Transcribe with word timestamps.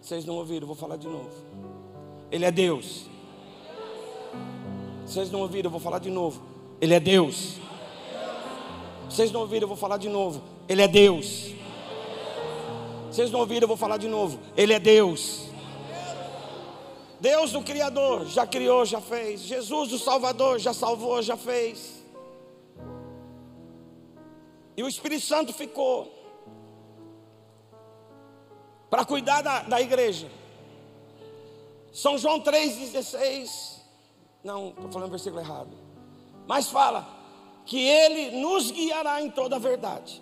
Vocês 0.00 0.24
não 0.24 0.36
ouviram, 0.36 0.66
vou 0.66 0.76
falar 0.76 0.96
de 0.96 1.06
novo. 1.06 1.30
Ele 2.30 2.44
é 2.44 2.50
Deus. 2.50 3.06
Vocês 5.04 5.30
não 5.30 5.40
ouviram, 5.40 5.70
vou 5.70 5.80
falar 5.80 5.98
de 5.98 6.10
novo. 6.10 6.42
Ele 6.80 6.94
é 6.94 7.00
Deus. 7.00 7.56
Vocês 9.08 9.32
não 9.32 9.40
ouviram, 9.40 9.66
vou 9.66 9.76
falar 9.76 9.96
de 9.96 10.08
novo. 10.08 10.42
Ele 10.68 10.82
é 10.82 10.88
Deus. 10.88 11.52
Vocês 13.10 13.30
não 13.30 13.40
ouviram, 13.40 13.66
vou 13.66 13.76
falar 13.76 13.96
de 13.96 14.06
novo. 14.06 14.38
Ele 14.56 14.72
é 14.72 14.78
Deus. 14.78 15.48
Deus, 17.20 17.54
o 17.54 17.62
Criador, 17.62 18.26
já 18.26 18.46
criou, 18.46 18.84
já 18.86 19.00
fez. 19.00 19.40
Jesus, 19.40 19.92
o 19.92 19.98
Salvador, 19.98 20.58
já 20.58 20.72
salvou, 20.72 21.20
já 21.20 21.36
fez. 21.36 22.02
E 24.76 24.82
o 24.82 24.88
Espírito 24.88 25.26
Santo 25.26 25.52
ficou 25.52 26.19
para 28.90 29.04
cuidar 29.04 29.40
da, 29.40 29.62
da 29.62 29.80
igreja. 29.80 30.28
São 31.92 32.18
João 32.18 32.40
3,16. 32.40 33.78
Não, 34.42 34.70
estou 34.70 34.90
falando 34.90 35.08
o 35.08 35.12
versículo 35.12 35.40
errado. 35.40 35.70
Mas 36.46 36.68
fala 36.68 37.08
que 37.64 37.78
ele 37.78 38.40
nos 38.40 38.70
guiará 38.70 39.22
em 39.22 39.30
toda 39.30 39.56
a 39.56 39.58
verdade. 39.58 40.20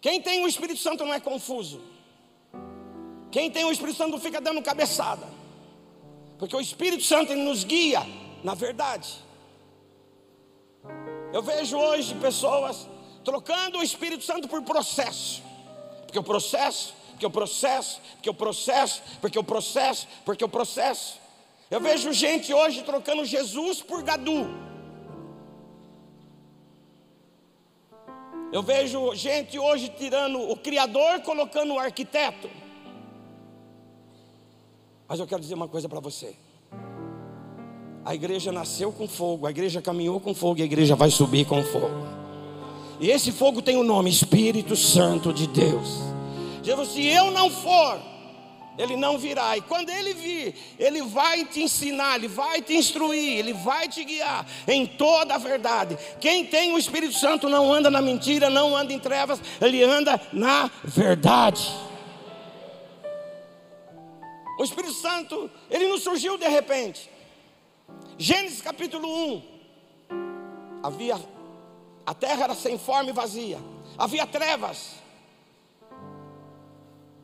Quem 0.00 0.22
tem 0.22 0.42
o 0.42 0.48
Espírito 0.48 0.80
Santo 0.80 1.04
não 1.04 1.12
é 1.12 1.20
confuso. 1.20 1.80
Quem 3.30 3.50
tem 3.50 3.64
o 3.64 3.72
Espírito 3.72 3.98
Santo 3.98 4.12
não 4.12 4.20
fica 4.20 4.40
dando 4.40 4.62
cabeçada. 4.62 5.26
Porque 6.38 6.56
o 6.56 6.60
Espírito 6.60 7.02
Santo 7.02 7.34
nos 7.34 7.64
guia 7.64 8.00
na 8.42 8.54
verdade. 8.54 9.12
Eu 11.32 11.42
vejo 11.42 11.76
hoje 11.76 12.14
pessoas 12.14 12.88
trocando 13.24 13.78
o 13.78 13.82
Espírito 13.82 14.24
Santo 14.24 14.48
por 14.48 14.62
processo. 14.62 15.42
Porque 16.16 16.18
o 16.18 16.22
processo, 16.22 16.94
porque 17.10 17.26
o 17.26 17.30
processo, 17.30 18.00
porque 18.14 18.30
o 18.30 18.34
processo, 18.34 19.02
porque 19.20 19.38
o 19.38 19.44
processo, 19.44 20.08
porque 20.24 20.44
o 20.44 20.48
processo. 20.48 21.20
Eu 21.70 21.80
vejo 21.80 22.10
gente 22.12 22.54
hoje 22.54 22.82
trocando 22.82 23.24
Jesus 23.24 23.82
por 23.82 24.02
gadu. 24.02 24.48
Eu 28.50 28.62
vejo 28.62 29.14
gente 29.14 29.58
hoje 29.58 29.90
tirando 29.90 30.40
o 30.40 30.56
Criador, 30.56 31.20
colocando 31.20 31.74
o 31.74 31.78
arquiteto. 31.78 32.48
Mas 35.06 35.20
eu 35.20 35.26
quero 35.26 35.42
dizer 35.42 35.54
uma 35.54 35.68
coisa 35.68 35.88
para 35.88 36.00
você. 36.00 36.34
A 38.06 38.14
igreja 38.14 38.50
nasceu 38.50 38.90
com 38.90 39.06
fogo, 39.06 39.46
a 39.46 39.50
igreja 39.50 39.82
caminhou 39.82 40.18
com 40.18 40.34
fogo 40.34 40.60
e 40.60 40.62
a 40.62 40.66
igreja 40.66 40.96
vai 40.96 41.10
subir 41.10 41.44
com 41.44 41.62
fogo. 41.62 42.06
E 43.00 43.10
esse 43.10 43.32
fogo 43.32 43.60
tem 43.60 43.76
o 43.76 43.84
nome 43.84 44.08
Espírito 44.08 44.74
Santo 44.74 45.30
de 45.30 45.46
Deus. 45.46 46.15
Jesus, 46.66 46.88
se 46.88 47.06
eu 47.06 47.30
não 47.30 47.48
for, 47.48 48.00
ele 48.76 48.96
não 48.96 49.16
virá. 49.16 49.56
E 49.56 49.60
quando 49.60 49.88
ele 49.88 50.12
vir, 50.12 50.52
ele 50.76 51.00
vai 51.02 51.44
te 51.44 51.62
ensinar, 51.62 52.16
ele 52.16 52.26
vai 52.26 52.60
te 52.60 52.74
instruir, 52.74 53.38
ele 53.38 53.52
vai 53.52 53.88
te 53.88 54.02
guiar 54.02 54.44
em 54.66 54.84
toda 54.84 55.36
a 55.36 55.38
verdade. 55.38 55.96
Quem 56.20 56.44
tem 56.44 56.74
o 56.74 56.78
Espírito 56.78 57.14
Santo 57.14 57.48
não 57.48 57.72
anda 57.72 57.88
na 57.88 58.02
mentira, 58.02 58.50
não 58.50 58.76
anda 58.76 58.92
em 58.92 58.98
trevas, 58.98 59.40
ele 59.60 59.84
anda 59.84 60.20
na 60.32 60.68
verdade. 60.82 61.70
O 64.58 64.64
Espírito 64.64 64.94
Santo, 64.94 65.48
ele 65.70 65.86
não 65.86 65.98
surgiu 65.98 66.36
de 66.36 66.48
repente. 66.48 67.08
Gênesis 68.18 68.60
capítulo 68.60 69.06
1. 69.06 69.42
Havia 70.82 71.16
a 72.04 72.12
terra 72.12 72.42
era 72.42 72.54
sem 72.56 72.76
forma 72.76 73.10
e 73.10 73.12
vazia. 73.12 73.60
Havia 73.96 74.26
trevas 74.26 75.05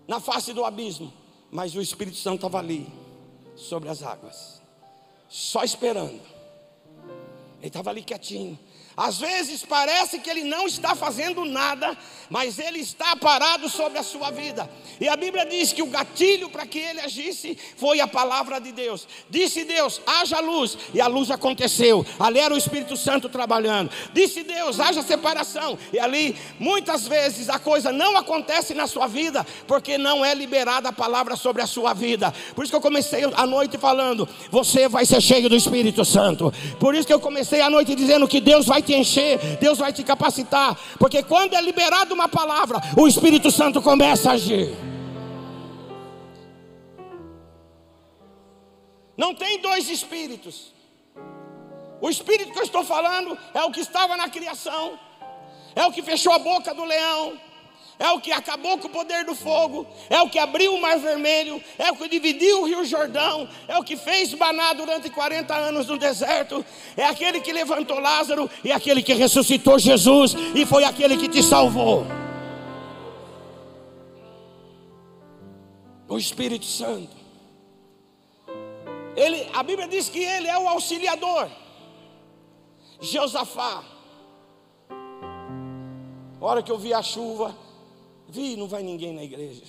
na 0.06 0.20
face 0.20 0.52
do 0.52 0.64
abismo, 0.64 1.12
mas 1.50 1.74
o 1.74 1.80
Espírito 1.80 2.16
Santo 2.16 2.36
estava 2.36 2.58
ali 2.58 2.86
sobre 3.54 3.88
as 3.88 4.02
águas, 4.02 4.60
só 5.28 5.62
esperando. 5.62 6.20
Ele 7.58 7.68
estava 7.68 7.90
ali 7.90 8.02
quietinho. 8.02 8.58
Às 8.96 9.18
vezes 9.18 9.64
parece 9.64 10.18
que 10.18 10.28
ele 10.28 10.44
não 10.44 10.66
está 10.66 10.94
fazendo 10.94 11.44
nada, 11.44 11.96
mas 12.28 12.58
ele 12.58 12.78
está 12.78 13.16
parado 13.16 13.68
sobre 13.68 13.98
a 13.98 14.02
sua 14.02 14.30
vida. 14.30 14.68
E 15.00 15.08
a 15.08 15.16
Bíblia 15.16 15.46
diz 15.46 15.72
que 15.72 15.82
o 15.82 15.86
gatilho 15.86 16.50
para 16.50 16.66
que 16.66 16.78
ele 16.78 17.00
agisse 17.00 17.56
foi 17.76 18.00
a 18.00 18.06
palavra 18.06 18.60
de 18.60 18.70
Deus. 18.70 19.08
Disse 19.30 19.64
Deus: 19.64 20.00
haja 20.06 20.40
luz, 20.40 20.76
e 20.92 21.00
a 21.00 21.06
luz 21.06 21.30
aconteceu. 21.30 22.04
Ali 22.18 22.38
era 22.38 22.52
o 22.52 22.56
Espírito 22.58 22.96
Santo 22.96 23.28
trabalhando. 23.28 23.90
Disse 24.12 24.42
Deus: 24.42 24.78
haja 24.78 25.02
separação, 25.02 25.78
e 25.92 25.98
ali 25.98 26.36
muitas 26.58 27.08
vezes 27.08 27.48
a 27.48 27.58
coisa 27.58 27.90
não 27.92 28.16
acontece 28.16 28.74
na 28.74 28.86
sua 28.86 29.06
vida, 29.06 29.46
porque 29.66 29.96
não 29.96 30.24
é 30.24 30.34
liberada 30.34 30.90
a 30.90 30.92
palavra 30.92 31.34
sobre 31.34 31.62
a 31.62 31.66
sua 31.66 31.94
vida. 31.94 32.32
Por 32.54 32.64
isso 32.64 32.72
que 32.72 32.76
eu 32.76 32.80
comecei 32.80 33.24
a 33.24 33.46
noite 33.46 33.78
falando: 33.78 34.28
você 34.50 34.86
vai 34.86 35.06
ser 35.06 35.20
cheio 35.22 35.48
do 35.48 35.56
Espírito 35.56 36.04
Santo. 36.04 36.52
Por 36.78 36.94
isso 36.94 37.06
que 37.06 37.12
eu 37.12 37.20
comecei 37.20 37.62
a 37.62 37.70
noite 37.70 37.94
dizendo 37.94 38.28
que 38.28 38.40
Deus 38.40 38.66
vai 38.66 38.81
te 38.82 38.94
encher, 38.94 39.38
Deus 39.58 39.78
vai 39.78 39.92
te 39.92 40.02
capacitar, 40.02 40.78
porque 40.98 41.22
quando 41.22 41.54
é 41.54 41.60
liberada 41.62 42.12
uma 42.12 42.28
palavra, 42.28 42.78
o 42.96 43.06
Espírito 43.06 43.50
Santo 43.50 43.80
começa 43.80 44.30
a 44.30 44.34
agir. 44.34 44.74
Não 49.16 49.34
tem 49.34 49.60
dois 49.60 49.88
espíritos. 49.88 50.72
O 52.00 52.10
espírito 52.10 52.52
que 52.52 52.58
eu 52.58 52.64
estou 52.64 52.84
falando 52.84 53.38
é 53.54 53.62
o 53.62 53.70
que 53.70 53.80
estava 53.80 54.16
na 54.16 54.28
criação, 54.28 54.98
é 55.76 55.86
o 55.86 55.92
que 55.92 56.02
fechou 56.02 56.32
a 56.32 56.38
boca 56.38 56.74
do 56.74 56.84
leão, 56.84 57.38
é 58.02 58.10
o 58.10 58.20
que 58.20 58.32
acabou 58.32 58.76
com 58.78 58.88
o 58.88 58.90
poder 58.90 59.24
do 59.24 59.32
fogo, 59.32 59.86
é 60.10 60.20
o 60.20 60.28
que 60.28 60.36
abriu 60.36 60.74
o 60.74 60.80
mar 60.80 60.98
vermelho, 60.98 61.62
é 61.78 61.92
o 61.92 61.96
que 61.96 62.08
dividiu 62.08 62.62
o 62.62 62.66
rio 62.66 62.84
Jordão, 62.84 63.48
é 63.68 63.78
o 63.78 63.84
que 63.84 63.96
fez 63.96 64.34
banar 64.34 64.74
durante 64.74 65.08
40 65.08 65.54
anos 65.54 65.86
no 65.86 65.96
deserto, 65.96 66.66
é 66.96 67.04
aquele 67.04 67.40
que 67.40 67.52
levantou 67.52 68.00
Lázaro 68.00 68.50
e 68.64 68.72
aquele 68.72 69.04
que 69.04 69.14
ressuscitou 69.14 69.78
Jesus 69.78 70.34
e 70.52 70.66
foi 70.66 70.82
aquele 70.82 71.16
que 71.16 71.28
te 71.28 71.44
salvou. 71.44 72.04
O 76.08 76.18
Espírito 76.18 76.66
Santo. 76.66 77.16
Ele, 79.14 79.48
a 79.54 79.62
Bíblia 79.62 79.86
diz 79.86 80.08
que 80.08 80.18
ele 80.18 80.48
é 80.48 80.58
o 80.58 80.68
auxiliador. 80.68 81.48
Josafá. 83.00 83.84
A 86.40 86.44
hora 86.44 86.62
que 86.62 86.72
eu 86.72 86.78
vi 86.78 86.92
a 86.92 87.00
chuva, 87.00 87.54
vi, 88.32 88.56
não 88.56 88.66
vai 88.66 88.82
ninguém 88.82 89.12
na 89.12 89.22
igreja. 89.22 89.62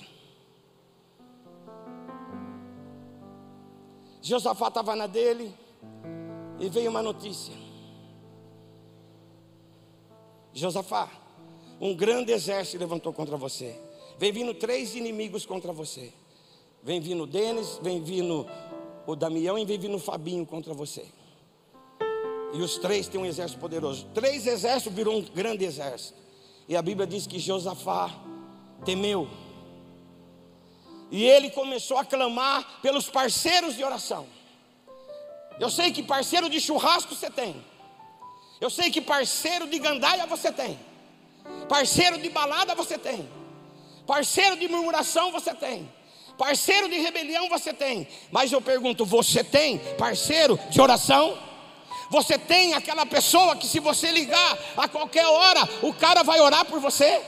Josafá 4.22 4.68
estava 4.68 4.96
na 4.96 5.06
dele 5.06 5.54
e 6.58 6.68
veio 6.70 6.90
uma 6.90 7.02
notícia. 7.02 7.52
Josafá, 10.54 11.10
um 11.78 11.94
grande 11.94 12.32
exército 12.32 12.78
levantou 12.78 13.12
contra 13.12 13.36
você. 13.36 13.78
Vem 14.18 14.32
vindo 14.32 14.54
três 14.54 14.94
inimigos 14.94 15.44
contra 15.44 15.72
você. 15.72 16.12
Vem 16.82 17.00
vindo 17.00 17.26
Denis, 17.26 17.78
vem 17.82 18.02
vindo 18.02 18.46
o 19.06 19.14
Damião 19.14 19.58
e 19.58 19.64
vive 19.66 19.88
no 19.88 19.98
Fabinho 19.98 20.46
contra 20.46 20.72
você. 20.72 21.04
E 22.54 22.62
os 22.62 22.78
três 22.78 23.08
têm 23.08 23.20
um 23.20 23.26
exército 23.26 23.60
poderoso. 23.60 24.06
Três 24.14 24.46
exércitos 24.46 24.94
virou 24.94 25.18
um 25.18 25.22
grande 25.22 25.64
exército. 25.64 26.16
E 26.66 26.76
a 26.76 26.80
Bíblia 26.80 27.06
diz 27.06 27.26
que 27.26 27.38
Josafá 27.38 28.24
temeu. 28.84 29.28
E 31.10 31.24
ele 31.24 31.50
começou 31.50 31.98
a 31.98 32.04
clamar 32.04 32.80
pelos 32.82 33.08
parceiros 33.08 33.76
de 33.76 33.84
oração. 33.84 34.26
Eu 35.60 35.70
sei 35.70 35.92
que 35.92 36.02
parceiro 36.02 36.48
de 36.48 36.60
churrasco 36.60 37.14
você 37.14 37.30
tem. 37.30 37.64
Eu 38.60 38.70
sei 38.70 38.90
que 38.90 39.00
parceiro 39.00 39.66
de 39.66 39.78
gandaia 39.78 40.26
você 40.26 40.50
tem. 40.50 40.78
Parceiro 41.68 42.18
de 42.18 42.28
balada 42.30 42.74
você 42.74 42.98
tem. 42.98 43.28
Parceiro 44.06 44.56
de 44.56 44.68
murmuração 44.68 45.30
você 45.30 45.54
tem. 45.54 45.90
Parceiro 46.36 46.88
de 46.88 46.96
rebelião 46.96 47.48
você 47.48 47.72
tem, 47.72 48.08
mas 48.30 48.50
eu 48.50 48.60
pergunto: 48.60 49.04
você 49.04 49.44
tem 49.44 49.78
parceiro 49.96 50.58
de 50.68 50.80
oração? 50.80 51.38
Você 52.10 52.36
tem 52.36 52.74
aquela 52.74 53.06
pessoa 53.06 53.56
que, 53.56 53.66
se 53.66 53.80
você 53.80 54.10
ligar 54.10 54.58
a 54.76 54.88
qualquer 54.88 55.26
hora, 55.26 55.68
o 55.82 55.92
cara 55.92 56.22
vai 56.22 56.40
orar 56.40 56.64
por 56.64 56.80
você? 56.80 57.22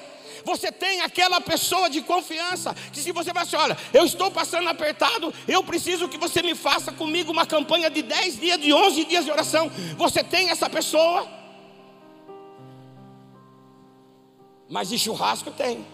Você 0.47 0.71
tem 0.71 1.01
aquela 1.01 1.41
pessoa 1.41 1.91
de 1.91 2.01
confiança 2.01 2.73
que, 2.93 3.01
se 3.01 3.11
você 3.11 3.33
vai 3.33 3.43
assim, 3.43 3.57
olha, 3.57 3.77
eu 3.93 4.05
estou 4.05 4.31
passando 4.31 4.69
apertado, 4.69 5.35
eu 5.49 5.65
preciso 5.65 6.09
que 6.09 6.17
você 6.17 6.41
me 6.41 6.55
faça 6.55 6.93
comigo 6.93 7.33
uma 7.33 7.45
campanha 7.45 7.91
de 7.91 8.01
10 8.01 8.39
dias, 8.39 8.61
de 8.61 8.73
11 8.73 9.05
dias 9.07 9.25
de 9.25 9.31
oração. 9.33 9.69
Você 9.97 10.23
tem 10.23 10.49
essa 10.51 10.71
pessoa? 10.71 11.27
Mas 14.71 14.89
de 14.89 15.01
churrasco 15.01 15.51
tem. 15.51 15.85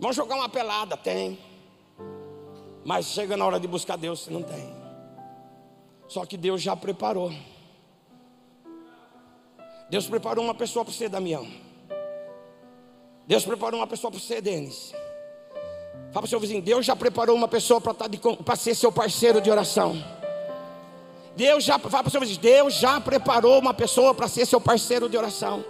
Vamos 0.00 0.16
jogar 0.16 0.34
uma 0.34 0.48
pelada? 0.48 0.96
Tem. 0.96 1.38
Mas 2.84 3.06
chega 3.06 3.36
na 3.36 3.46
hora 3.46 3.60
de 3.60 3.68
buscar 3.68 3.96
Deus, 3.96 4.22
você 4.24 4.30
não 4.32 4.42
tem. 4.42 4.74
Só 6.08 6.26
que 6.26 6.36
Deus 6.36 6.60
já 6.60 6.74
preparou. 6.74 7.32
Deus 9.88 10.08
preparou 10.08 10.44
uma 10.44 10.54
pessoa 10.54 10.84
para 10.84 10.92
você, 10.92 11.08
Damião. 11.08 11.69
Deus 13.30 13.44
preparou 13.44 13.78
uma 13.78 13.86
pessoa 13.86 14.10
para 14.10 14.18
você, 14.18 14.40
Denis. 14.40 14.90
Fala 14.90 16.14
para 16.14 16.24
o 16.24 16.26
seu 16.26 16.40
vizinho, 16.40 16.60
Deus 16.60 16.84
já 16.84 16.96
preparou 16.96 17.36
uma 17.36 17.46
pessoa 17.46 17.80
para 17.80 17.94
tá 17.94 18.56
ser 18.56 18.74
seu 18.74 18.90
parceiro 18.90 19.40
de 19.40 19.48
oração. 19.48 19.96
Deus 21.36 21.62
já, 21.62 21.78
fala 21.78 22.02
para 22.02 22.08
o 22.08 22.10
seu 22.10 22.20
vizinho, 22.20 22.40
Deus 22.40 22.74
já 22.74 23.00
preparou 23.00 23.56
uma 23.60 23.72
pessoa 23.72 24.12
para 24.12 24.26
ser 24.26 24.44
seu 24.46 24.60
parceiro 24.60 25.08
de 25.08 25.16
oração. 25.16 25.64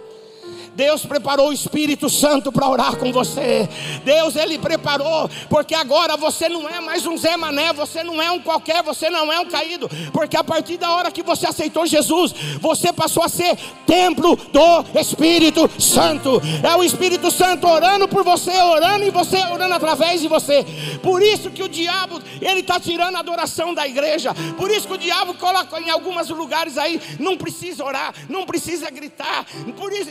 Deus 0.75 1.05
preparou 1.05 1.49
o 1.49 1.53
Espírito 1.53 2.09
Santo 2.09 2.51
para 2.51 2.69
orar 2.69 2.95
com 2.95 3.11
você. 3.11 3.67
Deus 4.03 4.35
ele 4.35 4.57
preparou, 4.57 5.29
porque 5.49 5.75
agora 5.75 6.15
você 6.15 6.47
não 6.47 6.67
é 6.67 6.79
mais 6.79 7.05
um 7.05 7.17
Zé 7.17 7.35
Mané, 7.35 7.73
você 7.73 8.03
não 8.03 8.21
é 8.21 8.31
um 8.31 8.39
qualquer, 8.39 8.81
você 8.81 9.09
não 9.09 9.31
é 9.31 9.39
um 9.39 9.45
caído, 9.45 9.89
porque 10.13 10.37
a 10.37 10.43
partir 10.43 10.77
da 10.77 10.91
hora 10.91 11.11
que 11.11 11.21
você 11.21 11.45
aceitou 11.47 11.85
Jesus, 11.85 12.33
você 12.59 12.93
passou 12.93 13.23
a 13.23 13.29
ser 13.29 13.57
templo 13.85 14.35
do 14.35 14.99
Espírito 14.99 15.69
Santo. 15.79 16.41
É 16.63 16.75
o 16.75 16.83
Espírito 16.83 17.29
Santo 17.31 17.67
orando 17.67 18.07
por 18.07 18.23
você, 18.23 18.55
orando 18.61 19.03
em 19.03 19.09
você, 19.11 19.37
orando 19.37 19.73
através 19.73 20.21
de 20.21 20.27
você. 20.27 20.65
Por 21.03 21.21
isso 21.21 21.49
que 21.49 21.63
o 21.63 21.69
diabo 21.69 22.21
ele 22.39 22.61
está 22.61 22.79
tirando 22.79 23.15
a 23.15 23.19
adoração 23.19 23.73
da 23.73 23.87
igreja. 23.87 24.33
Por 24.57 24.71
isso 24.71 24.87
que 24.87 24.93
o 24.93 24.97
diabo 24.97 25.33
coloca 25.33 25.79
em 25.79 25.89
alguns 25.89 26.29
lugares 26.29 26.77
aí, 26.77 27.01
não 27.19 27.37
precisa 27.37 27.83
orar, 27.83 28.13
não 28.29 28.45
precisa 28.45 28.89
gritar. 28.89 29.45
Por 29.77 29.91
isso 29.91 30.09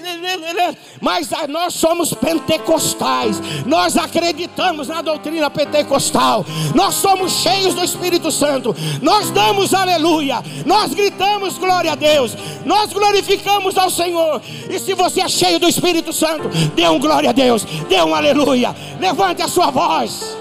mas 1.00 1.31
nós 1.49 1.75
somos 1.75 2.12
pentecostais, 2.14 3.41
nós 3.67 3.97
acreditamos 3.97 4.88
na 4.88 5.02
doutrina 5.02 5.50
pentecostal, 5.50 6.44
nós 6.75 6.94
somos 6.94 7.32
cheios 7.32 7.75
do 7.75 7.85
Espírito 7.85 8.31
Santo, 8.31 8.75
nós 9.02 9.31
damos 9.31 9.75
aleluia, 9.75 10.43
nós 10.67 10.93
gritamos 10.94 11.58
glória 11.58 11.93
a 11.93 11.94
Deus, 11.94 12.37
nós 12.64 12.93
glorificamos 12.93 13.76
ao 13.76 13.91
Senhor. 13.91 14.43
E 14.69 14.79
se 14.79 14.94
você 14.94 15.23
é 15.23 15.29
cheio 15.29 15.58
do 15.58 15.69
Espírito 15.69 16.12
Santo, 16.12 16.49
dê 16.75 16.88
um 16.88 16.99
glória 16.99 17.31
a 17.31 17.32
Deus, 17.32 17.64
dê 17.88 18.02
um 18.02 18.14
aleluia, 18.14 18.75
levante 19.00 19.43
a 19.43 19.49
sua 19.49 19.70
voz. 19.70 20.41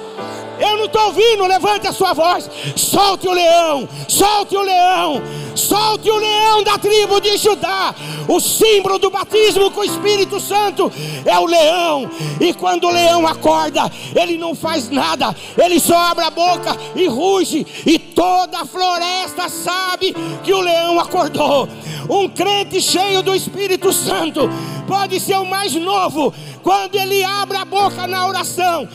Eu 0.60 0.78
não 0.78 0.86
estou 0.86 1.06
ouvindo, 1.06 1.48
levante 1.48 1.88
a 1.88 1.94
sua 1.94 2.14
voz. 2.14 2.50
Solte 2.76 3.28
o 3.28 3.32
leão, 3.32 3.88
solte 4.08 4.56
o 4.56 4.62
leão, 4.62 5.22
solte 5.56 6.10
o 6.10 6.18
leão 6.18 6.64
da 6.64 6.78
tribo 6.78 7.20
de 7.22 7.38
Judá. 7.38 7.96
O 8.28 8.40
símbolo 8.40 9.00
do 9.00 9.10
batismo 9.10 9.72
com 9.72 9.82
o 9.82 9.86
Espírito 9.86 10.40
Santo 10.40 10.92
é 11.26 11.40
o 11.40 11.46
leão. 11.46 12.10
E 12.40 12.54
quando 12.54 12.86
o 12.86 12.92
leão 12.92 13.26
acorda, 13.26 13.90
ele 14.14 14.38
não 14.38 14.54
faz 14.54 14.90
nada, 14.90 15.36
ele 15.58 15.80
só 15.80 15.98
abre 15.98 16.26
a 16.26 16.30
boca 16.30 16.76
e 16.96 17.08
ruge. 17.08 17.66
E 17.86 17.98
toda 17.98 18.60
a 18.60 18.66
floresta 18.66 19.48
sabe 19.48 20.14
que 20.44 20.54
o 20.54 20.60
leão 20.60 21.00
acordou. 21.00 21.70
Um 22.10 22.28
crente 22.28 22.82
cheio 22.82 23.22
do 23.22 23.36
Espírito 23.36 23.94
Santo 23.94 24.50
pode 24.88 25.20
ser 25.20 25.38
o 25.38 25.46
mais 25.46 25.74
novo 25.76 26.34
quando 26.64 26.96
ele 26.96 27.24
abre 27.24 27.56
a 27.56 27.64
boca 27.64 28.08
na 28.08 28.28
oração 28.28 28.88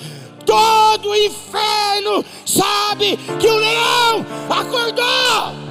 todo 0.44 1.10
o 1.10 1.16
inferno 1.16 2.24
sabe 2.46 3.16
que 3.40 3.46
o 3.46 3.56
leão 3.56 4.26
acordou. 4.48 5.64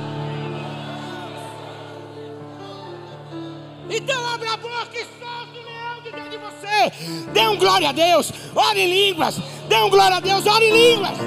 Então 3.89 4.27
abre 4.33 4.47
a 4.47 4.57
boca 4.57 4.89
e 4.93 5.05
solta 5.19 5.51
o 5.51 5.63
leão 5.63 6.01
de 6.03 6.11
dentro 6.11 6.29
de 6.29 6.37
você. 6.37 7.31
Dê 7.31 7.47
um 7.47 7.57
glória 7.57 7.89
a 7.89 7.91
Deus, 7.91 8.31
ore 8.55 8.81
em 8.81 8.89
línguas. 8.89 9.39
Dê 9.67 9.77
um 9.77 9.89
glória 9.89 10.17
a 10.17 10.19
Deus, 10.19 10.45
ore 10.45 10.65
em 10.65 10.71
línguas. 10.71 11.17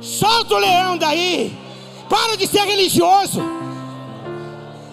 Solta 0.00 0.54
o 0.54 0.58
leão 0.58 0.96
daí. 0.96 1.56
Para 2.08 2.36
de 2.36 2.46
ser 2.46 2.64
religioso. 2.64 3.42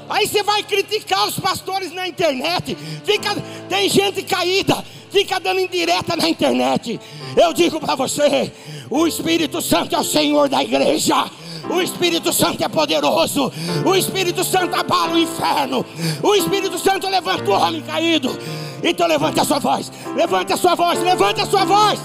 Aí 0.09 0.27
você 0.27 0.43
vai 0.43 0.61
criticar 0.63 1.27
os 1.27 1.39
pastores 1.39 1.91
na 1.91 2.07
internet. 2.07 2.75
Fica, 3.03 3.35
tem 3.67 3.89
gente 3.89 4.21
caída 4.23 4.83
fica 5.15 5.39
dando 5.39 5.61
indireta 5.61 6.17
na 6.17 6.27
internet. 6.27 6.99
Eu 7.37 7.53
digo 7.53 7.79
para 7.79 7.95
você: 7.95 8.51
o 8.89 9.07
Espírito 9.07 9.61
Santo 9.61 9.95
é 9.95 9.99
o 9.99 10.03
Senhor 10.03 10.49
da 10.49 10.61
igreja. 10.61 11.31
O 11.69 11.81
Espírito 11.81 12.33
Santo 12.33 12.63
é 12.63 12.67
poderoso. 12.67 13.51
O 13.85 13.95
Espírito 13.95 14.43
Santo 14.43 14.75
abala 14.75 15.13
o 15.13 15.17
inferno. 15.17 15.85
O 16.21 16.35
Espírito 16.35 16.77
Santo 16.77 17.07
levanta 17.07 17.49
o 17.49 17.53
homem 17.53 17.81
caído. 17.81 18.37
Então 18.83 19.07
levante 19.07 19.39
a 19.39 19.45
sua 19.45 19.59
voz. 19.59 19.91
Levante 20.15 20.51
a 20.53 20.57
sua 20.57 20.75
voz. 20.75 21.01
Levante 21.01 21.41
a 21.41 21.45
sua 21.45 21.63
voz. 21.63 21.99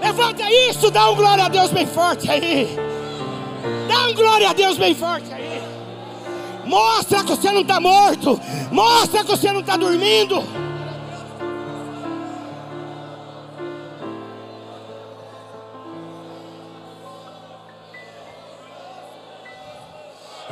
Levanta 0.00 0.50
isso. 0.70 0.90
Dá 0.90 1.10
um 1.10 1.16
glória 1.16 1.44
a 1.44 1.48
Deus 1.48 1.70
bem 1.72 1.86
forte 1.86 2.30
aí. 2.30 2.68
Dá 3.88 4.06
um 4.06 4.14
glória 4.14 4.48
a 4.48 4.52
Deus 4.52 4.78
bem 4.78 4.94
forte 4.94 5.30
aí. 5.32 5.73
Mostra 6.66 7.22
que 7.22 7.30
você 7.30 7.50
não 7.50 7.62
está 7.62 7.80
morto. 7.80 8.40
Mostra 8.70 9.24
que 9.24 9.30
você 9.30 9.52
não 9.52 9.60
está 9.60 9.76
dormindo. 9.76 10.42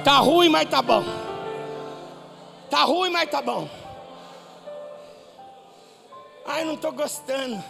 Tá 0.04 0.18
ruim, 0.18 0.48
mas 0.48 0.68
tá 0.68 0.82
bom. 0.82 1.04
Tá 2.68 2.82
ruim, 2.84 3.10
mas 3.10 3.30
tá 3.30 3.40
bom. 3.40 3.68
Ai, 6.44 6.64
não 6.64 6.74
estou 6.74 6.92
gostando. 6.92 7.62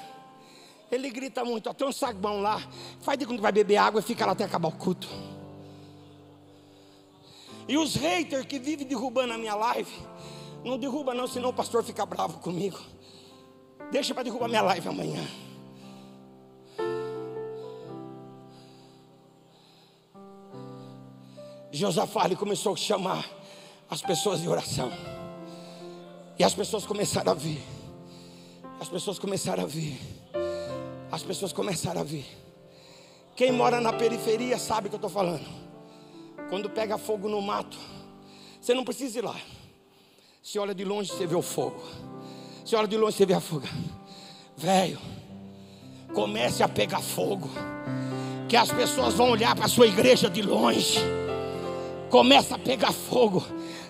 Ele 0.91 1.11
grita 1.11 1.45
muito. 1.45 1.69
Ó, 1.69 1.75
tem 1.75 1.87
um 1.87 1.93
sagbão 1.93 2.41
lá. 2.41 2.61
Faz 3.01 3.19
de 3.19 3.27
quando 3.27 3.41
vai 3.41 3.53
beber 3.53 3.77
água 3.77 4.01
e 4.01 4.03
fica 4.03 4.25
lá 4.25 4.33
até 4.33 4.45
acabar 4.45 4.69
o 4.69 4.73
culto. 4.73 5.09
E 7.69 7.77
os 7.77 7.95
haters 7.95 8.47
que 8.47 8.59
vivem 8.59 8.87
derrubando 8.87 9.33
a 9.33 9.39
minha 9.39 9.55
live, 9.55 9.93
não 10.65 10.79
derruba 10.79 11.15
não, 11.15 11.27
senão 11.27 11.51
o 11.51 11.53
pastor 11.53 11.83
fica 11.85 12.05
bravo 12.05 12.39
comigo. 12.39 12.79
Deixa 13.91 14.15
para 14.15 14.23
derrubar 14.23 14.49
minha 14.49 14.63
live 14.63 14.89
amanhã. 14.89 15.27
Josafá 21.71 22.27
ele 22.27 22.37
começou 22.37 22.75
a 22.75 22.77
chamar 22.77 23.29
as 23.89 24.03
pessoas 24.03 24.41
de 24.41 24.49
oração. 24.49 24.91
E 26.39 26.45
as 26.45 26.55
pessoas 26.55 26.87
começaram 26.87 27.33
a 27.33 27.35
vir. 27.35 27.63
As 28.81 28.89
pessoas 28.89 29.19
começaram 29.19 29.63
a 29.63 29.67
vir. 29.67 29.99
As 31.11 31.23
pessoas 31.23 31.53
começaram 31.53 32.01
a 32.01 32.05
vir. 32.05 32.27
Quem 33.37 33.53
mora 33.53 33.81
na 33.81 33.93
periferia 33.93 34.59
sabe 34.59 34.87
o 34.87 34.91
que 34.91 34.97
eu 34.97 34.99
estou 34.99 35.11
falando. 35.11 35.62
Quando 36.49 36.69
pega 36.69 36.99
fogo 36.99 37.29
no 37.29 37.41
mato, 37.41 37.79
você 38.61 38.75
não 38.75 38.85
precisa 38.85 39.19
ir 39.19 39.23
lá. 39.23 39.37
Você 40.43 40.59
olha 40.59 40.75
de 40.75 40.85
longe, 40.85 41.11
você 41.13 41.27
vê 41.27 41.35
o 41.35 41.43
fogo. 41.43 41.83
Você 42.65 42.77
olha 42.77 42.89
de 42.89 42.97
longe, 42.97 43.17
você 43.17 43.27
vê 43.27 43.35
a 43.35 43.41
fuga. 43.41 43.69
Velho, 44.57 44.99
comece 46.13 46.63
a 46.63 46.69
pegar 46.69 47.01
fogo. 47.01 47.49
Que 48.49 48.57
as 48.57 48.71
pessoas 48.71 49.15
vão 49.15 49.31
olhar 49.31 49.55
para 49.55 49.65
a 49.65 49.69
sua 49.69 49.87
igreja 49.87 50.29
de 50.29 50.43
longe. 50.43 50.99
Começa 52.11 52.57
a 52.57 52.59
pegar 52.59 52.93
fogo. 52.93 53.43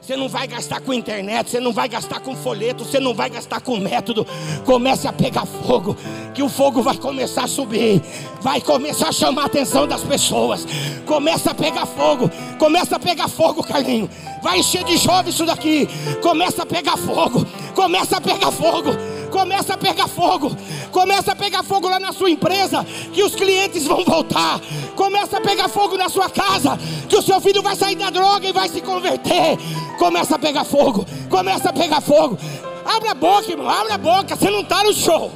Você 0.03 0.17
não 0.17 0.29
vai 0.29 0.49
gastar 0.49 0.81
com 0.81 0.93
internet, 0.93 1.49
você 1.49 1.61
não 1.61 1.73
vai 1.73 1.89
gastar 1.89 2.19
com 2.19 2.35
folheto, 2.35 2.85
você 2.85 2.99
não 2.99 3.15
vai 3.15 3.31
gastar 3.31 3.61
com 3.61 3.77
método. 3.77 4.27
Comece 4.65 5.07
a 5.07 5.13
pegar 5.13 5.47
fogo, 5.47 5.97
que 6.35 6.43
o 6.43 6.49
fogo 6.49 6.83
vai 6.83 6.97
começar 6.97 7.45
a 7.45 7.47
subir, 7.47 8.03
vai 8.41 8.61
começar 8.61 9.11
a 9.11 9.13
chamar 9.13 9.43
a 9.43 9.47
atenção 9.47 9.87
das 9.87 10.03
pessoas. 10.03 10.67
Começa 11.07 11.53
a 11.53 11.55
pegar 11.55 11.87
fogo, 11.87 12.29
começa 12.59 12.97
a 12.97 12.99
pegar 12.99 13.29
fogo, 13.29 13.63
Carlinho. 13.63 14.11
Vai 14.43 14.59
encher 14.59 14.83
de 14.83 14.97
jovem 14.97 15.31
isso 15.31 15.47
daqui. 15.47 15.89
Começa 16.21 16.65
a 16.65 16.67
pegar 16.67 16.97
fogo, 16.97 17.47
começa 17.73 18.17
a 18.17 18.21
pegar 18.21 18.51
fogo 18.51 18.91
começa 19.33 19.73
a 19.75 19.79
pegar 19.79 20.07
fogo, 20.07 20.55
começa 20.93 21.33
a 21.33 21.35
pegar 21.35 21.63
fogo 21.63 21.89
lá 21.89 21.99
na 21.99 22.13
sua 22.13 22.31
empresa, 22.31 22.85
que 23.13 23.23
os 23.23 23.35
clientes 23.35 23.85
vão 23.87 24.05
voltar, 24.05 24.61
começa 24.95 25.39
a 25.39 25.41
pegar 25.41 25.69
fogo 25.69 25.97
na 25.97 26.11
sua 26.11 26.29
casa, 26.29 26.79
que 27.09 27.17
o 27.17 27.23
seu 27.23 27.41
filho 27.41 27.63
vai 27.63 27.75
sair 27.75 27.97
da 27.97 28.11
droga 28.11 28.47
e 28.47 28.53
vai 28.53 28.69
se 28.69 28.83
converter, 28.83 29.59
começa 29.99 30.37
a 30.37 30.39
pegar 30.39 30.65
fogo, 30.65 31.07
começa 31.31 31.71
a 31.71 31.73
pegar 31.73 32.03
fogo. 32.03 32.39
Abre 32.85 33.09
a 33.09 33.15
boca, 33.15 33.51
irmão, 33.51 33.69
abre 33.69 33.93
a 33.93 33.99
boca, 33.99 34.37
você 34.37 34.51
não 34.51 34.61
está 34.61 34.85
no 34.85 34.93
show. 34.93 35.33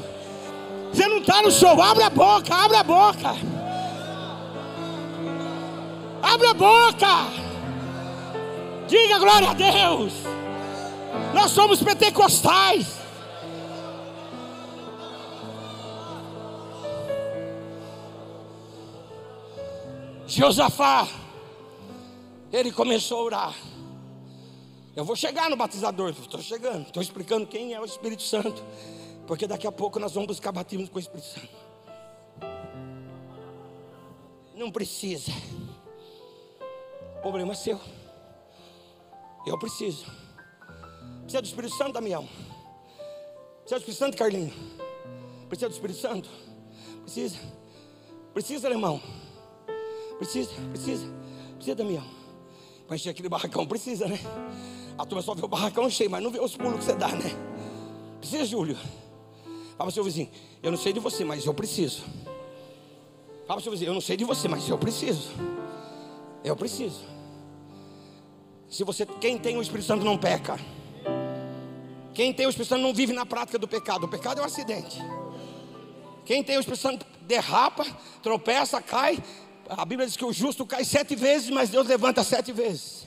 Você 0.93 1.09
não 1.09 1.19
está 1.19 1.41
no 1.43 1.50
show, 1.50 1.81
abre 1.81 2.03
a 2.03 2.11
boca, 2.11 2.55
abre 2.55 2.76
a 2.76 2.83
boca. 2.83 3.35
Abre 6.23 6.47
a 6.49 6.55
boca. 6.55 7.26
Diga 8.88 9.19
glória 9.19 9.50
a 9.50 9.55
Deus. 9.55 10.12
Nós 11.33 11.50
somos 11.53 11.83
pentecostais. 11.83 12.96
Josafá, 20.26 21.09
ele 22.52 22.73
começou 22.73 23.21
a 23.21 23.23
orar. 23.23 23.54
Eu 24.95 25.04
vou 25.04 25.14
chegar 25.14 25.49
no 25.49 25.56
batizador, 25.56 26.11
estou 26.11 26.40
chegando, 26.40 26.87
estou 26.87 27.02
explicando 27.02 27.47
quem 27.47 27.75
é 27.75 27.80
o 27.80 27.85
Espírito 27.85 28.23
Santo, 28.23 28.62
porque 29.26 29.47
daqui 29.47 29.66
a 29.66 29.73
pouco 29.73 29.99
nós 29.99 30.12
vamos 30.14 30.28
buscar 30.28 30.52
batismo 30.52 30.88
com 30.88 30.97
o 30.97 31.00
Espírito 31.00 31.28
Santo. 31.28 31.66
Não 34.54 34.71
precisa, 34.73 35.30
o 37.18 37.21
problema 37.21 37.52
é 37.52 37.54
seu. 37.54 37.78
Eu 39.47 39.59
preciso. 39.59 40.06
Precisa 41.23 41.42
do 41.42 41.47
Espírito 41.47 41.76
Santo, 41.76 41.92
Damião? 41.92 42.28
Precisa 43.61 43.78
do 43.78 43.83
Espírito 43.83 43.99
Santo, 43.99 44.16
Carlinho? 44.16 44.54
Precisa 45.49 45.68
do 45.68 45.73
Espírito 45.73 46.00
Santo? 46.00 46.28
Precisa. 47.02 47.38
Precisa, 48.33 48.66
alemão. 48.66 49.00
Precisa, 50.18 50.50
precisa. 50.70 51.06
Precisa, 51.56 51.75
Damião. 51.75 52.04
Para 52.87 52.96
encher 52.96 53.11
aquele 53.11 53.28
barracão, 53.28 53.66
precisa, 53.66 54.06
né? 54.06 54.18
A 54.96 55.04
turma 55.04 55.23
só 55.23 55.35
vê 55.35 55.44
o 55.44 55.49
barracão 55.49 55.88
cheio, 55.90 56.11
mas 56.11 56.23
não 56.23 56.30
vê 56.30 56.40
os 56.40 56.56
pulos 56.56 56.78
que 56.78 56.85
você 56.85 56.94
dá, 56.94 57.08
né? 57.08 57.30
Precisa, 58.20 58.44
Júlio. 58.44 58.76
Fala 59.76 59.88
para 59.88 59.90
seu 59.90 60.04
vizinho, 60.04 60.30
eu 60.62 60.70
não 60.70 60.78
sei 60.78 60.92
de 60.92 61.00
você, 61.00 61.25
mas 61.25 61.44
eu 61.44 61.52
preciso. 61.52 62.02
Fala 63.46 63.61
para 63.61 63.61
seu 63.61 63.73
vizinho, 63.73 63.90
eu 63.90 63.94
não 63.94 64.00
sei 64.00 64.16
de 64.16 64.25
você, 64.25 64.49
mas 64.49 64.66
eu 64.68 64.78
preciso. 64.78 65.30
Eu 66.42 66.56
preciso. 66.56 67.04
Se 68.68 68.85
você, 68.85 69.04
quem 69.04 69.38
tem 69.38 69.56
o 69.56 69.62
Espírito 69.62 69.87
Santo 69.87 70.04
não 70.04 70.16
peca. 70.16 70.58
Quem 72.14 72.32
tem 72.32 72.46
o 72.46 72.49
Espírito 72.49 72.70
Santo 72.70 72.82
não 72.82 72.94
vive 72.94 73.12
na 73.12 73.26
prática 73.26 73.58
do 73.58 73.68
pecado. 73.68 74.04
O 74.04 74.08
pecado 74.08 74.40
é 74.40 74.42
um 74.42 74.46
acidente. 74.46 74.99
Quem 76.25 76.42
tem 76.42 76.56
o 76.56 76.61
Espírito 76.61 76.80
Santo 76.80 77.06
derrapa, 77.23 77.85
tropeça, 78.23 78.80
cai. 78.80 79.23
A 79.68 79.85
Bíblia 79.85 80.06
diz 80.06 80.16
que 80.16 80.25
o 80.25 80.32
justo 80.32 80.64
cai 80.64 80.85
sete 80.85 81.16
vezes, 81.16 81.50
mas 81.50 81.70
Deus 81.70 81.87
levanta 81.87 82.23
sete 82.23 82.52
vezes. 82.52 83.06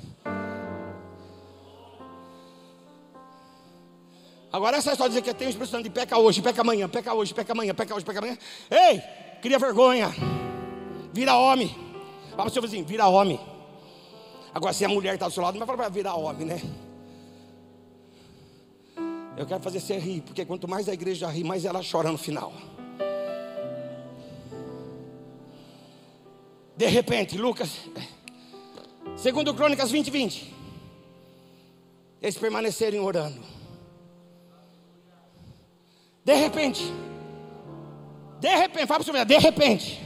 Agora 4.52 4.78
essa 4.78 4.92
história 4.92 5.14
de 5.14 5.20
dizer 5.20 5.34
que 5.34 5.38
tem 5.38 5.48
o 5.48 5.52
Espírito 5.52 5.84
de 5.84 5.90
peca 5.90 6.18
hoje, 6.18 6.42
peca 6.42 6.62
amanhã, 6.62 6.90
peca 6.90 7.14
hoje, 7.14 7.34
peca 7.34 7.54
amanhã, 7.54 7.74
peca 7.74 7.96
hoje, 7.96 8.04
peca 8.04 8.20
amanhã. 8.20 8.38
Ei, 8.70 9.02
cria 9.42 9.60
vergonha. 9.60 10.10
Vira 11.14 11.36
homem. 11.36 11.70
Fala 12.32 12.36
para 12.36 12.48
o 12.48 12.50
seu 12.50 12.62
vizinho, 12.62 12.86
vira 12.86 13.08
homem. 13.08 13.40
Agora 14.54 14.74
se 14.74 14.84
a 14.84 14.90
mulher 14.90 15.14
está 15.14 15.28
do 15.28 15.34
seu 15.34 15.44
lado, 15.44 15.54
não 15.54 15.66
vai 15.66 15.68
falar 15.68 15.90
para 15.90 15.94
virar 15.94 16.16
homem, 16.16 16.48
né? 16.48 16.62
Eu 19.38 19.46
quero 19.46 19.62
fazer 19.62 19.80
você 19.80 19.98
rir, 19.98 20.22
porque 20.22 20.44
quanto 20.46 20.68
mais 20.68 20.90
a 20.90 20.94
igreja 20.94 21.28
ri, 21.28 21.44
mais 21.44 21.64
ela 21.64 21.82
chora 21.90 22.12
no 22.12 22.18
final. 22.18 22.52
De 26.80 26.86
repente, 26.86 27.38
Lucas, 27.38 27.72
segundo 29.18 29.54
Crônicas 29.54 29.92
20, 29.92 30.10
20. 30.10 30.56
Eles 32.22 32.38
permanecerem 32.38 33.02
orando. 33.02 33.38
De 36.24 36.34
repente, 36.36 36.82
de 38.40 38.56
repente, 38.56 38.88
fala 38.88 39.04
para 39.04 39.12
você 39.14 39.26
de 39.26 39.38
repente, 39.40 40.00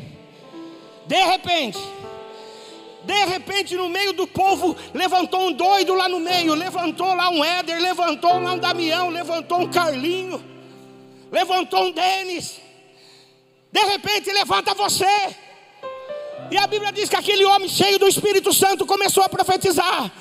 de 1.06 1.16
repente, 1.16 1.80
de 3.04 3.26
repente, 3.26 3.76
no 3.76 3.88
meio 3.88 4.14
do 4.14 4.26
povo, 4.26 4.76
levantou 4.96 5.50
um 5.50 5.52
doido 5.52 5.94
lá 5.94 6.10
no 6.10 6.20
meio, 6.20 6.56
levantou 6.56 7.14
lá 7.14 7.30
um 7.30 7.46
Éder, 7.46 7.80
levantou 7.80 8.40
lá 8.40 8.54
um 8.54 8.58
Damião, 8.58 9.10
levantou 9.10 9.60
um 9.60 9.70
Carlinho, 9.70 10.44
levantou 11.32 11.84
um 11.84 11.92
Denis. 11.92 12.60
De 13.72 13.80
repente, 13.80 14.32
levanta 14.32 14.74
você. 14.74 15.43
E 16.52 16.58
a 16.58 16.68
Bíblia 16.68 16.92
diz 16.92 17.10
que 17.10 17.16
aquele 17.16 17.46
homem 17.46 17.68
cheio 17.68 17.98
do 17.98 18.08
Espírito 18.08 18.54
Santo 18.54 18.86
começou 18.86 19.24
a 19.24 19.30
profetizar. 19.30 20.12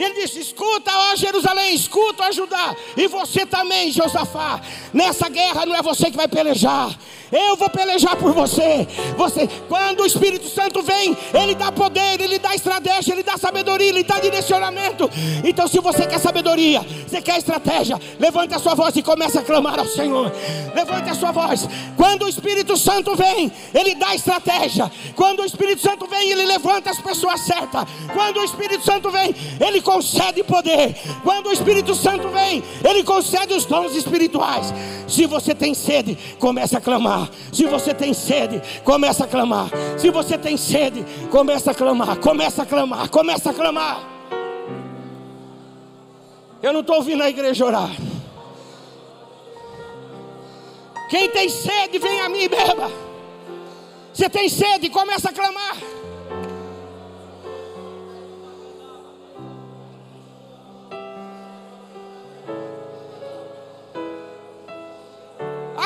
Ele 0.00 0.14
disse: 0.14 0.40
Escuta, 0.40 0.90
ó 0.90 1.16
Jerusalém, 1.16 1.74
escuta, 1.74 2.24
ó 2.24 2.32
Judá, 2.32 2.74
e 2.96 3.06
você 3.06 3.44
também, 3.44 3.92
Josafá. 3.92 4.60
Nessa 4.94 5.28
guerra 5.28 5.66
não 5.66 5.76
é 5.76 5.82
você 5.82 6.10
que 6.10 6.16
vai 6.16 6.26
pelejar, 6.26 6.96
eu 7.30 7.56
vou 7.56 7.70
pelejar 7.70 8.16
por 8.16 8.32
você. 8.32 8.88
Você, 9.16 9.48
quando 9.68 10.00
o 10.00 10.06
Espírito 10.06 10.48
Santo 10.48 10.82
vem, 10.82 11.16
ele 11.32 11.54
dá 11.54 11.70
poder, 11.70 12.20
ele 12.20 12.38
dá 12.38 12.54
estratégia, 12.54 13.12
ele 13.12 13.22
dá 13.22 13.36
sabedoria, 13.36 13.88
ele 13.88 14.02
dá 14.02 14.18
direcionamento. 14.18 15.08
Então, 15.44 15.68
se 15.68 15.78
você 15.78 16.06
quer 16.06 16.18
sabedoria, 16.18 16.80
você 17.06 17.22
quer 17.22 17.38
estratégia, 17.38 18.00
levante 18.18 18.54
a 18.54 18.58
sua 18.58 18.74
voz 18.74 18.96
e 18.96 19.02
comece 19.02 19.38
a 19.38 19.42
clamar 19.42 19.78
ao 19.78 19.86
Senhor. 19.86 20.32
Levante 20.74 21.10
a 21.10 21.14
sua 21.14 21.30
voz. 21.30 21.68
Quando 21.96 22.24
o 22.24 22.28
Espírito 22.28 22.76
Santo 22.76 23.14
vem, 23.14 23.52
ele 23.72 23.94
dá 23.94 24.14
estratégia. 24.14 24.90
Quando 25.14 25.40
o 25.40 25.44
Espírito 25.44 25.82
Santo 25.82 26.06
vem, 26.06 26.30
ele 26.30 26.44
levanta 26.46 26.90
as 26.90 26.98
pessoas 26.98 27.40
certas. 27.42 27.84
Quando 28.12 28.38
o 28.40 28.44
Espírito 28.44 28.84
Santo 28.84 29.10
vem, 29.10 29.34
ele 29.60 29.80
concede 29.90 30.44
poder. 30.44 30.94
Quando 31.24 31.48
o 31.48 31.52
Espírito 31.52 31.96
Santo 31.96 32.28
vem, 32.28 32.62
ele 32.88 33.02
concede 33.02 33.52
os 33.54 33.64
dons 33.64 33.96
espirituais. 33.96 34.72
Se 35.08 35.26
você 35.26 35.52
tem 35.52 35.74
sede, 35.74 36.16
comece 36.38 36.76
a 36.76 36.80
clamar. 36.80 37.28
Se 37.52 37.66
você 37.66 37.92
tem 37.92 38.14
sede, 38.14 38.62
começa 38.84 39.24
a 39.24 39.26
clamar. 39.26 39.68
Se 39.98 40.08
você 40.10 40.38
tem 40.38 40.56
sede, 40.56 41.04
começa 41.28 41.72
a 41.72 41.74
clamar. 41.74 42.16
Começa 42.18 42.62
a 42.62 42.66
clamar. 42.66 43.10
Começa 43.10 43.50
a 43.50 43.54
clamar. 43.54 44.08
Eu 46.62 46.72
não 46.72 46.80
estou 46.80 46.96
ouvindo 46.96 47.24
a 47.24 47.28
igreja 47.28 47.64
orar. 47.64 47.90
Quem 51.08 51.28
tem 51.30 51.48
sede, 51.48 51.98
vem 51.98 52.20
a 52.20 52.28
mim 52.28 52.42
e 52.42 52.48
beba. 52.48 52.92
Você 54.12 54.30
tem 54.30 54.48
sede, 54.48 54.88
começa 54.88 55.30
a 55.30 55.32
clamar. 55.32 55.76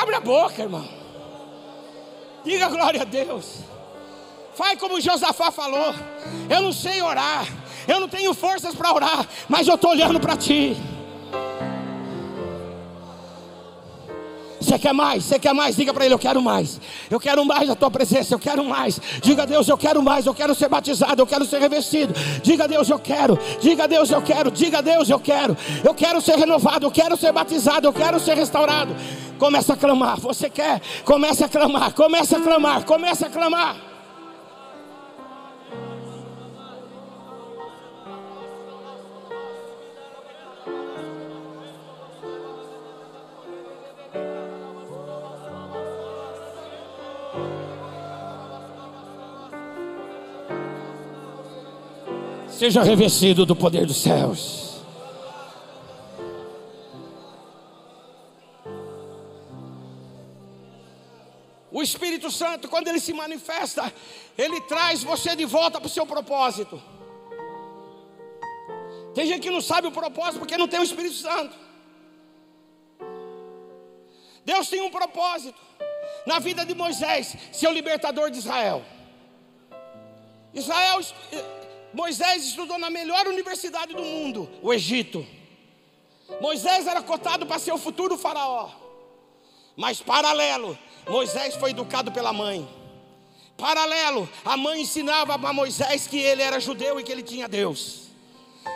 Abre 0.05 0.15
a 0.17 0.21
boca, 0.21 0.61
irmão. 0.61 0.87
Diga 2.43 2.69
glória 2.69 3.01
a 3.01 3.05
Deus. 3.05 3.61
Faz 4.53 4.79
como 4.79 5.01
Josafá 5.01 5.49
falou. 5.49 5.95
Eu 6.47 6.61
não 6.61 6.71
sei 6.71 7.01
orar. 7.01 7.47
Eu 7.87 7.99
não 7.99 8.07
tenho 8.07 8.31
forças 8.35 8.75
para 8.75 8.93
orar. 8.93 9.27
Mas 9.49 9.67
eu 9.67 9.73
estou 9.73 9.89
olhando 9.89 10.19
para 10.19 10.37
ti. 10.37 10.77
Você 14.61 14.79
quer 14.79 14.93
mais? 14.93 15.23
Você 15.23 15.39
quer 15.39 15.53
mais? 15.53 15.75
Diga 15.75 15.93
para 15.93 16.05
ele: 16.05 16.13
Eu 16.13 16.19
quero 16.19 16.41
mais. 16.41 16.79
Eu 17.09 17.19
quero 17.19 17.43
mais 17.43 17.67
da 17.67 17.75
tua 17.75 17.89
presença. 17.89 18.33
Eu 18.33 18.39
quero 18.39 18.63
mais. 18.63 18.99
Diga 19.21 19.43
a 19.43 19.45
Deus: 19.45 19.67
Eu 19.67 19.77
quero 19.77 20.03
mais. 20.03 20.25
Eu 20.25 20.33
quero 20.35 20.53
ser 20.53 20.69
batizado. 20.69 21.21
Eu 21.21 21.27
quero 21.27 21.45
ser 21.45 21.59
revestido. 21.59 22.13
Diga 22.43 22.65
a 22.65 22.67
Deus: 22.67 22.89
Eu 22.89 22.99
quero. 22.99 23.39
Diga 23.59 23.85
a 23.85 23.87
Deus: 23.87 24.09
Eu 24.11 24.21
quero. 24.21 24.51
Diga 24.51 24.79
a 24.79 24.81
Deus: 24.81 25.09
Eu 25.09 25.19
quero. 25.19 25.57
Eu 25.83 25.93
quero 25.93 26.21
ser 26.21 26.35
renovado. 26.37 26.85
Eu 26.85 26.91
quero 26.91 27.17
ser 27.17 27.31
batizado. 27.31 27.87
Eu 27.87 27.93
quero 27.93 28.19
ser 28.19 28.35
restaurado. 28.35 28.95
Começa 29.37 29.73
a 29.73 29.77
clamar. 29.77 30.19
Você 30.19 30.49
quer? 30.49 30.81
Começa 31.03 31.45
a 31.45 31.49
clamar. 31.49 31.93
Começa 31.93 32.37
a 32.37 32.41
clamar. 32.41 32.85
Começa 32.85 33.27
a 33.27 33.29
clamar. 33.29 33.75
Seja 52.57 52.81
revestido 52.83 53.45
do 53.45 53.53
poder 53.53 53.85
dos 53.85 53.97
céus. 53.97 54.64
O 61.75 61.83
Espírito 61.83 62.31
Santo, 62.31 62.69
quando 62.69 62.87
ele 62.87 63.01
se 63.01 63.11
manifesta, 63.11 63.93
ele 64.37 64.61
traz 64.61 65.03
você 65.03 65.35
de 65.35 65.43
volta 65.43 65.77
para 65.77 65.87
o 65.87 65.89
seu 65.89 66.05
propósito. 66.05 66.81
Tem 69.13 69.25
gente 69.27 69.41
que 69.41 69.49
não 69.49 69.59
sabe 69.59 69.85
o 69.85 69.91
propósito 69.91 70.39
porque 70.39 70.57
não 70.57 70.69
tem 70.69 70.79
o 70.79 70.83
Espírito 70.83 71.15
Santo. 71.15 71.53
Deus 74.45 74.69
tem 74.69 74.79
um 74.83 74.89
propósito 74.89 75.59
na 76.25 76.39
vida 76.39 76.65
de 76.65 76.73
Moisés, 76.73 77.35
ser 77.51 77.67
o 77.67 77.73
libertador 77.73 78.31
de 78.31 78.37
Israel. 78.37 78.81
Israel, 80.53 81.01
Moisés 81.93 82.45
estudou 82.45 82.77
na 82.77 82.89
melhor 82.89 83.27
universidade 83.27 83.93
do 83.93 84.01
mundo, 84.01 84.49
o 84.61 84.73
Egito. 84.73 85.27
Moisés 86.39 86.87
era 86.87 87.01
cotado 87.01 87.45
para 87.45 87.59
ser 87.59 87.73
o 87.73 87.77
futuro 87.77 88.17
faraó. 88.17 88.71
Mas 89.75 90.01
paralelo, 90.01 90.79
Moisés 91.07 91.55
foi 91.55 91.71
educado 91.71 92.11
pela 92.11 92.33
mãe. 92.33 92.67
Paralelo, 93.57 94.27
a 94.43 94.57
mãe 94.57 94.81
ensinava 94.81 95.37
para 95.39 95.53
Moisés 95.53 96.07
que 96.07 96.17
ele 96.17 96.41
era 96.41 96.59
judeu 96.59 96.99
e 96.99 97.03
que 97.03 97.11
ele 97.11 97.23
tinha 97.23 97.47
Deus. 97.47 98.05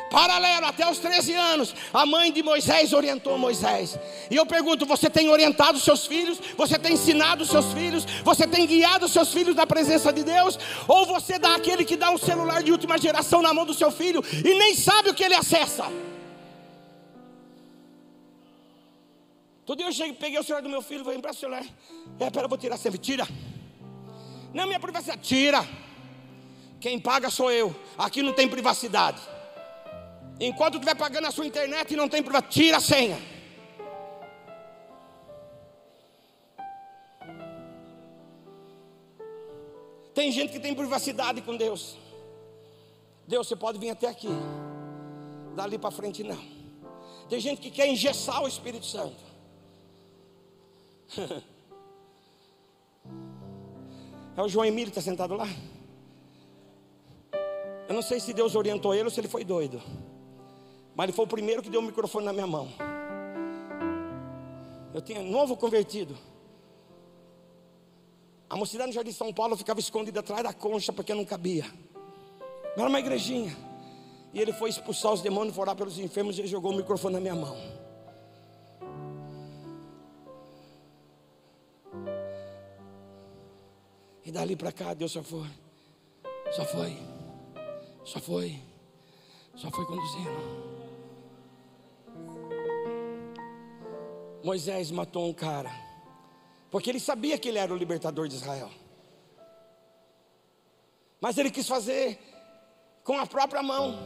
Paralelo, 0.09 0.65
até 0.65 0.89
os 0.89 0.98
13 1.00 1.33
anos, 1.33 1.75
a 1.93 2.05
mãe 2.05 2.31
de 2.31 2.41
Moisés 2.41 2.93
orientou 2.93 3.38
Moisés. 3.38 3.98
E 4.29 4.36
eu 4.36 4.45
pergunto: 4.45 4.86
você 4.86 5.09
tem 5.09 5.29
orientado 5.29 5.79
seus 5.79 6.07
filhos? 6.07 6.39
Você 6.57 6.79
tem 6.79 6.93
ensinado 6.93 7.45
seus 7.45 7.74
filhos? 7.74 8.05
Você 8.24 8.48
tem 8.48 8.65
guiado 8.65 9.07
seus 9.07 9.31
filhos 9.31 9.55
na 9.55 9.67
presença 9.67 10.12
de 10.12 10.24
Deus? 10.24 10.57
Ou 10.88 11.05
você 11.05 11.38
dá 11.38 11.55
aquele 11.55 11.86
que 11.86 11.95
dá 11.95 12.09
um 12.09 12.17
celular 12.17 12.63
de 12.63 12.71
última 12.71 12.98
geração 12.98 13.41
na 13.41 13.53
mão 13.53 13.65
do 13.65 13.74
seu 13.74 13.91
filho 13.91 14.24
e 14.43 14.57
nem 14.57 14.74
sabe 14.75 15.09
o 15.09 15.13
que 15.13 15.24
ele 15.24 15.36
acessa? 15.36 15.86
Todo 19.69 19.77
dia 19.77 19.88
eu 19.88 19.91
cheguei, 19.93 20.13
peguei 20.13 20.39
o 20.39 20.43
celular 20.43 20.63
do 20.63 20.69
meu 20.69 20.81
filho, 20.81 21.03
vou 21.03 21.13
emprestar 21.13 21.38
o 21.38 21.53
celular. 21.53 21.63
É, 22.19 22.29
pera, 22.31 22.47
vou 22.47 22.57
tirar 22.57 22.75
sempre. 22.75 22.97
Tira. 22.97 23.27
Não, 24.51 24.65
minha 24.65 24.79
privacidade. 24.79 25.21
Tira. 25.21 25.63
Quem 26.81 26.99
paga 26.99 27.29
sou 27.29 27.51
eu. 27.51 27.75
Aqui 27.95 28.23
não 28.23 28.33
tem 28.33 28.49
privacidade. 28.49 29.21
Enquanto 30.39 30.79
estiver 30.79 30.95
pagando 30.95 31.27
a 31.27 31.31
sua 31.31 31.45
internet 31.45 31.93
e 31.93 31.95
não 31.95 32.09
tem 32.09 32.23
privacidade, 32.23 32.55
tira 32.55 32.77
a 32.77 32.81
senha. 32.81 33.21
Tem 40.15 40.31
gente 40.31 40.51
que 40.51 40.59
tem 40.59 40.73
privacidade 40.73 41.43
com 41.43 41.55
Deus. 41.55 41.95
Deus, 43.27 43.47
você 43.47 43.55
pode 43.55 43.77
vir 43.77 43.91
até 43.91 44.07
aqui. 44.07 44.29
Dali 45.55 45.77
para 45.77 45.91
frente, 45.91 46.23
não. 46.23 46.43
Tem 47.29 47.39
gente 47.39 47.61
que 47.61 47.69
quer 47.69 47.85
engessar 47.85 48.41
o 48.41 48.47
Espírito 48.47 48.88
Santo. 48.88 49.28
É 54.37 54.41
o 54.41 54.47
João 54.47 54.65
Emílio 54.65 54.89
que 54.89 54.97
está 54.97 55.01
sentado 55.01 55.35
lá. 55.35 55.45
Eu 57.89 57.93
não 57.93 58.01
sei 58.01 58.21
se 58.21 58.31
Deus 58.31 58.55
orientou 58.55 58.93
ele 58.93 59.03
ou 59.03 59.09
se 59.09 59.19
ele 59.19 59.27
foi 59.27 59.43
doido. 59.43 59.81
Mas 60.95 61.05
ele 61.05 61.11
foi 61.11 61.25
o 61.25 61.27
primeiro 61.27 61.61
que 61.61 61.69
deu 61.69 61.81
o 61.81 61.83
microfone 61.83 62.25
na 62.25 62.31
minha 62.31 62.47
mão. 62.47 62.69
Eu 64.93 65.01
tinha 65.01 65.21
novo 65.21 65.57
convertido. 65.57 66.17
A 68.49 68.55
mocidade 68.55 68.87
no 68.87 68.93
Jardim 68.93 69.11
de 69.11 69.17
São 69.17 69.33
Paulo 69.33 69.57
ficava 69.57 69.81
escondida 69.81 70.21
atrás 70.21 70.41
da 70.41 70.53
concha 70.53 70.93
porque 70.93 71.13
não 71.13 71.25
cabia. 71.25 71.65
Era 72.77 72.87
uma 72.87 72.99
igrejinha. 72.99 73.53
E 74.33 74.39
ele 74.39 74.53
foi 74.53 74.69
expulsar 74.69 75.11
os 75.11 75.21
demônios, 75.21 75.57
orar 75.57 75.75
pelos 75.75 75.99
enfermos 75.99 76.39
e 76.39 76.47
jogou 76.47 76.71
o 76.71 76.75
microfone 76.77 77.15
na 77.15 77.19
minha 77.19 77.35
mão. 77.35 77.57
E 84.29 84.31
dali 84.31 84.55
para 84.55 84.71
cá, 84.71 84.93
Deus 84.93 85.12
só 85.12 85.24
foi, 85.24 85.48
só 86.51 86.63
foi, 86.63 86.95
só 88.05 88.19
foi, 88.19 88.62
só 89.55 89.71
foi 89.71 89.86
conduzindo. 89.88 90.29
Moisés 94.43 94.91
matou 94.91 95.27
um 95.27 95.33
cara, 95.33 95.71
porque 96.69 96.91
ele 96.91 97.00
sabia 97.00 97.39
que 97.39 97.50
ele 97.50 97.57
era 97.57 97.74
o 97.74 97.75
libertador 97.75 98.27
de 98.27 98.36
Israel. 98.36 98.69
Mas 101.19 101.36
ele 101.39 101.50
quis 101.50 101.67
fazer 101.67 102.19
com 103.03 103.17
a 103.17 103.25
própria 103.25 103.63
mão. 103.63 103.98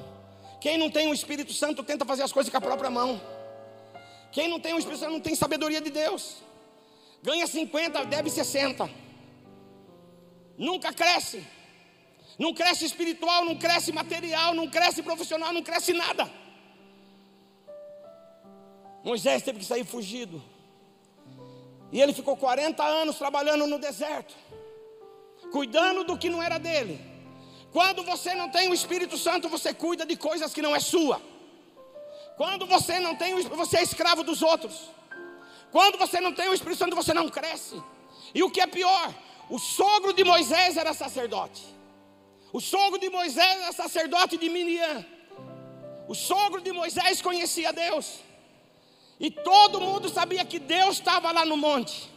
Quem 0.61 0.77
não 0.77 0.89
tem 0.89 1.09
o 1.09 1.13
Espírito 1.13 1.51
Santo 1.51 1.83
tenta 1.83 2.05
fazer 2.05 2.23
as 2.23 2.31
coisas 2.31 2.49
com 2.49 2.57
a 2.59 2.61
própria 2.61 2.89
mão. 2.89 3.19
Quem 4.31 4.47
não 4.47 4.57
tem 4.57 4.73
o 4.73 4.79
Espírito 4.79 5.01
Santo 5.01 5.11
não 5.11 5.19
tem 5.19 5.35
sabedoria 5.35 5.81
de 5.81 5.89
Deus. 5.89 6.37
Ganha 7.21 7.45
50, 7.45 8.05
deve 8.05 8.29
60. 8.29 9.02
Nunca 10.57 10.93
cresce. 10.93 11.45
Não 12.37 12.53
cresce 12.53 12.85
espiritual, 12.85 13.45
não 13.45 13.55
cresce 13.55 13.91
material, 13.91 14.53
não 14.53 14.67
cresce 14.67 15.03
profissional, 15.03 15.53
não 15.53 15.61
cresce 15.61 15.93
nada. 15.93 16.29
Moisés 19.03 19.43
teve 19.43 19.59
que 19.59 19.65
sair 19.65 19.85
fugido. 19.85 20.41
E 21.91 22.01
ele 22.01 22.13
ficou 22.13 22.35
40 22.35 22.83
anos 22.83 23.17
trabalhando 23.17 23.67
no 23.67 23.77
deserto, 23.77 24.33
cuidando 25.51 26.03
do 26.03 26.17
que 26.17 26.29
não 26.29 26.41
era 26.41 26.57
dele. 26.57 26.99
Quando 27.71 28.03
você 28.03 28.33
não 28.33 28.49
tem 28.49 28.69
o 28.69 28.73
Espírito 28.73 29.17
Santo, 29.17 29.49
você 29.49 29.73
cuida 29.73 30.05
de 30.05 30.15
coisas 30.15 30.53
que 30.53 30.61
não 30.61 30.75
é 30.75 30.79
sua. 30.79 31.21
Quando 32.37 32.65
você 32.65 32.99
não 32.99 33.15
tem, 33.15 33.35
você 33.43 33.77
é 33.77 33.83
escravo 33.83 34.23
dos 34.23 34.41
outros. 34.41 34.89
Quando 35.71 35.97
você 35.97 36.19
não 36.19 36.33
tem 36.33 36.49
o 36.49 36.53
Espírito 36.53 36.79
Santo, 36.79 36.95
você 36.95 37.13
não 37.13 37.29
cresce. 37.29 37.81
E 38.33 38.41
o 38.41 38.49
que 38.49 38.61
é 38.61 38.67
pior, 38.67 39.13
o 39.49 39.59
sogro 39.59 40.13
de 40.13 40.23
Moisés 40.23 40.77
era 40.77 40.93
sacerdote. 40.93 41.61
O 42.51 42.59
sogro 42.59 42.99
de 42.99 43.09
Moisés 43.09 43.61
era 43.61 43.71
sacerdote 43.71 44.37
de 44.37 44.49
Minian. 44.49 45.05
O 46.07 46.13
sogro 46.13 46.61
de 46.61 46.71
Moisés 46.71 47.21
conhecia 47.21 47.73
Deus. 47.73 48.19
E 49.19 49.31
todo 49.31 49.79
mundo 49.81 50.09
sabia 50.09 50.43
que 50.45 50.59
Deus 50.59 50.97
estava 50.97 51.31
lá 51.31 51.45
no 51.45 51.57
monte. 51.57 52.11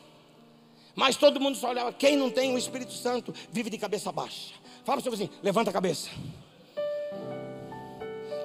Mas 0.95 1.16
todo 1.16 1.40
mundo 1.40 1.56
só 1.56 1.69
olhava. 1.69 1.93
Quem 1.93 2.17
não 2.17 2.30
tem 2.30 2.54
o 2.54 2.58
Espírito 2.58 2.93
Santo 2.93 3.32
vive 3.50 3.71
de 3.71 3.78
cabeça 3.78 4.10
baixa. 4.10 4.54
Fala 4.84 5.00
para 5.00 5.12
o 5.12 5.17
seu 5.17 5.30
levanta 5.43 5.71
a 5.71 5.73
cabeça. 5.73 6.10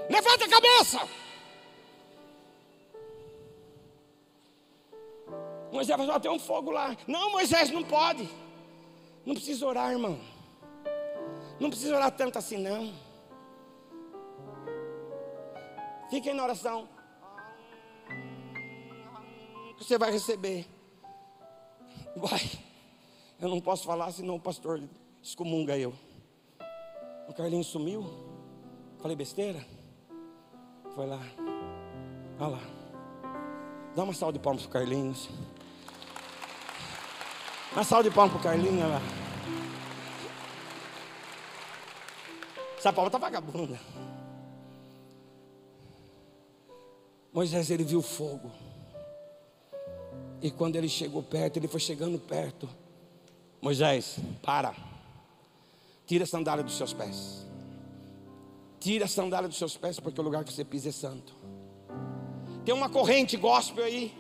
Levanta 0.10 0.46
a 0.46 0.50
cabeça. 0.50 1.08
Moisés 5.72 5.98
vai 5.98 6.20
ter 6.20 6.30
um 6.30 6.40
fogo 6.40 6.72
lá. 6.72 6.96
Não, 7.08 7.32
Moisés 7.32 7.72
não 7.72 7.84
pode. 7.84 8.30
Não 9.26 9.34
precisa 9.34 9.66
orar, 9.66 9.92
irmão. 9.92 10.20
Não 11.60 11.70
precisa 11.70 11.96
orar 11.96 12.12
tanto 12.12 12.38
assim, 12.38 12.58
não. 12.58 12.94
Fiquem 16.10 16.34
na 16.34 16.44
oração 16.44 16.88
você 19.84 19.98
vai 19.98 20.12
receber. 20.12 20.68
Vai. 22.16 22.40
Eu 23.40 23.50
não 23.50 23.60
posso 23.60 23.84
falar, 23.84 24.12
senão 24.12 24.36
o 24.36 24.40
pastor 24.40 24.82
excomunga 25.22 25.78
eu. 25.78 25.94
O 27.28 27.34
Carlinhos 27.34 27.68
sumiu. 27.68 28.06
Falei 29.00 29.18
besteira? 29.18 29.66
Foi 30.94 31.08
lá. 31.08 31.20
Olha 32.40 32.48
lá. 32.50 32.62
Dá 33.96 34.04
uma 34.04 34.14
salva 34.14 34.34
de 34.34 34.40
palmas 34.40 34.64
pro 34.64 34.72
Carlinhos. 34.72 35.30
Uma 37.72 37.84
salva 37.86 38.10
de 38.10 38.14
palmas 38.14 38.34
pro 38.34 38.44
Carlinhos, 38.44 38.84
olha 38.84 38.88
lá. 38.88 39.02
Essa 42.78 42.92
palma 42.92 43.10
tá 43.10 43.18
vagabunda. 43.18 43.80
Moisés, 47.32 47.72
ele 47.72 47.84
viu 47.84 48.02
fogo. 48.02 48.52
E 50.42 50.52
quando 50.52 50.76
ele 50.76 50.90
chegou 50.90 51.24
perto, 51.24 51.58
ele 51.58 51.68
foi 51.68 51.80
chegando 51.80 52.20
perto. 52.20 52.68
Moisés, 53.62 54.18
para. 54.42 54.76
Tira 56.06 56.26
a 56.26 56.28
sandália 56.28 56.64
dos 56.64 56.76
seus 56.76 56.92
pés. 56.92 57.46
Tira 58.80 59.06
a 59.06 59.08
sandália 59.08 59.48
dos 59.48 59.58
seus 59.58 59.78
pés, 59.78 60.00
porque 60.00 60.20
o 60.20 60.24
lugar 60.24 60.44
que 60.44 60.52
você 60.52 60.66
pisa 60.66 60.90
é 60.90 60.92
santo. 60.92 61.34
Tem 62.66 62.74
uma 62.74 62.90
corrente 62.90 63.38
gospel 63.38 63.86
aí. 63.86 64.14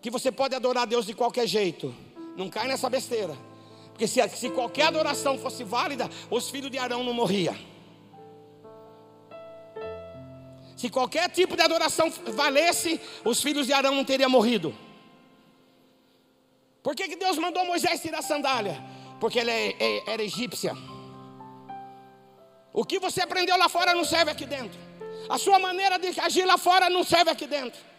Que 0.00 0.10
você 0.10 0.30
pode 0.30 0.54
adorar 0.54 0.86
Deus 0.86 1.06
de 1.06 1.14
qualquer 1.14 1.46
jeito. 1.46 1.92
Não 2.40 2.48
cai 2.48 2.66
nessa 2.66 2.88
besteira. 2.88 3.36
Porque 3.90 4.08
se, 4.08 4.26
se 4.30 4.48
qualquer 4.48 4.86
adoração 4.86 5.36
fosse 5.36 5.62
válida, 5.62 6.08
os 6.30 6.48
filhos 6.48 6.70
de 6.70 6.78
Arão 6.78 7.04
não 7.04 7.12
morriam. 7.12 7.54
Se 10.74 10.88
qualquer 10.88 11.28
tipo 11.28 11.54
de 11.54 11.60
adoração 11.60 12.08
valesse, 12.28 12.98
os 13.26 13.42
filhos 13.42 13.66
de 13.66 13.74
Arão 13.74 13.94
não 13.94 14.06
teriam 14.06 14.30
morrido. 14.30 14.74
Por 16.82 16.96
que, 16.96 17.08
que 17.08 17.16
Deus 17.16 17.36
mandou 17.36 17.66
Moisés 17.66 18.00
tirar 18.00 18.20
a 18.20 18.22
sandália? 18.22 18.82
Porque 19.20 19.38
ele 19.38 19.50
é, 19.50 19.76
é, 19.78 20.10
era 20.10 20.22
egípcia. 20.22 20.72
O 22.72 22.86
que 22.86 22.98
você 22.98 23.20
aprendeu 23.20 23.58
lá 23.58 23.68
fora 23.68 23.94
não 23.94 24.02
serve 24.02 24.30
aqui 24.30 24.46
dentro. 24.46 24.80
A 25.28 25.36
sua 25.36 25.58
maneira 25.58 25.98
de 25.98 26.18
agir 26.18 26.46
lá 26.46 26.56
fora 26.56 26.88
não 26.88 27.04
serve 27.04 27.30
aqui 27.30 27.46
dentro. 27.46 27.89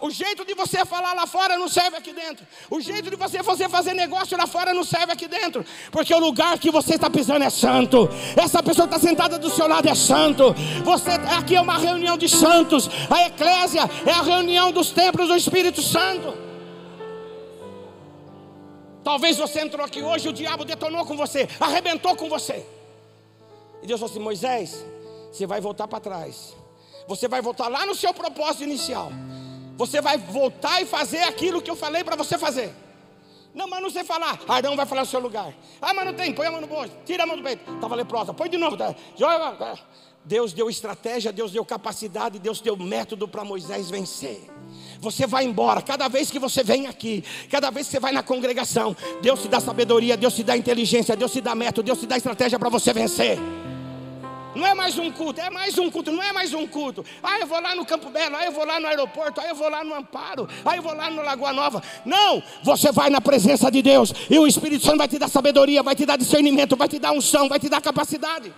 O 0.00 0.10
jeito 0.10 0.44
de 0.44 0.54
você 0.54 0.84
falar 0.84 1.12
lá 1.14 1.26
fora 1.26 1.58
não 1.58 1.68
serve 1.68 1.96
aqui 1.96 2.12
dentro. 2.12 2.46
O 2.70 2.80
jeito 2.80 3.10
de 3.10 3.16
você, 3.16 3.42
fazer 3.68 3.92
negócio 3.94 4.36
lá 4.36 4.46
fora 4.46 4.72
não 4.72 4.84
serve 4.84 5.12
aqui 5.12 5.28
dentro. 5.28 5.64
Porque 5.90 6.14
o 6.14 6.18
lugar 6.18 6.58
que 6.58 6.70
você 6.70 6.94
está 6.94 7.10
pisando 7.10 7.44
é 7.44 7.50
santo. 7.50 8.08
Essa 8.36 8.62
pessoa 8.62 8.86
está 8.86 8.98
sentada 8.98 9.38
do 9.38 9.50
seu 9.50 9.66
lado 9.66 9.88
é 9.88 9.94
santo. 9.94 10.54
Você 10.84 11.10
aqui 11.36 11.56
é 11.56 11.60
uma 11.60 11.78
reunião 11.78 12.16
de 12.16 12.28
santos. 12.28 12.88
A 13.10 13.26
eclésia 13.26 13.82
é 14.06 14.12
a 14.12 14.22
reunião 14.22 14.72
dos 14.72 14.90
templos 14.90 15.28
do 15.28 15.36
Espírito 15.36 15.82
Santo. 15.82 16.44
Talvez 19.02 19.36
você 19.36 19.60
entrou 19.60 19.84
aqui 19.84 20.02
hoje 20.02 20.28
o 20.30 20.32
diabo 20.32 20.64
detonou 20.64 21.04
com 21.04 21.14
você, 21.14 21.46
arrebentou 21.60 22.16
com 22.16 22.26
você. 22.26 22.64
E 23.82 23.86
Deus 23.86 24.00
falou 24.00 24.10
assim: 24.10 24.22
Moisés, 24.22 24.84
você 25.30 25.46
vai 25.46 25.60
voltar 25.60 25.86
para 25.86 26.00
trás. 26.00 26.56
Você 27.06 27.28
vai 27.28 27.42
voltar 27.42 27.68
lá 27.68 27.84
no 27.84 27.94
seu 27.94 28.14
propósito 28.14 28.64
inicial. 28.64 29.12
Você 29.76 30.00
vai 30.00 30.18
voltar 30.18 30.80
e 30.80 30.86
fazer 30.86 31.22
aquilo 31.22 31.60
que 31.60 31.70
eu 31.70 31.76
falei 31.76 32.04
para 32.04 32.16
você 32.16 32.38
fazer. 32.38 32.74
Não, 33.54 33.68
mas 33.68 33.80
não 33.80 33.90
sei 33.90 34.02
falar. 34.02 34.40
Arão 34.48 34.74
vai 34.74 34.84
falar 34.84 35.02
no 35.02 35.06
seu 35.06 35.20
lugar. 35.20 35.54
Ah, 35.80 35.94
mas 35.94 36.04
não 36.04 36.14
tem. 36.14 36.32
Põe 36.32 36.46
a 36.46 36.50
mão 36.50 36.60
no 36.60 36.66
bolso. 36.66 36.92
Tira 37.04 37.22
a 37.22 37.26
mão 37.26 37.36
do 37.36 37.42
peito. 37.42 37.72
Estava 37.72 37.94
leprosa. 37.94 38.34
Põe 38.34 38.48
de 38.48 38.56
novo. 38.56 38.76
Tá? 38.76 38.94
Joga. 39.16 39.78
Deus 40.24 40.54
deu 40.54 40.70
estratégia, 40.70 41.30
Deus 41.30 41.52
deu 41.52 41.64
capacidade, 41.64 42.38
Deus 42.38 42.60
deu 42.60 42.76
método 42.76 43.28
para 43.28 43.44
Moisés 43.44 43.90
vencer. 43.90 44.40
Você 44.98 45.26
vai 45.26 45.44
embora, 45.44 45.82
cada 45.82 46.08
vez 46.08 46.30
que 46.30 46.38
você 46.38 46.64
vem 46.64 46.86
aqui, 46.86 47.22
cada 47.50 47.70
vez 47.70 47.86
que 47.86 47.92
você 47.92 48.00
vai 48.00 48.10
na 48.10 48.22
congregação, 48.22 48.96
Deus 49.20 49.42
te 49.42 49.48
dá 49.48 49.60
sabedoria, 49.60 50.16
Deus 50.16 50.34
te 50.34 50.42
dá 50.42 50.56
inteligência, 50.56 51.14
Deus 51.14 51.30
te 51.30 51.42
dá 51.42 51.54
método, 51.54 51.82
Deus 51.82 52.00
te 52.00 52.06
dá 52.06 52.16
estratégia 52.16 52.58
para 52.58 52.70
você 52.70 52.90
vencer. 52.94 53.38
Não 54.54 54.66
é 54.66 54.74
mais 54.74 54.98
um 54.98 55.10
culto, 55.10 55.40
é 55.40 55.50
mais 55.50 55.76
um 55.78 55.90
culto, 55.90 56.12
não 56.12 56.22
é 56.22 56.32
mais 56.32 56.54
um 56.54 56.66
culto. 56.66 57.04
Ah, 57.22 57.38
eu 57.40 57.46
vou 57.46 57.60
lá 57.60 57.74
no 57.74 57.84
Campo 57.84 58.10
Belo, 58.10 58.36
ah, 58.36 58.44
eu 58.44 58.52
vou 58.52 58.64
lá 58.64 58.78
no 58.78 58.86
aeroporto, 58.86 59.40
ah, 59.40 59.46
eu 59.48 59.54
vou 59.54 59.68
lá 59.68 59.82
no 59.82 59.94
Amparo, 59.94 60.48
ah, 60.64 60.76
eu 60.76 60.82
vou 60.82 60.94
lá 60.94 61.10
no 61.10 61.22
Lagoa 61.22 61.52
Nova. 61.52 61.82
Não, 62.04 62.42
você 62.62 62.92
vai 62.92 63.10
na 63.10 63.20
presença 63.20 63.70
de 63.70 63.82
Deus 63.82 64.12
e 64.30 64.38
o 64.38 64.46
Espírito 64.46 64.84
Santo 64.84 64.98
vai 64.98 65.08
te 65.08 65.18
dar 65.18 65.28
sabedoria, 65.28 65.82
vai 65.82 65.94
te 65.94 66.06
dar 66.06 66.16
discernimento, 66.16 66.76
vai 66.76 66.88
te 66.88 66.98
dar 66.98 67.12
unção, 67.12 67.48
vai 67.48 67.58
te 67.58 67.68
dar 67.68 67.80
capacidade. 67.80 68.52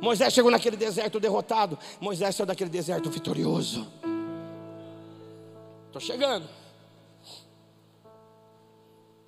Moisés 0.00 0.32
chegou 0.32 0.50
naquele 0.50 0.76
deserto 0.76 1.18
derrotado. 1.18 1.78
Moisés 2.00 2.34
saiu 2.34 2.46
daquele 2.46 2.70
deserto 2.70 3.10
vitorioso. 3.10 3.86
Estou 5.86 6.00
chegando. 6.00 6.48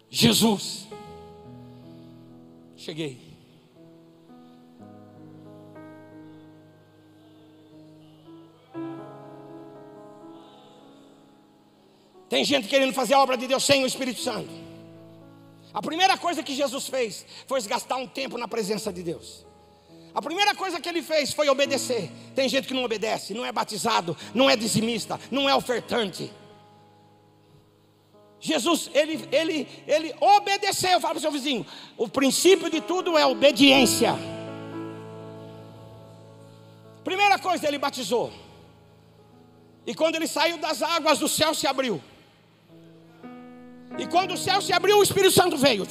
Jesus. 0.08 0.86
Cheguei. 2.76 3.29
Tem 12.30 12.44
gente 12.44 12.68
querendo 12.68 12.94
fazer 12.94 13.14
a 13.14 13.20
obra 13.20 13.36
de 13.36 13.48
Deus 13.48 13.64
sem 13.64 13.82
o 13.82 13.86
Espírito 13.86 14.20
Santo. 14.20 14.48
A 15.74 15.82
primeira 15.82 16.16
coisa 16.16 16.44
que 16.44 16.54
Jesus 16.54 16.86
fez 16.86 17.26
foi 17.48 17.60
gastar 17.62 17.96
um 17.96 18.06
tempo 18.06 18.38
na 18.38 18.46
presença 18.46 18.92
de 18.92 19.02
Deus. 19.02 19.44
A 20.14 20.22
primeira 20.22 20.54
coisa 20.54 20.80
que 20.80 20.88
ele 20.88 21.02
fez 21.02 21.32
foi 21.32 21.48
obedecer. 21.48 22.08
Tem 22.32 22.48
gente 22.48 22.68
que 22.68 22.74
não 22.74 22.84
obedece, 22.84 23.34
não 23.34 23.44
é 23.44 23.50
batizado, 23.50 24.16
não 24.32 24.48
é 24.48 24.54
dizimista, 24.54 25.18
não 25.28 25.48
é 25.48 25.54
ofertante. 25.56 26.32
Jesus, 28.38 28.88
ele, 28.94 29.28
ele, 29.32 29.68
ele 29.88 30.14
obedeceu. 30.20 31.00
Fala 31.00 31.14
para 31.14 31.18
o 31.18 31.20
seu 31.20 31.32
vizinho: 31.32 31.66
o 31.96 32.08
princípio 32.08 32.70
de 32.70 32.80
tudo 32.80 33.18
é 33.18 33.26
obediência. 33.26 34.14
Primeira 37.02 37.40
coisa, 37.40 37.66
ele 37.66 37.78
batizou. 37.78 38.32
E 39.84 39.96
quando 39.96 40.14
ele 40.14 40.28
saiu 40.28 40.58
das 40.58 40.80
águas, 40.80 41.20
o 41.22 41.28
céu 41.28 41.52
se 41.54 41.66
abriu. 41.66 42.00
E 43.98 44.06
quando 44.06 44.34
o 44.34 44.36
céu 44.36 44.60
se 44.60 44.72
abriu, 44.72 44.98
o 44.98 45.02
Espírito 45.02 45.32
Santo 45.32 45.56
veio. 45.56 45.86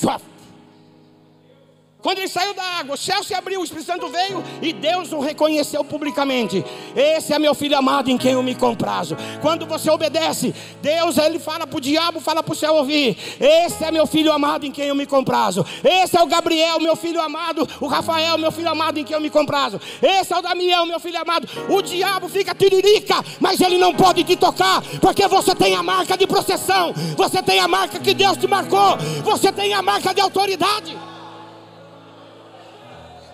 Quando 2.02 2.20
ele 2.20 2.30
saiu 2.30 2.54
da 2.54 2.64
água, 2.64 2.96
o 2.96 2.98
céu 2.98 3.22
se 3.26 3.34
abriu, 3.34 3.60
o 3.60 3.64
Espírito 3.64 3.88
Santo 3.88 4.08
veio 4.08 4.42
e 4.62 4.72
Deus 4.72 5.12
o 5.12 5.20
reconheceu 5.20 5.84
publicamente. 5.84 6.64
Esse 6.96 7.34
é 7.34 7.40
meu 7.40 7.54
filho 7.54 7.78
amado 7.78 8.10
em 8.10 8.18
quem 8.18 8.32
eu 8.32 8.42
me 8.42 8.56
comprazo. 8.56 9.18
Quando 9.42 9.66
você 9.66 9.90
obedece, 9.90 10.56
Deus 10.82 11.18
ele 11.18 11.40
fala 11.40 11.68
para 11.68 11.78
o 11.78 11.82
diabo, 11.82 12.22
fala 12.22 12.42
para 12.42 12.54
o 12.54 12.56
céu 12.56 12.76
ouvir. 12.76 13.18
Esse 13.38 13.84
é 13.84 13.92
meu 13.92 14.08
filho 14.08 14.32
amado 14.32 14.66
em 14.66 14.72
quem 14.72 14.86
eu 14.88 14.96
me 14.96 15.06
comprazo. 15.06 15.66
Esse 15.84 16.18
é 16.18 16.24
o 16.24 16.26
Gabriel, 16.26 16.80
meu 16.80 16.96
filho 16.96 17.20
amado. 17.20 17.68
O 17.82 17.88
Rafael, 17.88 18.38
meu 18.38 18.52
filho 18.52 18.70
amado 18.70 18.98
em 18.98 19.04
quem 19.04 19.16
eu 19.16 19.22
me 19.22 19.30
comprazo. 19.30 19.82
Esse 20.02 20.34
é 20.34 20.38
o 20.38 20.42
Daniel, 20.42 20.86
meu 20.86 21.02
filho 21.02 21.20
amado. 21.20 21.50
O 21.68 21.82
diabo 21.82 22.30
fica 22.30 22.56
tiririca, 22.56 23.22
mas 23.42 23.60
ele 23.60 23.78
não 23.78 23.94
pode 23.94 24.24
te 24.24 24.38
tocar, 24.38 24.82
porque 25.02 25.28
você 25.28 25.54
tem 25.54 25.76
a 25.76 25.84
marca 25.84 26.18
de 26.18 26.26
processão. 26.26 26.94
Você 27.18 27.44
tem 27.44 27.60
a 27.60 27.68
marca 27.68 28.00
que 28.00 28.14
Deus 28.14 28.38
te 28.38 28.48
marcou. 28.48 28.98
Você 29.26 29.52
tem 29.52 29.74
a 29.74 29.82
marca 29.82 30.14
de 30.14 30.22
autoridade. 30.22 30.98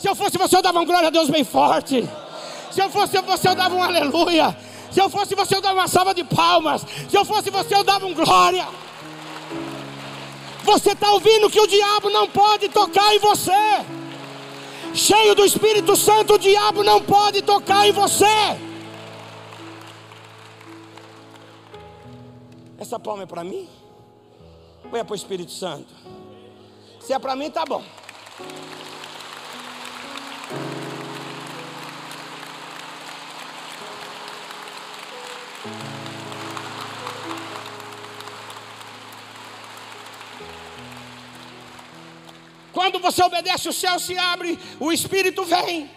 Se 0.06 0.10
eu 0.10 0.16
fosse 0.16 0.38
você, 0.38 0.56
eu 0.56 0.62
dava 0.62 0.80
um 0.80 0.86
glória 0.86 1.08
a 1.08 1.10
Deus 1.10 1.32
bem 1.32 1.44
forte. 1.44 2.08
Se 2.70 2.80
eu 2.80 2.92
fosse 2.92 3.20
você, 3.22 3.50
eu 3.50 3.56
dava 3.56 3.74
um 3.74 3.82
aleluia. 3.82 4.56
Se 4.92 5.02
eu 5.02 5.10
fosse 5.10 5.34
você, 5.34 5.56
eu 5.56 5.62
dava 5.62 5.80
uma 5.80 5.88
salva 5.88 6.14
de 6.14 6.24
palmas. 6.24 6.86
Se 7.10 7.18
eu 7.18 7.26
fosse 7.26 7.50
você, 7.50 7.74
eu 7.74 7.84
dava 7.84 8.06
um 8.06 8.14
glória. 8.14 8.68
Você 10.64 10.92
está 10.92 11.10
ouvindo 11.10 11.50
que 11.50 11.60
o 11.60 11.66
diabo 11.66 12.12
não 12.12 12.30
pode 12.30 12.70
tocar 12.70 13.16
em 13.16 13.18
você. 13.18 13.84
Cheio 14.94 15.34
do 15.34 15.44
Espírito 15.44 15.96
Santo, 15.96 16.36
o 16.36 16.38
diabo 16.38 16.84
não 16.84 17.02
pode 17.02 17.42
tocar 17.42 17.88
em 17.88 17.92
você. 17.92 18.60
Essa 22.78 23.00
palma 23.00 23.24
é 23.24 23.26
para 23.26 23.44
mim? 23.44 23.68
Ou 24.92 24.96
é 24.96 25.04
para 25.04 25.14
o 25.14 25.16
Espírito 25.16 25.52
Santo? 25.52 25.92
Se 27.00 27.12
é 27.12 27.18
para 27.18 27.36
mim, 27.36 27.50
tá 27.50 27.66
bom. 27.66 27.84
Quando 42.86 43.00
você 43.00 43.24
obedece, 43.24 43.68
o 43.68 43.74
céu 43.74 43.98
se 43.98 44.16
abre, 44.16 44.60
o 44.80 44.92
Espírito 44.92 45.44
vem. 45.44 45.90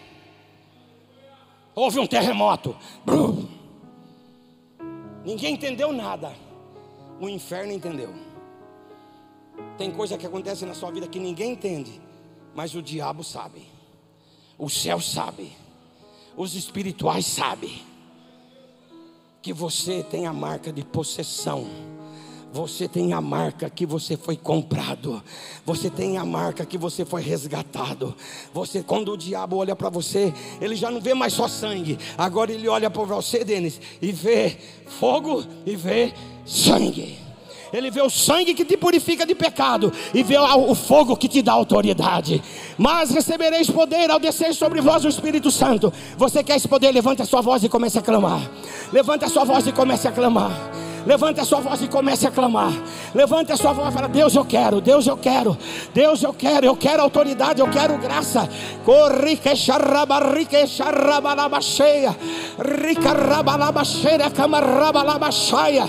Houve 1.75 1.99
um 1.99 2.07
terremoto. 2.07 2.75
Brum. 3.05 3.47
Ninguém 5.23 5.53
entendeu 5.53 5.93
nada. 5.93 6.33
O 7.21 7.29
inferno 7.29 7.71
entendeu. 7.71 8.11
Tem 9.77 9.91
coisa 9.91 10.17
que 10.17 10.25
acontece 10.25 10.65
na 10.65 10.73
sua 10.73 10.89
vida 10.89 11.07
que 11.07 11.19
ninguém 11.19 11.51
entende, 11.51 12.01
mas 12.55 12.73
o 12.73 12.81
diabo 12.81 13.23
sabe. 13.23 13.67
O 14.57 14.67
céu 14.67 14.99
sabe. 14.99 15.55
Os 16.35 16.55
espirituais 16.55 17.27
sabem 17.27 17.83
que 19.43 19.53
você 19.53 20.01
tem 20.01 20.25
a 20.25 20.33
marca 20.33 20.73
de 20.73 20.83
possessão 20.83 21.67
você 22.51 22.87
tem 22.87 23.13
a 23.13 23.21
marca 23.21 23.69
que 23.69 23.85
você 23.85 24.17
foi 24.17 24.35
comprado. 24.35 25.21
Você 25.65 25.89
tem 25.89 26.17
a 26.17 26.25
marca 26.25 26.65
que 26.65 26.77
você 26.77 27.05
foi 27.05 27.21
resgatado. 27.21 28.15
Você, 28.53 28.81
quando 28.81 29.13
o 29.13 29.17
diabo 29.17 29.57
olha 29.57 29.75
para 29.75 29.89
você, 29.89 30.33
ele 30.59 30.75
já 30.75 30.89
não 30.89 30.99
vê 30.99 31.13
mais 31.13 31.33
só 31.33 31.47
sangue. 31.47 31.97
Agora 32.17 32.51
ele 32.51 32.67
olha 32.67 32.89
para 32.89 33.03
você, 33.03 33.43
Denis, 33.43 33.79
e 34.01 34.11
vê 34.11 34.57
fogo 34.99 35.43
e 35.65 35.75
vê 35.75 36.13
sangue. 36.45 37.19
Ele 37.71 37.91
vê 37.91 38.01
o 38.01 38.09
sangue 38.09 38.55
que 38.55 38.65
te 38.65 38.75
purifica 38.75 39.27
de 39.27 39.35
pecado 39.35 39.93
e 40.11 40.23
vê 40.23 40.37
o 40.39 40.73
fogo 40.73 41.15
que 41.15 41.27
te 41.27 41.41
dá 41.41 41.53
autoridade. 41.53 42.41
Mas 42.77 43.11
recebereis 43.11 43.69
poder 43.69 44.09
ao 44.09 44.19
descer 44.19 44.55
sobre 44.55 44.81
vós 44.81 45.05
o 45.05 45.07
Espírito 45.07 45.51
Santo. 45.51 45.93
Você 46.17 46.43
quer 46.43 46.55
esse 46.55 46.67
poder? 46.67 46.91
Levante 46.91 47.21
a 47.21 47.25
sua 47.25 47.41
voz 47.41 47.63
e 47.63 47.69
comece 47.69 47.99
a 47.99 48.01
clamar. 48.01 48.41
Levante 48.91 49.25
a 49.25 49.29
sua 49.29 49.43
voz 49.43 49.67
e 49.67 49.71
comece 49.71 50.07
a 50.07 50.11
clamar. 50.11 50.68
Levante 51.05 51.41
a 51.41 51.45
sua 51.45 51.59
voz 51.59 51.81
e 51.81 51.87
comece 51.87 52.27
a 52.27 52.31
clamar. 52.31 52.71
Levante 53.13 53.51
a 53.51 53.57
sua 53.57 53.73
voz 53.73 53.89
e 53.89 53.91
fala: 53.93 54.07
Deus, 54.07 54.35
eu 54.35 54.45
quero, 54.45 54.81
Deus, 54.81 55.07
eu 55.07 55.17
quero, 55.17 55.57
Deus, 55.93 56.21
eu 56.23 56.33
quero, 56.33 56.65
eu 56.65 56.75
quero 56.75 57.01
autoridade, 57.01 57.59
eu 57.59 57.69
quero 57.69 57.97
graça. 57.97 58.47
Corrique 58.85 59.55
xarrabarrique 59.55 60.67
xarrabalabacheia, 60.67 62.15
rica 62.59 63.13
rabalabacheia, 63.13 64.29
camarrabalabachaia. 64.29 65.85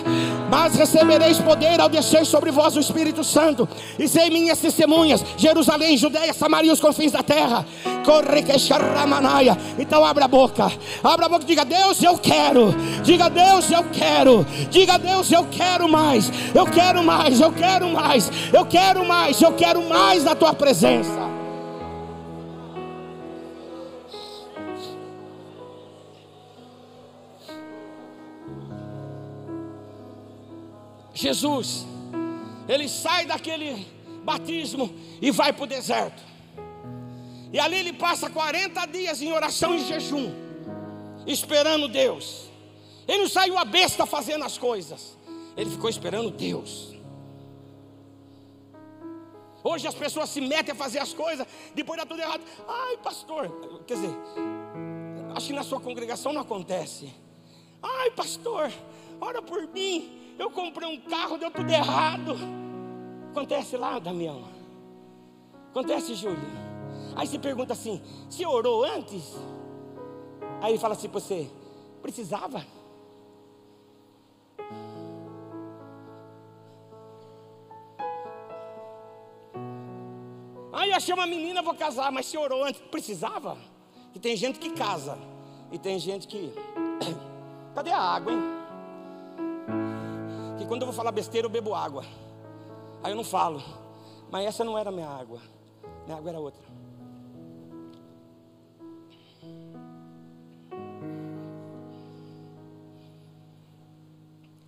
Mas 0.51 0.75
recebereis 0.75 1.39
poder 1.39 1.81
ao 1.81 1.89
descer 1.89 2.27
sobre 2.27 2.51
vós 2.51 2.75
o 2.77 2.81
Espírito 2.81 3.23
Santo, 3.23 3.69
e 3.99 4.09
sei 4.09 4.31
minhas 4.31 4.59
testemunhas, 4.59 5.25
Jerusalém, 5.37 5.97
Judéia, 5.97 6.35
Samaria, 6.35 6.73
os 6.73 6.81
confins 6.81 7.13
da 7.13 7.23
terra. 7.23 7.65
Corrique 8.05 8.59
xarramanaia. 8.59 9.57
Então 9.79 10.05
abra 10.05 10.25
a 10.25 10.29
boca, 10.29 10.73
abra 11.05 11.27
a 11.27 11.29
boca 11.29 11.45
e 11.45 11.47
diga: 11.47 11.65
Deus, 11.65 12.03
eu 12.03 12.17
quero, 12.19 12.75
diga: 13.03 13.29
Deus, 13.29 13.71
eu 13.71 13.85
quero, 13.93 14.45
diga: 14.71 14.99
Deus, 14.99 15.31
eu 15.31 15.47
quero 15.51 15.89
mais, 15.89 16.33
eu 16.55 16.67
quero 16.67 17.03
mais, 17.03 17.10
eu 17.41 17.53
quero 17.53 17.89
mais, 17.89 18.31
eu 18.53 18.67
quero 18.67 19.05
mais, 19.05 19.41
eu 19.41 19.53
quero 19.55 19.83
mais 19.89 20.25
da 20.25 20.35
tua 20.35 20.55
presença. 20.55 21.31
Jesus, 31.21 31.87
ele 32.67 32.89
sai 32.89 33.27
daquele 33.27 33.87
batismo 34.25 34.95
e 35.21 35.31
vai 35.31 35.53
para 35.53 35.65
o 35.65 35.67
deserto. 35.67 36.23
E 37.53 37.59
ali 37.59 37.77
ele 37.77 37.93
passa 37.93 38.31
40 38.31 38.87
dias 38.87 39.21
em 39.21 39.33
oração 39.33 39.75
e 39.75 39.81
jejum, 39.81 40.33
esperando 41.27 41.89
Deus. 41.89 42.49
Ele 43.07 43.23
não 43.23 43.29
saiu 43.29 43.59
a 43.59 43.65
besta 43.65 44.07
fazendo 44.07 44.45
as 44.45 44.57
coisas. 44.57 45.19
Ele 45.57 45.69
ficou 45.69 45.91
esperando 45.91 46.31
Deus. 46.31 46.95
Hoje 49.63 49.87
as 49.87 49.95
pessoas 49.95 50.31
se 50.31 50.41
metem 50.41 50.73
a 50.73 50.75
fazer 50.75 50.99
as 50.99 51.13
coisas, 51.13 51.47
depois 51.75 51.99
dá 51.99 52.07
tudo 52.07 52.21
errado. 52.21 52.43
Ai, 52.67 52.97
pastor, 52.99 53.51
quer 53.87 53.95
dizer, 53.95 54.11
acho 55.35 55.47
que 55.49 55.53
na 55.53 55.63
sua 55.63 55.81
congregação 55.81 56.33
não 56.33 56.43
acontece. 56.43 57.13
Ai, 57.83 58.11
pastor, 58.11 58.73
ora 59.21 59.43
por 59.43 59.67
mim. 59.69 60.35
Eu 60.39 60.51
comprei 60.51 60.89
um 60.89 61.01
carro, 61.03 61.37
deu 61.37 61.51
tudo 61.51 61.71
errado. 61.71 62.35
Acontece 63.31 63.77
lá, 63.77 63.99
Damião. 63.99 64.45
Acontece, 65.71 66.15
Júlio. 66.15 66.39
Aí 67.15 67.27
você 67.27 67.39
pergunta 67.39 67.75
assim: 67.75 68.03
se 68.29 68.45
orou 68.47 68.85
antes? 68.85 69.35
Aí 70.61 70.73
ele 70.73 70.79
fala 70.79 70.95
assim 70.95 71.09
para 71.09 71.21
você: 71.21 71.51
precisava? 72.01 72.65
Aí 80.81 80.95
achei 80.95 81.13
uma 81.13 81.27
menina, 81.27 81.61
vou 81.61 81.75
casar, 81.75 82.11
mas 82.11 82.25
se 82.25 82.39
orou 82.39 82.65
antes, 82.65 82.81
precisava? 82.81 83.55
E 84.15 84.19
tem 84.19 84.35
gente 84.35 84.59
que 84.59 84.71
casa, 84.71 85.19
e 85.71 85.79
tem 85.79 85.99
gente 85.99 86.27
que. 86.27 86.55
Cadê 87.75 87.91
a 87.91 88.01
água, 88.01 88.33
hein? 88.33 88.41
Que 90.57 90.65
quando 90.65 90.81
eu 90.81 90.87
vou 90.87 90.95
falar 90.95 91.13
besteira, 91.13 91.45
eu 91.45 91.51
bebo 91.51 91.75
água. 91.75 92.03
Aí 93.03 93.13
eu 93.13 93.15
não 93.15 93.23
falo, 93.23 93.63
mas 94.31 94.47
essa 94.47 94.65
não 94.65 94.79
era 94.79 94.91
minha 94.91 95.07
água, 95.07 95.39
minha 96.07 96.17
água 96.17 96.31
era 96.31 96.41
outra. 96.41 96.65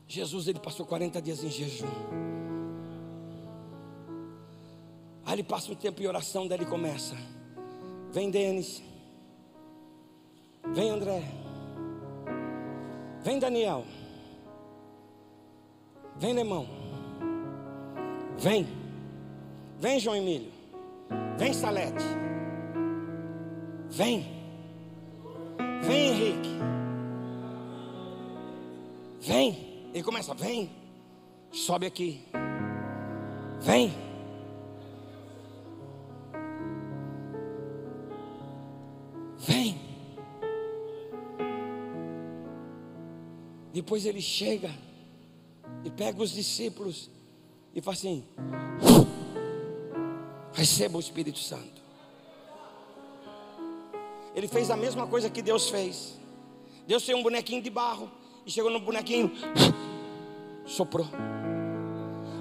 Jesus 0.07 0.47
ele 0.47 0.61
passou 0.61 0.85
40 0.85 1.23
dias 1.23 1.43
em 1.43 1.51
jejum. 1.51 2.32
Aí 5.33 5.37
ele 5.37 5.45
passa 5.45 5.73
um 5.73 5.75
tempo 5.75 6.03
em 6.03 6.07
oração, 6.07 6.47
daí 6.47 6.59
ele 6.59 6.67
começa. 6.67 7.17
Vem 8.11 8.31
Denis. 8.31 8.83
Vem 10.75 10.91
André. 10.91 11.23
Vem 13.23 13.39
Daniel. 13.39 13.83
Vem 16.17 16.35
Lemão. 16.35 16.69
Vem. 18.37 18.69
Vem 19.81 19.99
João 19.99 20.17
Emílio. 20.17 20.53
Vem 21.39 21.55
Salete. 21.55 22.05
Vem. 23.89 24.27
Vem 25.83 26.09
Henrique. 26.09 26.51
Vem. 29.19 29.89
Ele 29.95 30.03
começa, 30.05 30.35
vem. 30.35 30.71
Sobe 31.51 31.87
aqui. 31.87 32.21
Vem. 33.63 34.12
Depois 43.83 44.07
ele 44.07 44.21
chega 44.23 44.71
e 45.85 45.91
pega 45.91 46.23
os 46.23 46.31
discípulos 46.31 47.11
e 47.75 47.81
fala 47.81 47.97
assim: 47.97 48.25
receba 50.55 50.97
o 50.97 51.01
Espírito 51.01 51.41
Santo. 51.41 51.83
Ele 54.37 54.47
fez 54.47 54.71
a 54.71 54.77
mesma 54.77 55.05
coisa 55.09 55.29
que 55.29 55.43
Deus 55.43 55.69
fez. 55.69 56.17
Deus 56.87 57.05
fez 57.05 57.19
um 57.19 57.25
bonequinho 57.25 57.61
de 57.61 57.71
barro 57.71 58.09
e 58.47 58.53
chegou 58.53 58.71
no 58.71 58.79
bonequinho, 58.79 59.33
soprou. 60.65 61.09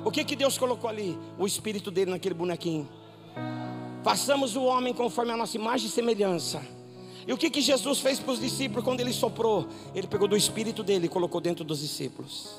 O 0.06 0.12
que 0.12 0.24
que 0.24 0.36
Deus 0.36 0.60
colocou 0.60 0.92
ali? 0.92 1.18
O 1.40 1.48
Espírito 1.48 1.90
dele 1.90 2.12
naquele 2.12 2.36
bonequinho. 2.36 2.88
Façamos 4.04 4.56
o 4.56 4.62
homem 4.62 4.94
conforme 4.94 5.32
a 5.32 5.38
nossa 5.38 5.58
imagem 5.58 5.88
e 5.88 5.90
semelhança. 5.90 6.62
E 7.28 7.34
o 7.34 7.38
que 7.38 7.50
que 7.50 7.62
Jesus 7.62 8.00
fez 8.00 8.20
para 8.20 8.32
os 8.32 8.40
discípulos 8.40 8.84
quando 8.84 9.00
ele 9.00 9.14
soprou? 9.14 9.68
Ele 9.94 10.08
pegou 10.08 10.28
do 10.28 10.36
Espírito 10.36 10.84
dele 10.84 11.06
e 11.06 11.10
colocou 11.10 11.40
dentro 11.40 11.64
dos 11.64 11.80
discípulos. 11.80 12.56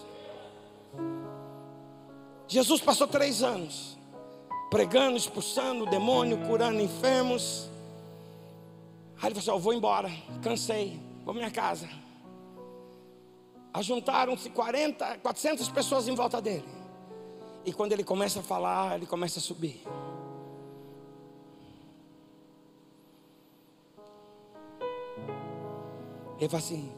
Jesus 2.46 2.81
passou 2.81 3.07
três 3.07 3.42
anos 3.42 3.96
pregando, 4.72 5.18
expulsando 5.18 5.85
o 5.85 5.87
demônio, 5.87 6.38
curando 6.46 6.81
enfermos. 6.81 7.68
Aí 9.20 9.29
ele 9.29 9.35
falou 9.35 9.38
assim: 9.38 9.51
Eu 9.51 9.59
vou 9.59 9.75
embora, 9.75 10.11
cansei, 10.42 10.98
vou 11.25 11.35
minha 11.35 11.51
casa. 11.51 11.88
Ajuntaram-se 13.75 14.51
40, 14.51 15.18
400 15.18 15.68
pessoas 15.68 16.09
em 16.09 16.14
volta 16.14 16.40
dele. 16.40 16.64
E 17.64 17.72
quando 17.72 17.92
ele 17.92 18.03
começa 18.03 18.40
a 18.40 18.42
falar, 18.42 18.96
ele 18.96 19.07
começa 19.07 19.38
a 19.38 19.42
subir. 19.42 19.83
Ele 26.42 26.48
fala 26.48 26.61
assim: 26.61 26.92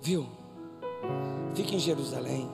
Viu? 0.00 0.26
Fica 1.54 1.74
em 1.74 1.78
Jerusalém. 1.78 2.48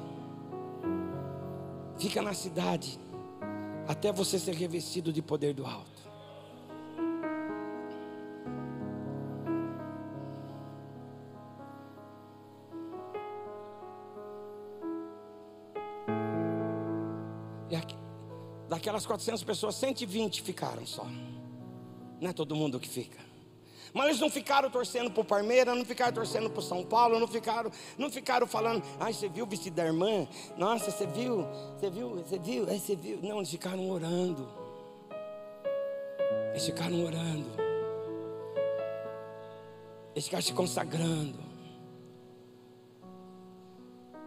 Fica 1.96 2.20
na 2.20 2.34
cidade. 2.34 2.98
Até 3.86 4.10
você 4.10 4.36
ser 4.36 4.56
revestido 4.56 5.12
de 5.12 5.22
poder 5.22 5.54
do 5.54 5.64
alto. 5.64 6.02
E 17.70 17.76
daquelas 18.68 19.06
400 19.06 19.44
pessoas, 19.44 19.76
120 19.76 20.42
ficaram 20.42 20.84
só. 20.84 21.06
Não 22.20 22.30
é 22.30 22.32
todo 22.32 22.56
mundo 22.56 22.80
que 22.80 22.88
fica. 22.88 23.33
Mas 23.94 24.06
eles 24.06 24.20
não 24.20 24.28
ficaram 24.28 24.68
torcendo 24.68 25.08
para 25.08 25.20
o 25.20 25.24
Parmeira, 25.24 25.72
não 25.72 25.84
ficaram 25.84 26.12
torcendo 26.12 26.50
para 26.50 26.58
o 26.58 26.62
São 26.62 26.84
Paulo, 26.84 27.20
não 27.20 27.28
ficaram, 27.28 27.70
não 27.96 28.10
ficaram 28.10 28.44
falando, 28.44 28.82
ai, 28.98 29.12
você 29.12 29.28
viu 29.28 29.44
o 29.44 29.48
vestido 29.48 29.76
da 29.76 29.86
irmã? 29.86 30.26
Nossa, 30.56 30.90
você 30.90 31.06
viu, 31.06 31.46
você 31.78 31.90
viu, 31.90 32.10
você 32.16 32.36
viu, 32.36 32.68
aí 32.68 32.80
você 32.80 32.96
viu. 32.96 33.20
Não, 33.22 33.36
eles 33.36 33.50
ficaram 33.50 33.88
orando. 33.88 34.48
Eles 36.50 36.66
ficaram 36.66 37.04
orando. 37.04 37.48
Eles 40.12 40.24
ficaram 40.24 40.42
se 40.42 40.52
consagrando. 40.52 41.38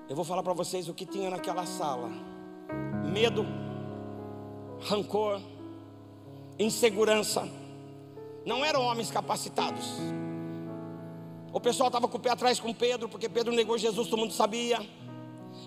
Eu 0.08 0.16
vou 0.16 0.24
falar 0.24 0.44
para 0.44 0.54
vocês 0.54 0.88
o 0.88 0.94
que 0.94 1.06
tinha 1.06 1.30
naquela 1.30 1.66
sala: 1.66 2.10
medo, 3.12 3.46
rancor, 4.80 5.42
insegurança 6.58 7.67
não 8.48 8.64
eram 8.64 8.82
homens 8.82 9.12
capacitados. 9.12 9.86
O 11.52 11.60
pessoal 11.60 11.88
estava 11.90 12.08
com 12.08 12.18
o 12.18 12.20
pé 12.20 12.30
atrás 12.30 12.62
com 12.62 12.74
Pedro, 12.74 13.10
porque 13.10 13.28
Pedro 13.28 13.54
negou 13.54 13.78
Jesus, 13.78 14.08
todo 14.08 14.20
mundo 14.20 14.32
sabia. 14.32 14.80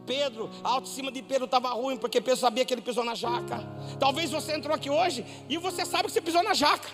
Pedro, 0.07 0.49
a 0.65 0.71
autoestima 0.71 1.13
de 1.13 1.21
Pedro 1.21 1.45
estava 1.45 1.69
ruim, 1.71 1.99
porque 1.99 2.23
Pedro 2.23 2.41
sabia 2.41 2.65
que 2.65 2.73
ele 2.73 2.81
pisou 2.81 3.05
na 3.05 3.15
jaca. 3.15 3.61
Talvez 3.99 4.31
você 4.31 4.57
entrou 4.57 4.75
aqui 4.75 4.89
hoje 4.89 5.27
e 5.47 5.59
você 5.59 5.85
sabe 5.85 6.05
que 6.05 6.13
você 6.13 6.23
pisou 6.23 6.43
na 6.43 6.55
jaca. 6.55 6.89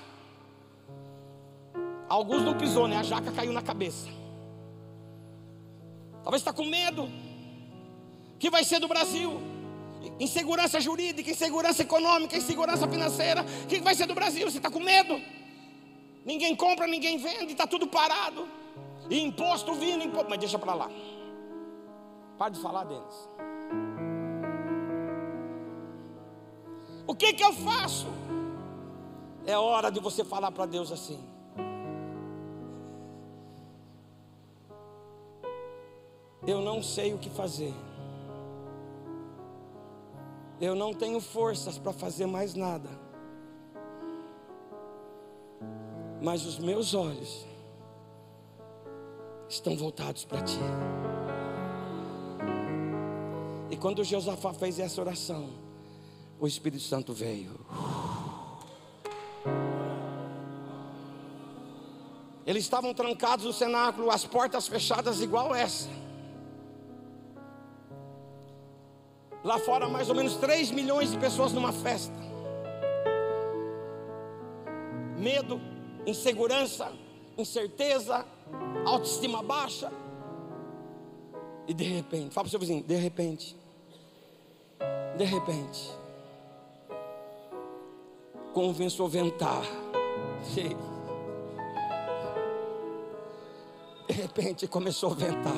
Alguns 2.09 2.43
não 2.43 2.59
pisou, 2.59 2.89
né? 2.89 2.97
A 2.97 3.05
jaca 3.05 3.31
caiu 3.31 3.53
na 3.53 3.63
cabeça. 3.63 4.09
Talvez 6.25 6.41
está 6.41 6.53
com 6.53 6.65
medo. 6.65 7.05
O 7.05 8.39
que 8.41 8.51
vai 8.51 8.65
ser 8.65 8.81
do 8.81 8.89
Brasil? 8.89 9.41
Insegurança 10.19 10.81
jurídica, 10.81 11.31
insegurança 11.31 11.83
econômica, 11.83 12.37
insegurança 12.37 12.89
financeira. 12.89 13.47
O 13.63 13.67
que 13.69 13.79
vai 13.81 13.95
ser 13.95 14.07
do 14.07 14.15
Brasil? 14.15 14.51
Você 14.51 14.57
está 14.57 14.71
com 14.71 14.81
medo? 14.81 15.21
Ninguém 16.27 16.57
compra, 16.57 16.89
ninguém 16.89 17.19
vende, 17.19 17.53
está 17.53 17.69
tudo 17.69 17.87
parado. 17.87 18.49
E 19.09 19.21
imposto 19.21 19.73
vindo, 19.75 20.03
imposto. 20.03 20.29
Mas 20.29 20.41
deixa 20.41 20.59
para 20.59 20.75
lá. 20.75 20.91
Para 22.37 22.49
de 22.49 22.61
falar 22.61 22.83
deles. 22.83 23.29
O 27.07 27.15
que 27.15 27.33
que 27.33 27.45
eu 27.45 27.53
faço? 27.53 28.09
É 29.47 29.57
hora 29.57 29.89
de 29.89 30.01
você 30.01 30.25
falar 30.25 30.51
para 30.51 30.67
Deus 30.67 30.91
assim. 30.91 31.25
Eu 36.45 36.61
não 36.61 36.83
sei 36.83 37.15
o 37.15 37.19
que 37.19 37.31
fazer. 37.31 37.73
Eu 40.61 40.75
não 40.75 40.93
tenho 40.93 41.21
forças 41.21 41.79
para 41.79 41.93
fazer 41.93 42.27
mais 42.27 42.55
nada. 42.55 43.06
Mas 46.21 46.45
os 46.45 46.59
meus 46.59 46.95
olhos 46.95 47.47
estão 49.49 49.77
voltados 49.77 50.25
para 50.25 50.43
ti. 50.43 50.59
E 53.71 53.77
quando 53.77 54.05
Josafá 54.05 54.53
fez 54.53 54.79
essa 54.79 55.01
oração, 55.01 55.49
o 56.39 56.47
Espírito 56.47 56.83
Santo 56.83 57.13
veio. 57.13 57.59
Eles 62.47 62.63
estavam 62.63 62.95
trancados 62.95 63.45
no 63.45 63.53
cenáculo, 63.53 64.11
as 64.11 64.25
portas 64.25 64.69
fechadas 64.69 65.21
igual 65.21 65.55
essa. 65.55 65.89
Lá 69.43 69.59
fora, 69.59 69.89
mais 69.89 70.09
ou 70.09 70.15
menos 70.15 70.37
3 70.37 70.71
milhões 70.71 71.11
de 71.11 71.19
pessoas 71.19 71.53
numa 71.53 71.73
festa. 71.73 72.15
Medo, 75.17 75.61
insegurança, 76.07 76.93
incerteza, 77.37 78.25
autoestima 78.87 79.43
baixa. 79.43 79.93
E 81.67 81.75
de 81.75 81.85
repente, 81.85 82.33
fala 82.33 82.45
para 82.45 82.47
o 82.47 82.51
seu 82.51 82.61
vizinho, 82.61 82.85
de 82.85 82.95
repente, 82.95 83.57
de 85.19 85.25
repente, 85.25 85.91
começou 88.55 89.07
a 89.07 89.09
ventar. 89.09 89.63
De 94.07 94.13
repente 94.13 94.69
começou 94.69 95.11
a 95.11 95.15
ventar. 95.15 95.53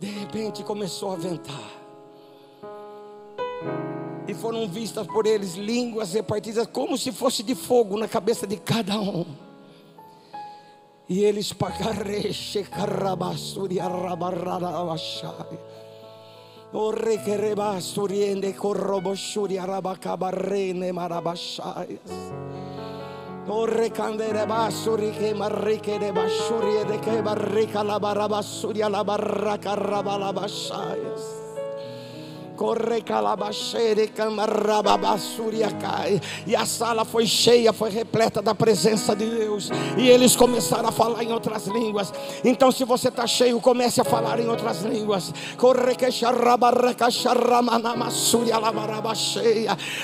De 0.00 0.06
repente 0.06 0.64
começou 0.64 1.12
a 1.12 1.16
ventar 1.16 1.85
foram 4.36 4.68
vistas 4.68 5.06
por 5.06 5.26
eles 5.26 5.54
línguas 5.54 6.12
repartidas 6.12 6.66
como 6.66 6.96
se 6.96 7.12
fosse 7.12 7.42
de 7.42 7.54
fogo 7.54 7.98
na 7.98 8.06
cabeça 8.06 8.46
de 8.46 8.56
cada 8.56 9.00
um. 9.00 9.24
E 11.08 11.24
eles 11.24 11.52
pacareche 11.52 12.64
carabasuri 12.64 13.80
arabararabashai. 13.80 15.58
O 16.72 16.90
requerebasturiende 16.90 18.52
corroboshuri 18.54 19.58
arabacabarrene 19.58 20.92
marabashaias. 20.92 22.10
O 23.48 23.64
recanderebasuri 23.64 25.12
que 25.12 25.32
marrique 25.32 25.98
de 25.98 26.10
de. 26.10 26.66
Corre 32.56 33.02
calabaxere, 33.02 34.08
cai. 34.08 36.20
E 36.46 36.56
a 36.56 36.64
sala 36.64 37.04
foi 37.04 37.26
cheia, 37.26 37.72
foi 37.72 37.90
repleta 37.90 38.40
da 38.40 38.54
presença 38.54 39.14
de 39.14 39.26
Deus. 39.26 39.70
E 39.98 40.08
eles 40.08 40.34
começaram 40.34 40.88
a 40.88 40.92
falar 40.92 41.22
em 41.22 41.32
outras 41.32 41.66
línguas. 41.66 42.12
Então, 42.42 42.72
se 42.72 42.84
você 42.84 43.08
está 43.08 43.26
cheio, 43.26 43.60
comece 43.60 44.00
a 44.00 44.04
falar 44.04 44.40
em 44.40 44.48
outras 44.48 44.82
línguas. 44.82 45.32
Corre 45.58 45.94
que. 45.94 46.06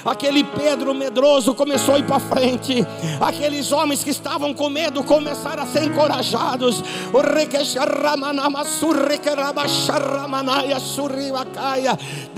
Aquele 0.04 0.44
Pedro 0.44 0.94
medroso 0.94 1.54
começou 1.54 1.94
a 1.94 1.98
ir 1.98 2.06
para 2.06 2.20
frente. 2.20 2.86
Aqueles 3.20 3.72
homens 3.72 4.04
que 4.04 4.10
estavam 4.10 4.52
com 4.52 4.68
medo 4.68 5.02
começaram 5.02 5.62
a 5.62 5.66
ser 5.66 5.84
encorajados. 5.84 6.82
O. 7.12 7.22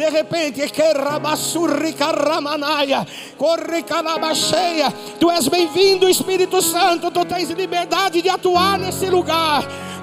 De 0.05 0.11
repente, 0.11 0.69
que 0.69 0.93
rabassurricarramanaia, 0.93 3.07
corricalabacheia. 3.39 4.93
Tu 5.19 5.31
és 5.31 5.49
bem-vindo, 5.49 6.07
Espírito 6.07 6.61
Santo. 6.61 7.11
Tu 7.11 7.25
tens 7.25 7.49
liberdade 7.49 8.21
de 8.21 8.29
atuar 8.29 8.79
nesse 8.79 9.09
lugar. 9.09 9.67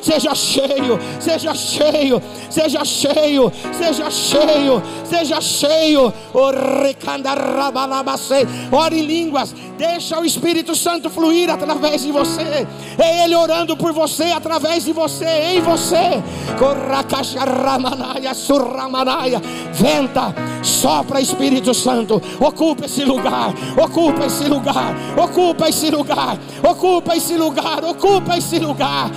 seja 0.00 0.34
cheio, 0.34 0.98
seja 1.20 1.54
cheio, 1.54 2.22
seja 2.48 2.84
cheio, 2.84 3.52
seja 3.72 4.10
cheio, 4.10 4.82
seja 5.04 5.40
cheio. 5.40 6.12
Ore 8.70 8.98
em 9.00 9.02
línguas, 9.02 9.54
deixa 9.76 10.18
o 10.18 10.24
Espírito 10.24 10.74
Santo 10.74 11.10
fluir 11.10 11.50
através 11.50 12.02
de 12.02 12.12
você. 12.12 12.66
É 12.98 13.24
Ele 13.24 13.34
orando 13.34 13.76
por 13.76 13.92
você, 13.92 14.24
através 14.24 14.84
de 14.84 14.92
você, 14.92 15.54
em 15.54 15.60
você. 15.60 16.22
Venta, 19.72 20.34
sopra 20.62 21.20
Espírito 21.20 21.74
Santo, 21.74 22.20
ocupa 22.40 22.86
esse 22.86 23.04
lugar, 23.04 23.52
ocupa 23.82 24.26
esse 24.26 24.44
lugar, 24.44 24.94
ocupa 25.16 25.68
esse 25.68 25.90
lugar, 25.90 26.38
ocupa 26.62 27.16
esse 27.16 27.36
lugar, 27.36 27.84
ocupa 27.84 28.36
esse 28.36 28.58
lugar. 28.58 29.10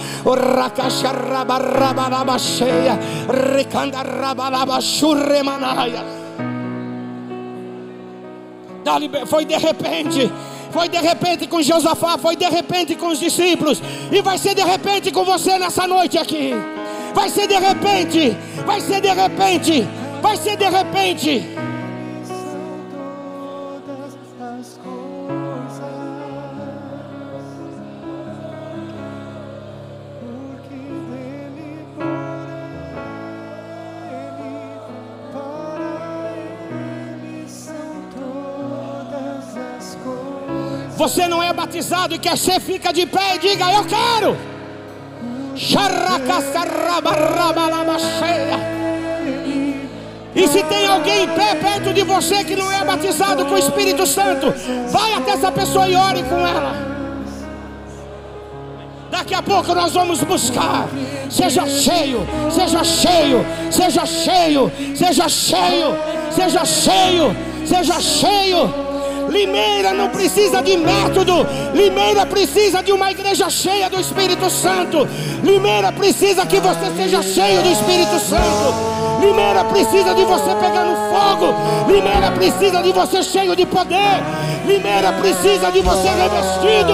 Rakasharabarabalabasheia, 0.66 2.98
Recandarabalabasurremanaias. 3.56 6.02
Foi 9.28 9.46
de 9.46 9.58
repente. 9.58 10.32
Foi 10.72 10.90
de 10.90 10.98
repente 10.98 11.46
com 11.48 11.62
Josafá, 11.62 12.18
foi 12.18 12.36
de 12.36 12.50
repente 12.50 12.96
com 12.96 13.08
os 13.08 13.20
discípulos, 13.20 13.82
e 14.12 14.22
vai 14.22 14.38
ser 14.38 14.54
de 14.56 14.64
repente 14.64 15.10
com 15.10 15.24
você 15.24 15.58
nessa 15.58 15.88
noite 15.88 16.18
aqui. 16.18 16.54
Vai 17.14 17.30
ser 17.30 17.48
de 17.48 17.58
repente, 17.58 18.36
vai 18.66 18.82
ser 18.82 19.00
de 19.00 19.14
repente, 19.14 19.88
vai 20.22 20.36
ser 20.36 20.58
de 20.58 20.68
repente. 20.68 21.46
Você 40.96 41.28
não 41.28 41.44
é 41.44 41.52
batizado 41.52 42.16
e 42.16 42.20
quer 42.20 42.38
ser, 42.38 42.60
fica 42.62 42.94
de 42.94 43.06
pé 43.06 43.36
e 43.36 43.40
diga: 43.40 43.72
Eu 43.72 43.84
quero. 43.86 44.38
E 50.36 50.48
se 50.50 50.62
tem 50.64 50.86
alguém 50.88 51.24
em 51.24 51.28
pé 51.30 51.56
perto 51.56 51.94
de 51.94 52.04
você 52.04 52.44
que 52.44 52.56
não 52.56 52.70
é 52.70 52.84
batizado 52.84 53.46
com 53.46 53.54
o 53.54 53.58
Espírito 53.58 54.06
Santo, 54.06 54.54
vai 54.90 55.14
até 55.14 55.32
essa 55.32 55.52
pessoa 55.52 55.88
e 55.88 55.96
ore 55.96 56.24
com 56.24 56.46
ela. 56.46 56.96
Daqui 59.10 59.34
a 59.34 59.42
pouco 59.42 59.74
nós 59.74 59.94
vamos 59.94 60.22
buscar. 60.24 60.88
Seja 61.30 61.66
cheio, 61.66 62.28
seja 62.52 62.84
cheio, 62.84 63.46
seja 63.72 64.06
cheio, 64.06 64.72
seja 64.94 65.30
cheio, 65.30 65.96
seja 66.32 66.66
cheio, 66.66 67.36
seja 67.66 68.02
cheio. 68.02 68.85
Limeira 69.36 69.94
não 69.94 70.08
precisa 70.08 70.62
de 70.62 70.78
método. 70.78 71.46
Limeira 71.74 72.26
precisa 72.26 72.82
de 72.82 72.94
uma 72.94 73.12
igreja 73.12 73.50
cheia 73.50 73.90
do 73.90 74.00
Espírito 74.00 74.50
Santo. 74.50 75.06
Limeira 75.44 75.92
precisa 75.92 76.46
que 76.46 76.58
você 76.58 76.90
seja 76.96 77.22
cheio 77.22 77.62
do 77.62 77.70
Espírito 77.70 78.18
Santo. 78.18 78.96
Limeira 79.20 79.66
precisa 79.66 80.16
de 80.16 80.24
você 80.24 80.56
pegando 80.56 80.96
fogo. 81.12 81.54
Limeira 81.92 82.32
precisa 82.32 82.82
de 82.82 82.94
você 82.94 83.22
cheio 83.24 83.54
de 83.58 83.66
poder. 83.66 84.24
Limeira 84.66 85.12
precisa 85.12 85.70
de 85.70 85.82
você 85.82 86.08
revestido. 86.08 86.94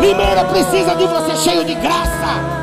Limeira 0.00 0.44
precisa 0.44 0.94
de 0.94 1.06
você 1.06 1.36
cheio 1.36 1.64
de 1.64 1.74
graça. 1.74 2.60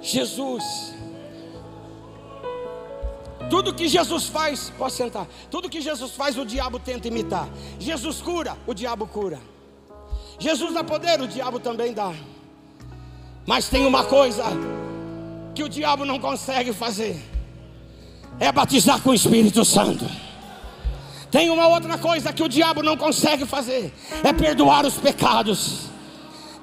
Jesus. 0.00 0.94
Tudo 3.50 3.74
que 3.74 3.88
Jesus 3.88 4.26
faz, 4.26 4.70
pode 4.78 4.92
sentar. 4.92 5.26
Tudo 5.50 5.68
que 5.68 5.80
Jesus 5.80 6.12
faz, 6.12 6.38
o 6.38 6.44
diabo 6.44 6.78
tenta 6.78 7.08
imitar. 7.08 7.48
Jesus 7.80 8.22
cura, 8.22 8.56
o 8.64 8.72
diabo 8.74 9.08
cura. 9.08 9.40
Jesus 10.38 10.72
dá 10.72 10.84
poder, 10.84 11.20
o 11.20 11.26
diabo 11.26 11.58
também 11.58 11.92
dá. 11.92 12.14
Mas 13.44 13.68
tem 13.68 13.84
uma 13.84 14.04
coisa 14.04 14.44
que 15.52 15.64
o 15.64 15.68
diabo 15.68 16.04
não 16.04 16.20
consegue 16.20 16.72
fazer: 16.72 17.20
é 18.38 18.52
batizar 18.52 19.02
com 19.02 19.10
o 19.10 19.14
Espírito 19.14 19.64
Santo. 19.64 20.08
Tem 21.28 21.50
uma 21.50 21.66
outra 21.66 21.98
coisa 21.98 22.32
que 22.32 22.44
o 22.44 22.48
diabo 22.48 22.84
não 22.84 22.96
consegue 22.96 23.44
fazer: 23.44 23.92
é 24.22 24.32
perdoar 24.32 24.86
os 24.86 24.94
pecados. 24.94 25.87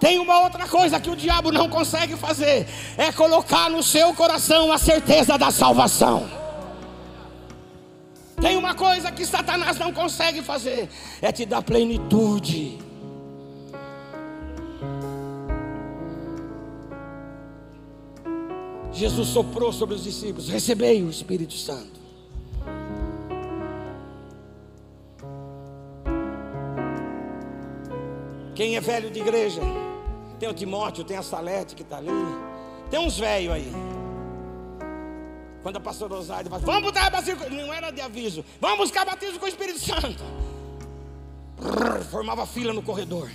Tem 0.06 0.20
uma 0.20 0.42
outra 0.42 0.68
coisa 0.68 1.00
que 1.00 1.10
o 1.10 1.16
diabo 1.16 1.52
não 1.52 1.68
consegue 1.68 2.16
fazer: 2.16 2.68
é 2.96 3.12
colocar 3.12 3.72
no 3.72 3.82
seu 3.82 4.14
coração 4.14 4.72
a 4.72 4.78
certeza 4.78 5.36
da 5.36 5.50
salvação. 5.50 6.30
Tem 8.40 8.56
uma 8.56 8.76
coisa 8.76 9.12
que 9.12 9.26
Satanás 9.26 9.80
não 9.80 9.92
consegue 9.92 10.44
fazer: 10.44 10.88
é 11.24 11.32
te 11.32 11.44
dar 11.44 11.64
plenitude. 11.64 12.78
Jesus 18.94 19.30
soprou 19.30 19.74
sobre 19.74 19.96
os 19.96 20.04
discípulos: 20.04 20.50
recebei 20.50 21.02
o 21.02 21.10
Espírito 21.10 21.56
Santo. 21.56 22.00
Quem 28.54 28.76
é 28.76 28.80
velho 28.80 29.10
de 29.10 29.20
igreja? 29.20 29.62
Tem 30.46 30.52
o 30.52 30.54
Timóteo, 30.54 31.04
tem 31.04 31.18
a 31.18 31.24
Salete 31.24 31.76
que 31.76 31.82
está 31.82 31.98
ali. 31.98 32.12
Tem 32.92 33.00
uns 33.00 33.18
velhos 33.18 33.52
aí. 33.52 33.72
Quando 35.64 35.78
a 35.78 35.80
pastora 35.80 36.14
Osaide 36.14 36.52
fala, 36.52 36.62
vamos 36.62 36.84
buscar 36.84 37.10
batismo, 37.10 37.50
não 37.50 37.74
era 37.74 37.90
de 37.90 38.00
aviso, 38.00 38.46
vamos 38.62 38.78
buscar 38.78 39.04
batismo 39.06 39.40
com 39.40 39.46
o 39.46 39.50
Espírito 39.50 39.80
Santo. 39.80 40.24
Formava 42.12 42.46
fila 42.46 42.74
no 42.74 42.84
corredor. 42.84 43.28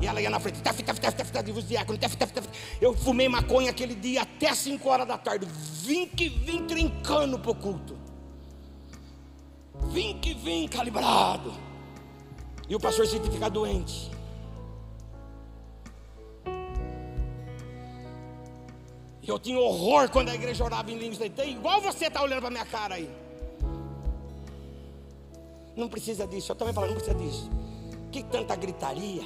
E 0.00 0.06
ela 0.06 0.18
ia 0.18 0.30
na 0.30 0.40
frente, 0.40 0.62
tef, 0.62 0.82
tef, 0.82 0.98
tef, 0.98 1.14
tef, 1.14 1.30
tef, 1.30 1.62
diácono, 1.66 1.98
tef, 1.98 2.16
tef, 2.16 2.32
tef. 2.32 2.48
Eu 2.80 2.96
fumei 2.96 3.28
maconha 3.28 3.68
aquele 3.68 3.94
dia 3.94 4.22
até 4.22 4.54
5 4.54 4.88
horas 4.88 5.06
da 5.06 5.18
tarde. 5.18 5.46
Vim 5.82 6.06
que 6.06 6.30
vim 6.30 6.64
trincando 6.64 7.38
pro 7.38 7.54
culto. 7.54 7.98
Vim 9.90 10.18
que 10.20 10.32
vim 10.32 10.66
calibrado. 10.66 11.52
E 12.66 12.74
o 12.74 12.80
pastor 12.80 13.06
Cid 13.06 13.30
fica 13.30 13.50
doente. 13.50 14.15
Eu 19.26 19.38
tinha 19.40 19.58
horror 19.58 20.08
quando 20.08 20.28
a 20.28 20.34
igreja 20.34 20.62
orava 20.62 20.90
em 20.90 20.98
línguas. 20.98 21.20
Igual 21.44 21.80
você 21.80 22.06
está 22.06 22.22
olhando 22.22 22.40
para 22.40 22.50
minha 22.50 22.64
cara 22.64 22.94
aí. 22.94 23.10
Não 25.74 25.88
precisa 25.88 26.26
disso. 26.26 26.52
Eu 26.52 26.56
também 26.56 26.72
falo, 26.72 26.86
não 26.86 26.94
precisa 26.94 27.16
disso. 27.16 27.50
Que 28.12 28.22
tanta 28.22 28.54
gritaria. 28.54 29.24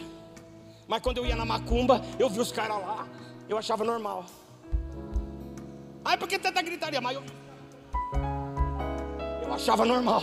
Mas 0.89 1.03
quando 1.03 1.19
eu 1.19 1.27
ia 1.27 1.37
na 1.37 1.45
macumba, 1.45 2.03
eu 2.19 2.31
vi 2.31 2.41
os 2.41 2.51
caras 2.51 2.79
lá. 2.79 3.07
Eu 3.49 3.59
achava 3.59 3.85
normal. 3.85 4.25
Ai, 6.05 6.17
por 6.17 6.27
que 6.27 6.39
tanta 6.39 6.63
gritaria? 6.63 7.01
Mas 7.01 7.17
eu, 7.17 7.23
eu 9.43 9.53
achava 9.53 9.85
normal. 9.85 10.23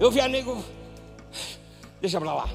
Eu 0.00 0.10
via 0.10 0.26
nego. 0.26 0.64
Deixa 2.00 2.18
pra 2.18 2.32
lá. 2.32 2.48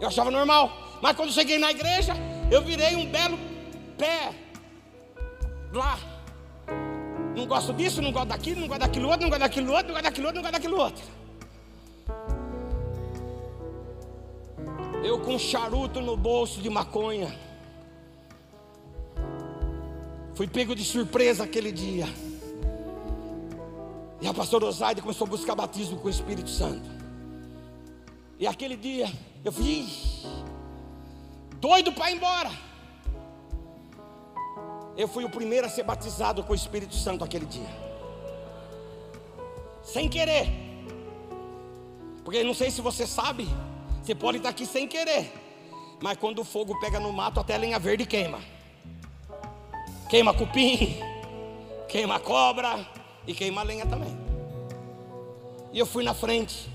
Eu 0.00 0.06
achava 0.06 0.30
normal. 0.30 0.70
Mas 1.02 1.16
quando 1.16 1.32
cheguei 1.32 1.58
na 1.58 1.70
igreja, 1.70 2.14
eu 2.50 2.62
virei 2.62 2.94
um 2.94 3.06
belo 3.06 3.47
pé 3.98 4.34
lá. 5.72 5.98
Não 7.36 7.46
gosto 7.46 7.72
disso, 7.72 8.00
não 8.00 8.12
gosto 8.12 8.28
daquilo, 8.28 8.60
não 8.60 8.68
gosto 8.68 8.80
daquilo 8.80 9.08
outro, 9.08 9.22
não 9.22 9.28
gosto 9.28 9.40
daquilo 9.40 9.72
outro, 9.72 9.86
não 9.88 9.94
gosto 9.94 10.04
daquilo 10.04 10.26
outro, 10.26 10.42
não 10.42 10.50
gosto 10.50 10.54
daquilo 10.54 10.80
outro. 10.80 11.04
Eu 15.04 15.20
com 15.20 15.34
um 15.34 15.38
charuto 15.38 16.00
no 16.00 16.16
bolso 16.16 16.60
de 16.60 16.70
maconha. 16.70 17.34
Fui 20.34 20.46
pego 20.46 20.74
de 20.74 20.84
surpresa 20.84 21.44
aquele 21.44 21.72
dia. 21.72 22.06
E 24.20 24.26
a 24.26 24.34
pastora 24.34 24.66
Osaide 24.66 25.00
começou 25.00 25.26
a 25.26 25.30
buscar 25.30 25.54
batismo 25.54 25.98
com 25.98 26.08
o 26.08 26.10
Espírito 26.10 26.50
Santo. 26.50 26.88
E 28.38 28.46
aquele 28.46 28.76
dia 28.76 29.10
eu 29.44 29.52
fui 29.52 29.86
doido 31.60 31.92
para 31.92 32.10
ir 32.10 32.16
embora. 32.16 32.67
Eu 34.98 35.06
fui 35.06 35.24
o 35.24 35.30
primeiro 35.30 35.64
a 35.64 35.70
ser 35.70 35.84
batizado 35.84 36.42
com 36.42 36.52
o 36.52 36.56
Espírito 36.56 36.96
Santo 36.96 37.22
aquele 37.22 37.46
dia. 37.46 37.70
Sem 39.80 40.08
querer. 40.08 40.48
Porque 42.24 42.42
não 42.42 42.52
sei 42.52 42.68
se 42.72 42.80
você 42.80 43.06
sabe, 43.06 43.48
você 44.02 44.12
pode 44.12 44.38
estar 44.38 44.48
aqui 44.48 44.66
sem 44.66 44.88
querer. 44.88 45.32
Mas 46.02 46.18
quando 46.18 46.40
o 46.40 46.44
fogo 46.44 46.78
pega 46.80 46.98
no 46.98 47.12
mato, 47.12 47.38
até 47.38 47.54
a 47.54 47.58
lenha 47.58 47.78
verde 47.78 48.04
queima. 48.04 48.40
Queima 50.10 50.34
cupim, 50.34 50.96
queima 51.88 52.18
cobra 52.18 52.84
e 53.24 53.32
queima 53.32 53.62
lenha 53.62 53.86
também. 53.86 54.18
E 55.72 55.78
eu 55.78 55.86
fui 55.86 56.02
na 56.02 56.12
frente. 56.12 56.68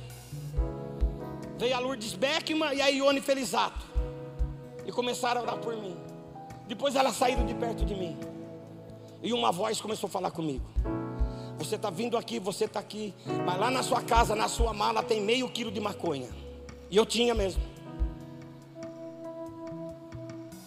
Veio 1.57 1.75
a 1.75 1.79
Lourdes 1.79 2.13
Beckman 2.13 2.73
e 2.73 2.81
a 2.81 2.87
Ione 2.87 3.19
Felizato. 3.19 3.85
E 4.85 4.93
começaram 4.93 5.41
a 5.41 5.43
orar 5.43 5.57
por 5.57 5.75
mim. 5.75 6.02
Depois 6.67 6.95
elas 6.95 7.15
saíram 7.15 7.45
de 7.45 7.53
perto 7.53 7.85
de 7.85 7.95
mim. 7.95 8.17
E 9.21 9.33
uma 9.33 9.51
voz 9.51 9.79
começou 9.79 10.07
a 10.07 10.11
falar 10.11 10.31
comigo. 10.31 10.65
Você 11.57 11.75
está 11.75 11.89
vindo 11.89 12.17
aqui, 12.17 12.39
você 12.39 12.65
está 12.65 12.79
aqui. 12.79 13.13
Mas 13.45 13.57
lá 13.57 13.69
na 13.69 13.83
sua 13.83 14.01
casa, 14.01 14.35
na 14.35 14.47
sua 14.47 14.73
mala, 14.73 15.01
tem 15.03 15.21
meio 15.21 15.49
quilo 15.49 15.71
de 15.71 15.79
maconha. 15.79 16.29
E 16.89 16.97
eu 16.97 17.05
tinha 17.05 17.33
mesmo. 17.33 17.61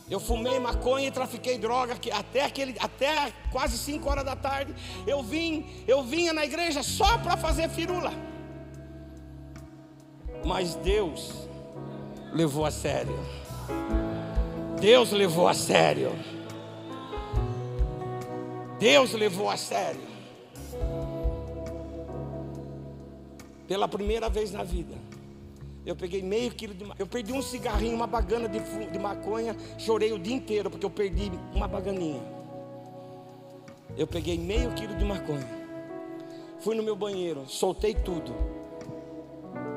Eu 0.08 0.20
fumei 0.20 0.58
maconha 0.60 1.08
e 1.08 1.10
trafiquei 1.10 1.58
droga 1.58 1.96
até, 2.12 2.44
aquele, 2.44 2.76
até 2.78 3.32
quase 3.50 3.76
5 3.76 4.08
horas 4.08 4.24
da 4.24 4.36
tarde. 4.36 4.72
Eu 5.06 5.22
vim, 5.22 5.66
eu 5.86 6.02
vinha 6.02 6.32
na 6.32 6.44
igreja 6.44 6.82
só 6.82 7.18
para 7.18 7.36
fazer 7.36 7.68
firula. 7.68 8.12
Mas 10.44 10.76
Deus 10.76 11.48
levou 12.32 12.64
a 12.64 12.70
sério. 12.70 13.18
Deus 14.80 15.10
levou 15.10 15.48
a 15.48 15.54
sério. 15.54 16.12
Deus 18.78 19.12
levou 19.12 19.48
a 19.48 19.56
sério. 19.56 20.00
Pela 23.66 23.88
primeira 23.88 24.28
vez 24.28 24.52
na 24.52 24.62
vida, 24.62 24.94
eu 25.84 25.96
peguei 25.96 26.22
meio 26.22 26.50
quilo 26.50 26.74
de 26.74 26.84
Eu 26.98 27.06
perdi 27.06 27.32
um 27.32 27.42
cigarrinho, 27.42 27.96
uma 27.96 28.06
bagana 28.06 28.48
de, 28.48 28.60
de 28.60 28.98
maconha. 28.98 29.56
Chorei 29.78 30.12
o 30.12 30.18
dia 30.18 30.34
inteiro 30.34 30.70
porque 30.70 30.84
eu 30.84 30.90
perdi 30.90 31.32
uma 31.54 31.66
baganinha. 31.66 32.22
Eu 33.96 34.06
peguei 34.06 34.38
meio 34.38 34.72
quilo 34.72 34.94
de 34.94 35.04
maconha. 35.04 35.48
Fui 36.60 36.74
no 36.74 36.82
meu 36.82 36.94
banheiro, 36.94 37.48
soltei 37.48 37.94
tudo. 37.94 38.34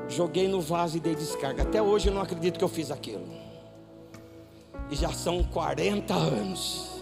Joguei 0.10 0.47
no 0.47 0.60
vaso 0.60 0.97
e 0.97 1.00
dei 1.00 1.16
descarga. 1.16 1.64
Até 1.64 1.82
hoje 1.82 2.10
eu 2.10 2.14
não 2.14 2.22
acredito 2.22 2.58
que 2.58 2.64
eu 2.64 2.70
fiz 2.70 2.91
aquilo. 2.91 3.49
E 4.90 4.96
já 4.96 5.12
são 5.14 5.44
40 5.44 6.14
anos. 6.14 7.02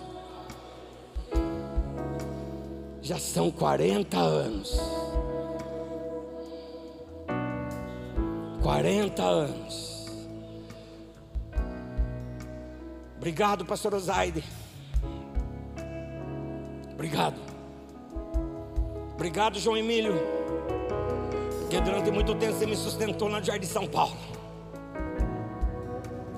Já 3.01 3.17
são 3.17 3.49
40 3.49 4.17
anos. 4.17 4.77
40 8.61 9.23
anos. 9.23 10.05
Obrigado, 13.15 13.65
pastor 13.65 13.93
Osaide. 13.93 14.43
Obrigado. 16.93 17.39
Obrigado, 19.13 19.57
João 19.57 19.77
Emílio. 19.77 20.15
Porque 21.61 21.79
durante 21.79 22.11
muito 22.11 22.35
tempo 22.35 22.53
você 22.53 22.65
me 22.65 22.75
sustentou 22.75 23.29
na 23.29 23.41
Jardim 23.41 23.67
São 23.67 23.87
Paulo. 23.87 24.17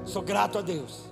Sou 0.05 0.21
grato 0.21 0.59
a 0.59 0.61
Deus. 0.61 1.08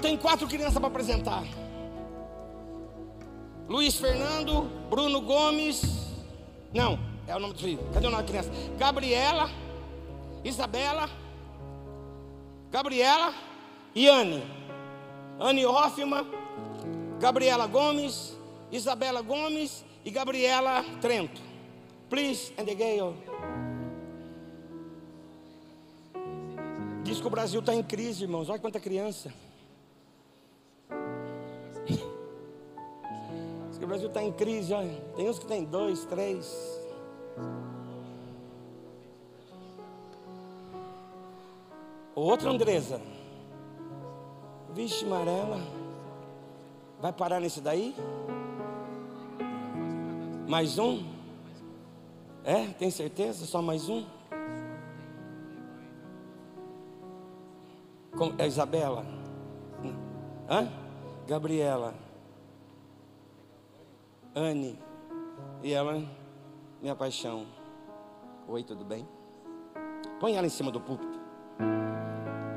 Tenho 0.00 0.18
quatro 0.18 0.46
crianças 0.48 0.78
para 0.78 0.88
apresentar. 0.88 1.44
Luiz 3.68 3.94
Fernando, 3.96 4.62
Bruno 4.90 5.20
Gomes. 5.20 6.10
Não, 6.74 6.98
é 7.26 7.36
o 7.36 7.38
nome 7.38 7.54
do 7.54 7.60
filho. 7.60 7.78
Cadê 7.92 8.06
o 8.06 8.10
nome 8.10 8.22
da 8.22 8.28
criança? 8.28 8.50
Gabriela, 8.76 9.48
Isabela, 10.44 11.08
Gabriela 12.70 13.32
e 13.94 14.08
Anne. 14.08 14.42
Anne 15.38 15.64
Hoffman, 15.64 16.26
Gabriela 17.18 17.66
Gomes, 17.66 18.36
Isabela 18.70 19.22
Gomes 19.22 19.84
e 20.04 20.10
Gabriela 20.10 20.84
Trento. 21.00 21.40
Please, 22.10 22.52
and 22.58 22.64
the 22.64 22.74
Gale. 22.74 23.14
Diz 27.04 27.20
que 27.20 27.26
o 27.26 27.30
Brasil 27.30 27.60
está 27.60 27.74
em 27.74 27.82
crise, 27.82 28.24
irmãos. 28.24 28.48
Olha 28.48 28.58
quanta 28.58 28.78
criança. 28.78 29.32
Brasil 33.90 34.06
está 34.06 34.22
em 34.22 34.30
crise, 34.30 34.72
olha. 34.72 35.02
Tem 35.16 35.28
uns 35.28 35.40
que 35.40 35.46
tem 35.46 35.64
dois, 35.64 36.04
três. 36.04 36.80
Outra 42.14 42.50
Andresa. 42.50 43.02
Vixe, 44.72 45.04
amarela. 45.04 45.58
Vai 47.00 47.12
parar 47.12 47.40
nesse 47.40 47.60
daí? 47.60 47.96
Mais 50.46 50.78
um? 50.78 51.04
É? 52.44 52.68
Tem 52.68 52.92
certeza? 52.92 53.44
Só 53.44 53.60
mais 53.60 53.88
um? 53.88 54.06
Com, 58.16 58.34
é 58.38 58.46
Isabela? 58.46 59.04
Hã? 60.48 60.68
Gabriela. 61.26 61.92
Anne. 64.40 64.78
E 65.62 65.72
ela, 65.72 66.02
minha 66.80 66.96
paixão. 66.96 67.46
Oi, 68.48 68.64
tudo 68.64 68.84
bem? 68.84 69.06
Põe 70.18 70.36
ela 70.36 70.46
em 70.46 70.50
cima 70.50 70.70
do 70.70 70.80
púlpito. 70.80 71.20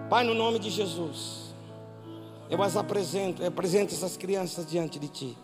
Pai, 0.09 0.23
no 0.23 0.33
nome 0.33 0.59
de 0.59 0.69
Jesus, 0.69 1.53
eu 2.49 2.61
as 2.63 2.77
apresento, 2.77 3.41
eu 3.41 3.47
apresento 3.49 3.93
essas 3.93 4.15
crianças 4.15 4.65
diante 4.65 4.97
de 4.97 5.07
Ti. 5.09 5.37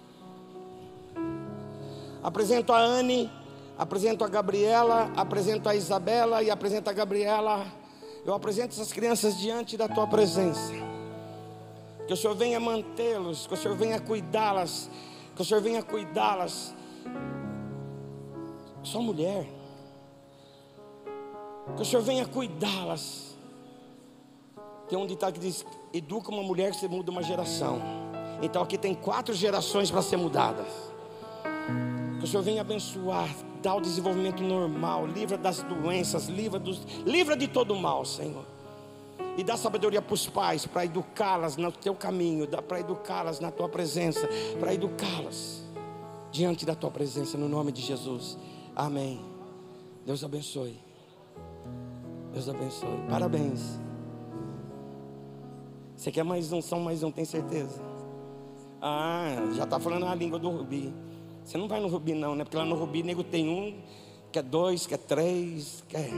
Apresento 2.23 2.71
a 2.71 2.79
Anne, 2.79 3.29
apresento 3.77 4.23
a 4.23 4.27
Gabriela, 4.27 5.11
apresento 5.15 5.67
a 5.67 5.75
Isabela 5.75 6.41
e 6.41 6.49
apresento 6.49 6.89
a 6.89 6.93
Gabriela 6.93 7.65
Eu 8.25 8.33
apresento 8.33 8.73
essas 8.73 8.91
crianças 8.91 9.37
diante 9.37 9.77
da 9.77 9.87
tua 9.87 10.05
presença. 10.07 10.73
Que 12.05 12.13
o 12.13 12.17
Senhor 12.17 12.35
venha 12.35 12.59
mantê-los, 12.59 13.47
que 13.47 13.53
o 13.53 13.57
Senhor 13.57 13.75
venha 13.77 13.99
cuidá-las, 13.99 14.89
que 15.39 15.43
o 15.43 15.45
Senhor 15.45 15.61
venha 15.61 15.81
cuidá-las. 15.81 16.75
Só 18.83 19.01
mulher. 19.01 19.47
Que 21.77 21.81
o 21.81 21.85
Senhor 21.85 22.01
venha 22.01 22.25
cuidá-las. 22.25 23.37
Tem 24.89 24.99
um 24.99 25.07
ditado 25.07 25.35
que 25.35 25.39
diz: 25.39 25.65
educa 25.93 26.29
uma 26.29 26.43
mulher 26.43 26.71
que 26.71 26.77
você 26.77 26.89
muda 26.89 27.09
uma 27.09 27.23
geração. 27.23 27.81
Então 28.41 28.61
aqui 28.61 28.77
tem 28.77 28.93
quatro 28.93 29.33
gerações 29.33 29.89
para 29.89 30.01
ser 30.01 30.17
mudadas. 30.17 30.67
Que 32.17 32.25
o 32.25 32.27
Senhor 32.27 32.43
venha 32.43 32.59
abençoar, 32.59 33.33
dar 33.61 33.75
o 33.75 33.79
desenvolvimento 33.79 34.43
normal, 34.43 35.07
livra 35.07 35.37
das 35.37 35.63
doenças, 35.63 36.27
livra, 36.27 36.59
dos, 36.59 36.85
livra 37.05 37.37
de 37.37 37.47
todo 37.47 37.73
mal, 37.77 38.03
Senhor. 38.03 38.43
E 39.39 39.43
dá 39.43 39.55
sabedoria 39.55 40.01
para 40.01 40.13
os 40.13 40.27
pais, 40.27 40.65
para 40.65 40.83
educá-las 40.83 41.55
no 41.55 41.71
teu 41.71 41.95
caminho, 41.95 42.45
para 42.45 42.81
educá-las 42.81 43.39
na 43.39 43.49
tua 43.49 43.69
presença, 43.69 44.27
para 44.59 44.73
educá-las 44.73 45.63
diante 46.29 46.65
da 46.65 46.75
tua 46.75 46.91
presença, 46.91 47.37
no 47.37 47.47
nome 47.47 47.71
de 47.71 47.81
Jesus. 47.81 48.37
Amém. 48.75 49.21
Deus 50.05 50.25
abençoe. 50.25 50.77
Deus 52.33 52.49
abençoe. 52.49 52.99
Parabéns. 53.09 53.79
Você 55.95 56.11
quer 56.11 56.25
mais 56.25 56.51
um? 56.51 56.61
São 56.61 56.81
mais 56.81 57.01
um, 57.01 57.09
tem 57.09 57.23
certeza? 57.23 57.81
Ah, 58.81 59.53
já 59.55 59.63
está 59.63 59.79
falando 59.79 60.05
a 60.05 60.15
língua 60.15 60.37
do 60.37 60.49
Rubi. 60.49 60.93
Você 61.45 61.57
não 61.57 61.69
vai 61.69 61.79
no 61.79 61.87
Rubi, 61.87 62.13
não, 62.13 62.35
né? 62.35 62.43
Porque 62.43 62.57
lá 62.57 62.65
no 62.65 62.75
Rubi, 62.75 63.03
nego 63.03 63.23
tem 63.23 63.47
um, 63.47 63.81
quer 64.33 64.43
dois, 64.43 64.85
quer 64.85 64.97
três, 64.97 65.81
quer. 65.87 66.09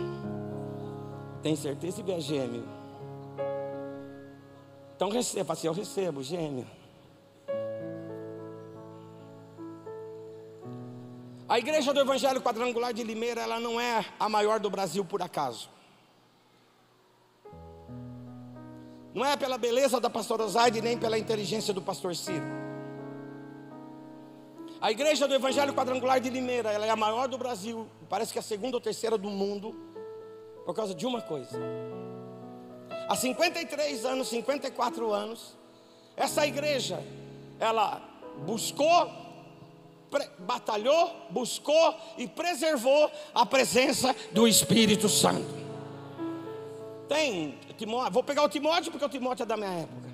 Tem 1.44 1.56
certeza 1.56 1.98
se 1.98 2.02
vier 2.02 2.20
gêmeo? 2.20 2.81
Então 5.02 5.10
receba, 5.10 5.54
assim, 5.54 5.66
eu 5.66 5.74
recebo 5.74 6.22
gêmeo. 6.22 6.68
A 11.50 11.58
igreja 11.58 11.92
do 11.92 12.02
Evangelho 12.02 12.40
Quadrangular 12.40 12.94
de 12.94 13.04
Limeira, 13.04 13.42
ela 13.42 13.60
não 13.60 13.82
é 13.82 14.06
a 14.20 14.30
maior 14.30 14.60
do 14.60 14.70
Brasil 14.70 15.04
por 15.04 15.20
acaso. 15.24 15.72
Não 19.12 19.26
é 19.26 19.36
pela 19.36 19.58
beleza 19.58 20.00
da 20.00 20.08
pastora 20.08 20.48
Zaide, 20.48 20.82
nem 20.82 20.96
pela 20.96 21.18
inteligência 21.18 21.74
do 21.74 21.82
pastor 21.82 22.16
Ciro. 22.16 22.46
A 24.80 24.92
igreja 24.92 25.28
do 25.28 25.34
Evangelho 25.34 25.74
Quadrangular 25.74 26.20
de 26.20 26.30
Limeira, 26.30 26.72
ela 26.72 26.86
é 26.86 26.92
a 26.92 26.96
maior 26.96 27.28
do 27.28 27.40
Brasil, 27.40 27.88
parece 28.08 28.32
que 28.32 28.38
é 28.38 28.42
a 28.42 28.44
segunda 28.44 28.78
ou 28.78 28.82
terceira 28.82 29.18
do 29.18 29.32
mundo, 29.32 29.76
por 30.64 30.76
causa 30.76 30.94
de 30.94 31.08
uma 31.08 31.24
coisa. 31.24 31.60
Há 33.08 33.16
53 33.16 34.06
anos, 34.06 34.30
54 34.30 35.12
anos, 35.12 35.58
essa 36.16 36.46
igreja, 36.46 37.04
ela 37.60 38.02
buscou, 38.46 39.12
batalhou, 40.40 41.28
buscou 41.30 41.96
e 42.18 42.28
preservou 42.28 43.12
a 43.34 43.46
presença 43.46 44.16
do 44.32 44.48
Espírito 44.48 45.10
Santo. 45.10 45.62
Tem 47.08 47.58
Timóteo, 47.78 48.14
vou 48.14 48.24
pegar 48.24 48.44
o 48.44 48.50
Timóteo 48.50 48.92
porque 48.92 49.06
o 49.06 49.10
Timóteo 49.10 49.44
é 49.44 49.46
da 49.46 49.58
minha 49.58 49.72
época. 49.72 50.10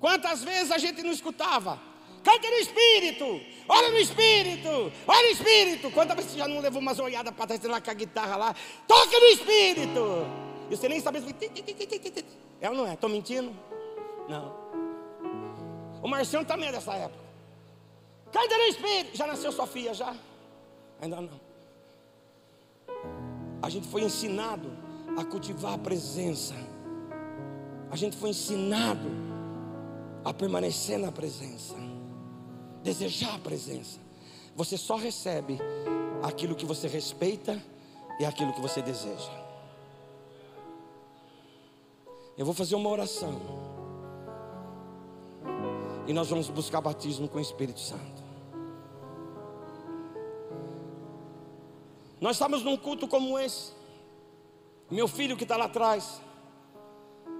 Quantas 0.00 0.42
vezes 0.42 0.70
a 0.70 0.78
gente 0.78 1.02
não 1.02 1.12
escutava? 1.12 1.78
Canta 2.22 2.50
no 2.50 2.56
Espírito, 2.56 3.40
olha 3.68 3.90
no 3.90 3.98
Espírito, 3.98 4.92
olha 5.06 5.22
no 5.22 5.32
Espírito. 5.32 5.90
Quantas 5.90 6.16
vezes 6.16 6.32
você 6.32 6.38
já 6.38 6.48
não 6.48 6.60
levou 6.60 6.80
umas 6.80 6.98
olhadas 6.98 7.32
para 7.34 7.46
trás 7.46 7.62
lá 7.64 7.80
com 7.80 7.90
a 7.90 7.94
guitarra 7.94 8.36
lá? 8.36 8.54
Toca 8.86 9.18
no 9.18 9.26
Espírito. 9.26 10.47
E 10.70 10.76
você 10.76 10.88
nem 10.88 11.00
sabia. 11.00 11.22
Ou 12.62 12.74
não 12.74 12.86
é? 12.86 12.94
Estou 12.94 13.08
mentindo? 13.10 13.54
Não. 14.28 14.54
O 16.02 16.08
Marciano 16.08 16.46
também 16.46 16.68
é 16.68 16.72
dessa 16.72 16.94
época. 16.94 17.24
Canta 18.32 18.56
no 18.56 18.64
Espírito. 18.64 19.16
Já 19.16 19.26
nasceu 19.26 19.50
sua 19.52 19.66
filha 19.66 19.94
já? 19.94 20.14
Ainda 21.00 21.20
não. 21.20 21.40
A 23.62 23.68
gente 23.68 23.88
foi 23.88 24.02
ensinado 24.02 24.70
a 25.16 25.24
cultivar 25.24 25.74
a 25.74 25.78
presença 25.78 26.54
a 27.90 27.96
gente 27.96 28.16
foi 28.16 28.30
ensinado 28.30 29.08
a 30.24 30.32
permanecer 30.34 30.98
na 30.98 31.10
presença, 31.10 31.74
desejar 32.82 33.34
a 33.34 33.38
presença. 33.38 33.98
Você 34.54 34.76
só 34.76 34.96
recebe 34.96 35.58
aquilo 36.22 36.54
que 36.54 36.66
você 36.66 36.86
respeita 36.86 37.62
e 38.20 38.24
aquilo 38.24 38.52
que 38.52 38.60
você 38.60 38.82
deseja. 38.82 39.47
Eu 42.38 42.44
vou 42.44 42.54
fazer 42.54 42.76
uma 42.76 42.88
oração. 42.88 43.34
E 46.06 46.12
nós 46.12 46.30
vamos 46.30 46.48
buscar 46.48 46.80
batismo 46.80 47.28
com 47.28 47.38
o 47.38 47.40
Espírito 47.40 47.80
Santo. 47.80 48.22
Nós 52.20 52.36
estamos 52.36 52.62
num 52.62 52.76
culto 52.76 53.08
como 53.08 53.36
esse. 53.36 53.72
Meu 54.88 55.08
filho 55.08 55.36
que 55.36 55.42
está 55.42 55.56
lá 55.56 55.64
atrás. 55.64 56.22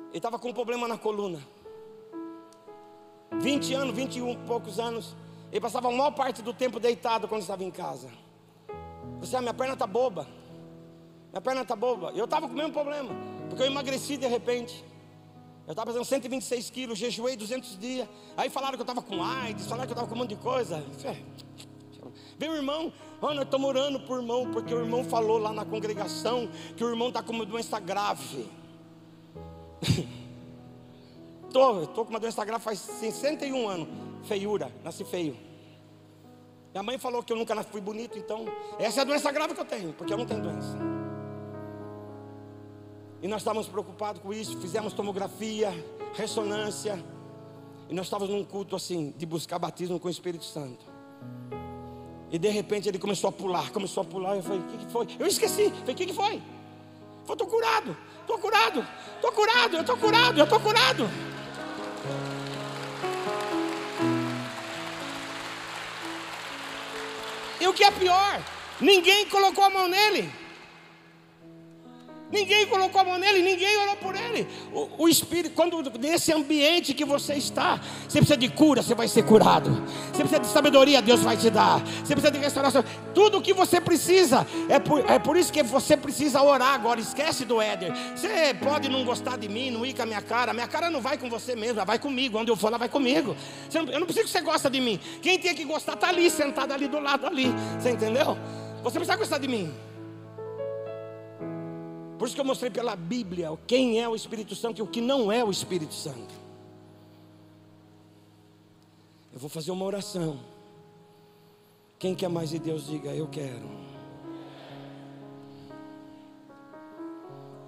Ele 0.09 0.19
estava 0.19 0.37
com 0.37 0.49
um 0.49 0.53
problema 0.53 0.89
na 0.89 0.99
coluna. 0.99 1.41
20 3.41 3.75
anos, 3.75 3.95
21 3.95 4.33
e 4.33 4.37
poucos 4.39 4.81
anos. 4.81 5.15
Ele 5.53 5.61
passava 5.61 5.87
a 5.89 5.93
maior 5.93 6.11
parte 6.11 6.43
do 6.43 6.53
tempo 6.53 6.81
deitado 6.81 7.29
quando 7.29 7.43
estava 7.43 7.63
em 7.63 7.71
casa. 7.71 8.11
Você, 9.21 9.37
ah, 9.37 9.41
minha 9.41 9.55
perna 9.55 9.75
está 9.75 9.87
boba. 9.87 10.27
Minha 11.31 11.41
perna 11.41 11.63
está 11.63 11.77
boba. 11.77 12.11
Eu 12.17 12.25
estava 12.25 12.49
com 12.49 12.55
o 12.55 12.57
mesmo 12.57 12.73
problema. 12.73 13.38
Porque 13.49 13.63
eu 13.63 13.67
emagreci 13.67 14.17
de 14.17 14.27
repente. 14.27 14.85
Eu 15.67 15.73
estava 15.73 15.91
fazendo 15.91 16.05
126 16.07 16.71
quilos, 16.71 16.99
jejuei 16.99 17.37
200 17.37 17.79
dias. 17.79 18.09
Aí 18.37 18.49
falaram 18.49 18.75
que 18.75 18.81
eu 18.81 18.85
estava 18.85 19.03
com 19.03 19.23
AIDS, 19.23 19.67
falaram 19.67 19.87
que 19.87 19.93
eu 19.93 19.95
estava 19.95 20.09
com 20.09 20.15
um 20.15 20.19
monte 20.19 20.31
de 20.31 20.37
coisa. 20.37 20.83
Veio 22.39 22.53
o 22.53 22.57
irmão, 22.57 22.91
oh, 23.21 23.35
nós 23.35 23.45
estamos 23.45 23.69
orando 23.69 24.01
por 24.01 24.19
irmão, 24.19 24.51
porque 24.51 24.73
o 24.73 24.79
irmão 24.79 25.05
falou 25.05 25.37
lá 25.39 25.53
na 25.53 25.65
congregação 25.65 26.49
que 26.77 26.83
o 26.83 26.89
irmão 26.89 27.09
está 27.09 27.23
com 27.23 27.33
uma 27.33 27.45
doença 27.45 27.79
grave. 27.79 28.49
tô, 31.53 31.87
tô 31.89 32.05
com 32.05 32.11
uma 32.11 32.21
doença 32.21 32.43
grave 32.45 32.65
faz 32.65 32.79
61 32.79 33.69
anos. 33.69 33.89
Feiura, 34.25 34.73
nasci 34.83 35.05
feio. 35.05 35.37
Minha 36.73 36.83
mãe 36.83 36.99
falou 36.99 37.23
que 37.23 37.33
eu 37.33 37.37
nunca 37.37 37.63
fui 37.65 37.81
bonito, 37.81 38.19
então 38.19 38.47
essa 38.79 39.01
é 39.01 39.03
a 39.03 39.05
doença 39.05 39.31
grave 39.33 39.53
que 39.53 39.61
eu 39.61 39.65
tenho, 39.65 39.93
porque 39.93 40.13
eu 40.13 40.17
não 40.17 40.25
tenho 40.25 40.41
doença. 40.41 40.98
E 43.21 43.27
nós 43.27 43.41
estávamos 43.41 43.67
preocupados 43.67 44.23
com 44.23 44.33
isso, 44.33 44.59
fizemos 44.59 44.93
tomografia, 44.93 45.73
ressonância, 46.15 47.03
e 47.89 47.95
nós 47.95 48.07
estávamos 48.07 48.33
num 48.33 48.45
culto 48.45 48.77
assim, 48.77 49.13
de 49.17 49.27
buscar 49.27 49.59
batismo 49.59 49.99
com 49.99 50.09
o 50.09 50.11
Espírito 50.11 50.45
Santo. 50.45 50.85
E 52.31 52.39
de 52.39 52.49
repente 52.49 52.89
ele 52.89 52.99
começou 52.99 53.29
a 53.29 53.33
pular, 53.33 53.71
começou 53.71 54.03
a 54.03 54.05
pular, 54.05 54.37
eu 54.37 54.43
falei, 54.43 54.61
o 54.61 54.65
que, 54.65 54.79
que 54.79 54.93
foi? 54.93 55.07
Eu 55.19 55.27
esqueci, 55.27 55.71
falei, 55.71 55.95
o 55.95 55.97
que, 55.97 56.07
que 56.07 56.13
foi? 56.13 56.43
Eu 57.27 57.33
estou 57.33 57.47
curado. 57.47 57.97
Estou 58.21 58.39
curado, 58.39 58.87
estou 59.17 59.33
curado, 59.33 59.75
eu 59.75 59.81
estou 59.81 59.97
curado, 59.97 60.39
eu 60.39 60.45
estou 60.45 60.61
curado. 60.61 61.11
E 67.61 67.67
o 67.67 67.73
que 67.73 67.85
é 67.85 67.91
pior, 67.91 68.43
ninguém 68.81 69.27
colocou 69.29 69.65
a 69.65 69.71
mão 69.71 69.89
nele. 69.89 70.31
Ninguém 72.31 72.67
colocou 72.67 73.01
a 73.01 73.05
mão 73.05 73.19
nele, 73.19 73.41
ninguém 73.41 73.79
orou 73.79 73.97
por 73.97 74.15
ele. 74.15 74.47
O, 74.73 75.05
o, 75.05 75.09
Espírito, 75.09 75.55
quando 75.55 75.83
nesse 75.99 76.31
ambiente 76.31 76.93
que 76.93 77.05
você 77.05 77.35
está, 77.35 77.81
você 78.07 78.19
precisa 78.19 78.37
de 78.37 78.51
cura, 78.51 78.83
você 78.83 78.95
vai 78.95 79.09
ser 79.09 79.23
curado. 79.25 79.71
Você 80.13 80.19
precisa 80.19 80.41
de 80.41 80.47
sabedoria, 80.47 81.01
Deus 81.01 81.21
vai 81.21 81.39
te 81.39 81.49
dar. 81.49 81.81
Você 81.81 82.15
precisa 82.15 82.31
de 82.31 82.39
restauração. 82.39 82.85
Tudo 83.15 83.39
o 83.39 83.43
que 83.43 83.55
você 83.55 83.81
precisa. 83.81 84.47
É 84.69 84.79
por, 84.79 85.01
é 85.11 85.19
por 85.19 85.39
isso 85.39 85.51
que 85.51 85.63
você 85.63 85.97
precisa 85.97 86.43
orar 86.43 86.75
agora. 86.75 87.01
Esquece 87.01 87.47
do 87.47 87.63
Éder. 87.63 87.95
Você 88.15 88.53
pode 88.55 88.91
não 88.91 89.05
gostar 89.05 89.39
de 89.39 89.49
mim, 89.49 89.71
não 89.71 89.87
ir 89.87 89.95
com 89.95 90.03
a 90.03 90.07
minha 90.07 90.21
cara. 90.21 90.53
Minha 90.53 90.69
cara 90.69 90.91
não 90.91 91.01
vai 91.01 91.17
com 91.17 91.31
você 91.31 91.57
mesmo, 91.57 91.79
ela 91.79 91.87
vai 91.87 91.99
comigo. 91.99 92.39
Onde 92.39 92.51
eu 92.51 92.57
for, 92.57 92.69
ela 92.69 92.79
vai 92.79 92.91
comigo. 92.91 93.35
Não, 93.73 93.85
eu 93.85 94.01
não 94.01 94.07
preciso 94.07 94.27
que 94.27 94.33
você 94.33 94.43
goste 94.43 94.69
de 94.69 94.81
mim. 94.81 95.01
Quem 95.23 95.39
tem 95.39 95.55
que 95.55 95.65
gostar 95.65 95.95
está 95.95 96.09
ali, 96.09 96.29
sentado 96.29 96.73
ali 96.73 96.89
do 96.89 97.01
lado 97.01 97.27
ali. 97.27 97.47
Você 97.79 97.91
entendeu? 97.91 98.37
Você 98.83 98.99
precisa 98.99 99.17
gostar 99.17 99.39
de 99.39 99.49
mim. 99.49 99.88
Isso 102.29 102.35
que 102.35 102.43
eu 102.43 102.45
mostrei 102.45 102.71
pela 102.71 102.95
Bíblia 102.95 103.59
quem 103.67 104.03
é 104.03 104.07
o 104.07 104.15
Espírito 104.15 104.55
Santo 104.55 104.81
e 104.81 104.83
o 104.83 104.87
que 104.87 105.01
não 105.01 105.33
é 105.33 105.43
o 105.43 105.51
Espírito 105.51 105.95
Santo. 105.95 106.35
Eu 109.33 109.39
vou 109.39 109.49
fazer 109.49 109.71
uma 109.71 109.87
oração. 109.87 110.39
Quem 111.99 112.15
quer 112.15 112.29
mais 112.29 112.51
de 112.51 112.59
Deus, 112.59 112.87
diga: 112.87 113.15
Eu 113.15 113.29
quero. 113.29 113.67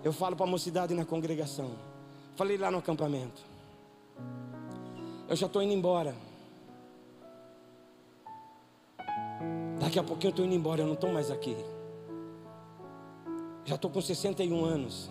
Eu 0.04 0.12
falo 0.12 0.36
para 0.36 0.44
a 0.44 0.50
mocidade 0.50 0.92
na 0.92 1.06
congregação. 1.06 1.70
Falei 2.36 2.58
lá 2.58 2.70
no 2.70 2.76
acampamento. 2.76 3.40
Eu 5.26 5.36
já 5.36 5.46
estou 5.46 5.62
indo 5.62 5.72
embora. 5.72 6.14
Daqui 9.80 9.98
a 9.98 10.02
pouquinho 10.02 10.28
eu 10.28 10.32
estou 10.32 10.44
indo 10.44 10.54
embora, 10.54 10.82
eu 10.82 10.86
não 10.86 10.94
estou 10.94 11.10
mais 11.10 11.30
aqui. 11.30 11.56
Já 13.64 13.74
estou 13.74 13.90
com 13.90 14.00
61 14.00 14.64
anos. 14.64 15.10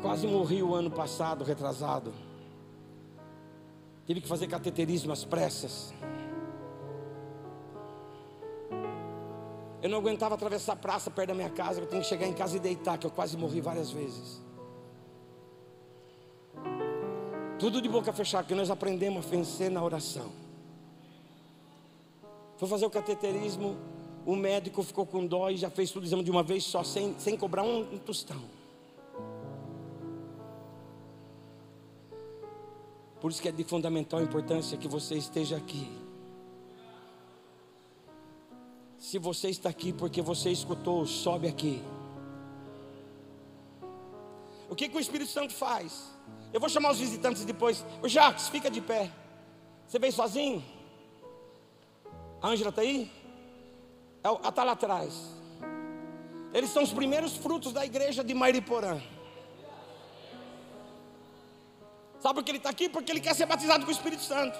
quase 0.00 0.26
morri 0.26 0.62
o 0.62 0.74
ano 0.74 0.90
passado, 0.90 1.44
retrasado. 1.44 2.12
Tive 4.06 4.20
que 4.20 4.28
fazer 4.28 4.46
cateterismo 4.46 5.12
às 5.12 5.24
pressas. 5.24 5.92
Eu 9.82 9.90
não 9.90 9.98
aguentava 9.98 10.34
atravessar 10.34 10.72
a 10.72 10.76
praça 10.76 11.10
perto 11.10 11.28
da 11.28 11.34
minha 11.34 11.50
casa. 11.50 11.80
Eu 11.80 11.86
tenho 11.86 12.02
que 12.02 12.08
chegar 12.08 12.26
em 12.26 12.32
casa 12.32 12.56
e 12.56 12.60
deitar, 12.60 12.98
que 12.98 13.06
eu 13.06 13.10
quase 13.10 13.36
morri 13.36 13.60
várias 13.60 13.90
vezes. 13.90 14.40
Tudo 17.58 17.80
de 17.80 17.88
boca 17.88 18.12
fechada, 18.12 18.46
que 18.46 18.54
nós 18.54 18.70
aprendemos 18.70 19.26
a 19.26 19.28
vencer 19.28 19.70
na 19.70 19.82
oração. 19.82 20.30
Foi 22.56 22.68
fazer 22.68 22.86
o 22.86 22.90
cateterismo, 22.90 23.76
o 24.26 24.34
médico 24.34 24.82
ficou 24.82 25.06
com 25.06 25.24
dó 25.24 25.48
e 25.48 25.56
já 25.56 25.70
fez 25.70 25.92
tudo 25.92 26.02
o 26.02 26.06
exame 26.06 26.24
de 26.24 26.30
uma 26.32 26.42
vez 26.42 26.64
só, 26.64 26.82
sem, 26.82 27.16
sem 27.16 27.36
cobrar 27.36 27.62
um, 27.62 27.94
um 27.94 27.98
tostão. 27.98 28.42
Por 33.20 33.30
isso 33.30 33.40
que 33.40 33.48
é 33.48 33.52
de 33.52 33.62
fundamental 33.62 34.20
importância 34.20 34.76
que 34.76 34.88
você 34.88 35.14
esteja 35.14 35.56
aqui. 35.56 35.88
Se 38.98 39.16
você 39.18 39.48
está 39.48 39.68
aqui 39.68 39.92
porque 39.92 40.20
você 40.20 40.50
escutou, 40.50 41.06
sobe 41.06 41.46
aqui. 41.46 41.80
O 44.68 44.74
que, 44.74 44.88
que 44.88 44.96
o 44.96 45.00
Espírito 45.00 45.30
Santo 45.30 45.54
faz? 45.54 46.12
Eu 46.52 46.58
vou 46.58 46.68
chamar 46.68 46.90
os 46.90 46.98
visitantes 46.98 47.44
depois. 47.44 47.84
O 48.02 48.08
Jacques, 48.08 48.48
fica 48.48 48.68
de 48.68 48.80
pé. 48.80 49.12
Você 49.86 50.00
veio 50.00 50.12
sozinho? 50.12 50.64
A 52.42 52.48
Ângela 52.48 52.70
está 52.70 52.82
aí? 52.82 53.10
Está 54.46 54.64
lá 54.64 54.72
atrás. 54.72 55.36
Eles 56.52 56.70
são 56.70 56.82
os 56.82 56.92
primeiros 56.92 57.36
frutos 57.36 57.72
da 57.72 57.84
igreja 57.84 58.24
de 58.24 58.34
Mairiporã. 58.34 59.00
Sabe 62.18 62.34
por 62.34 62.44
que 62.44 62.50
ele 62.50 62.58
está 62.58 62.70
aqui? 62.70 62.88
Porque 62.88 63.12
ele 63.12 63.20
quer 63.20 63.34
ser 63.34 63.46
batizado 63.46 63.84
com 63.84 63.90
o 63.90 63.94
Espírito 63.94 64.22
Santo. 64.22 64.58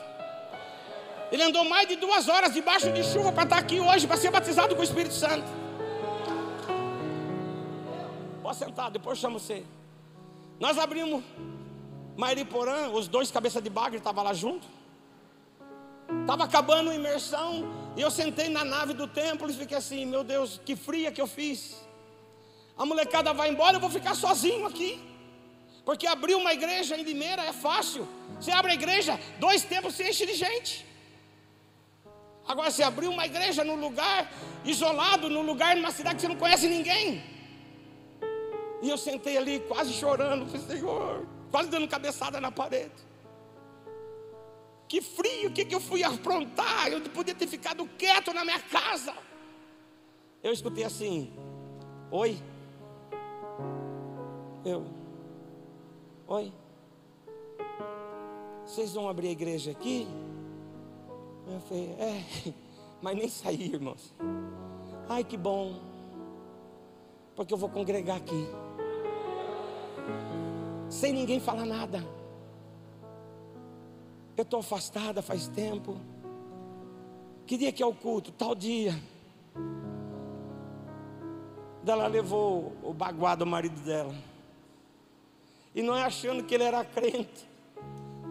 Ele 1.33 1.43
andou 1.43 1.65
mais 1.65 1.89
de 1.89 1.97
duas 1.97 2.29
horas 2.29 2.53
debaixo 2.55 2.93
de 2.93 3.03
chuva 3.03 3.33
para 3.33 3.45
estar 3.45 3.59
aqui 3.59 3.81
hoje, 3.81 4.07
para 4.07 4.17
ser 4.17 4.31
batizado 4.31 4.75
com 4.75 4.81
o 4.83 4.85
Espírito 4.85 5.15
Santo. 5.15 5.47
Pode 8.43 8.59
sentar, 8.59 8.91
depois 8.91 9.19
chamo 9.19 9.41
você. 9.41 9.65
Nós 10.61 10.79
abrimos 10.79 11.25
Mairiporã, 12.17 12.91
os 12.91 13.09
dois 13.09 13.31
cabeça 13.31 13.61
de 13.61 13.69
bagre 13.69 13.99
estavam 13.99 14.23
lá 14.23 14.33
junto. 14.33 14.76
Estava 16.21 16.45
acabando 16.45 16.91
a 16.91 16.95
imersão 16.95 17.73
e 17.97 18.01
eu 18.01 18.11
sentei 18.11 18.49
na 18.49 18.65
nave 18.65 18.93
do 18.93 19.07
templo 19.07 19.51
e 19.51 19.55
fiquei 19.55 19.77
assim, 19.77 20.05
meu 20.05 20.23
Deus, 20.23 20.61
que 20.65 20.77
fria 20.77 21.11
que 21.11 21.21
eu 21.21 21.27
fiz. 21.27 21.77
A 22.77 22.85
molecada 22.85 23.33
vai 23.33 23.49
embora, 23.51 23.77
eu 23.77 23.81
vou 23.81 23.91
ficar 23.91 24.15
sozinho 24.15 24.67
aqui. 24.67 25.01
Porque 25.85 26.07
abrir 26.07 26.35
uma 26.35 26.53
igreja 26.53 26.97
em 26.97 27.05
Limeira 27.05 27.43
é 27.45 27.53
fácil. 27.53 28.07
Você 28.41 28.51
abre 28.51 28.73
a 28.73 28.75
igreja, 28.75 29.19
dois 29.39 29.63
tempos 29.63 29.95
se 29.95 30.03
enche 30.09 30.27
de 30.27 30.35
gente. 30.35 30.85
Agora, 32.47 32.71
você 32.71 32.83
abrir 32.83 33.09
uma 33.09 33.25
igreja 33.27 33.65
num 33.65 33.77
lugar 33.77 34.31
isolado, 34.65 35.29
num 35.29 35.43
lugar, 35.43 35.75
numa 35.75 35.91
cidade 35.91 36.17
que 36.17 36.23
você 36.23 36.29
não 36.29 36.37
conhece 36.37 36.69
ninguém. 36.69 37.25
E 38.83 38.89
eu 38.89 38.99
sentei 38.99 39.37
ali 39.37 39.61
quase 39.61 39.93
chorando, 39.93 40.47
falei, 40.47 40.67
Senhor, 40.67 41.27
quase 41.51 41.69
dando 41.69 41.89
cabeçada 41.89 42.41
na 42.41 42.53
parede. 42.53 42.93
Que 44.89 45.01
frio, 45.01 45.49
o 45.49 45.53
que, 45.53 45.65
que 45.65 45.75
eu 45.75 45.81
fui 45.81 46.03
aprontar? 46.03 46.89
Eu 46.89 47.01
podia 47.11 47.35
ter 47.35 47.47
ficado 47.47 47.87
quieto 47.99 48.33
na 48.33 48.45
minha 48.45 48.61
casa. 48.61 49.15
Eu 50.43 50.53
escutei 50.53 50.85
assim: 50.85 51.33
Oi. 52.11 52.39
Eu, 54.65 54.87
Oi. 56.29 56.53
Vocês 58.65 58.93
vão 58.95 59.09
abrir 59.09 59.29
a 59.29 59.31
igreja 59.31 59.71
aqui? 59.71 60.09
Eu 61.47 61.61
falei, 61.61 61.91
é, 62.01 62.53
mas 63.01 63.17
nem 63.17 63.29
saí, 63.29 63.73
irmãos. 63.73 64.13
Ai, 65.09 65.23
que 65.23 65.37
bom. 65.37 65.81
Porque 67.37 67.55
eu 67.55 67.59
vou 67.59 67.69
congregar 67.69 68.17
aqui. 68.17 68.49
Sem 70.89 71.13
ninguém 71.13 71.39
falar 71.39 71.65
nada. 71.65 72.03
Eu 74.37 74.43
estou 74.43 74.61
afastada 74.61 75.23
faz 75.23 75.49
tempo. 75.49 75.99
Que 77.47 77.57
dia 77.57 77.73
que 77.73 77.83
é 77.83 77.87
o 77.87 77.95
culto? 77.95 78.31
Tal 78.33 78.55
dia. 78.55 78.95
Ela 81.87 82.07
levou 82.09 82.77
o 82.83 82.93
baguá 82.93 83.35
do 83.35 83.47
marido 83.47 83.81
dela. 83.83 84.15
E 85.75 85.83
não 85.83 85.95
é 85.95 86.03
achando 86.03 86.43
que 86.43 86.55
ele 86.55 86.65
era 86.65 86.85
crente. 86.85 87.49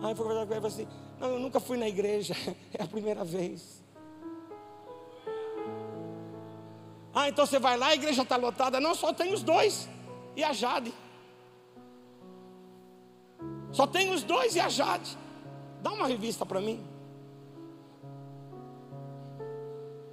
Aí 0.03 0.13
foi 0.13 0.25
conversar 0.25 0.45
com 0.45 0.53
ele 0.53 0.65
e 0.65 0.67
assim: 0.67 0.87
Não, 1.19 1.29
eu 1.29 1.39
nunca 1.39 1.59
fui 1.59 1.77
na 1.77 1.87
igreja, 1.87 2.35
é 2.73 2.83
a 2.83 2.87
primeira 2.87 3.23
vez. 3.23 3.83
Ah, 7.13 7.29
então 7.29 7.45
você 7.45 7.57
vai 7.57 7.77
lá, 7.77 7.87
a 7.87 7.95
igreja 7.95 8.23
está 8.23 8.35
lotada. 8.35 8.79
Não, 8.79 8.93
só 8.93 9.13
tem 9.13 9.33
os 9.33 9.41
dois 9.41 9.89
e 10.35 10.43
a 10.43 10.51
Jade. 10.51 10.93
Só 13.71 13.87
tem 13.87 14.13
os 14.13 14.21
dois 14.21 14.55
e 14.55 14.59
a 14.59 14.67
Jade. 14.67 15.17
Dá 15.85 15.91
uma 15.91 16.07
revista 16.07 16.43
para 16.43 16.59
mim. 16.59 16.83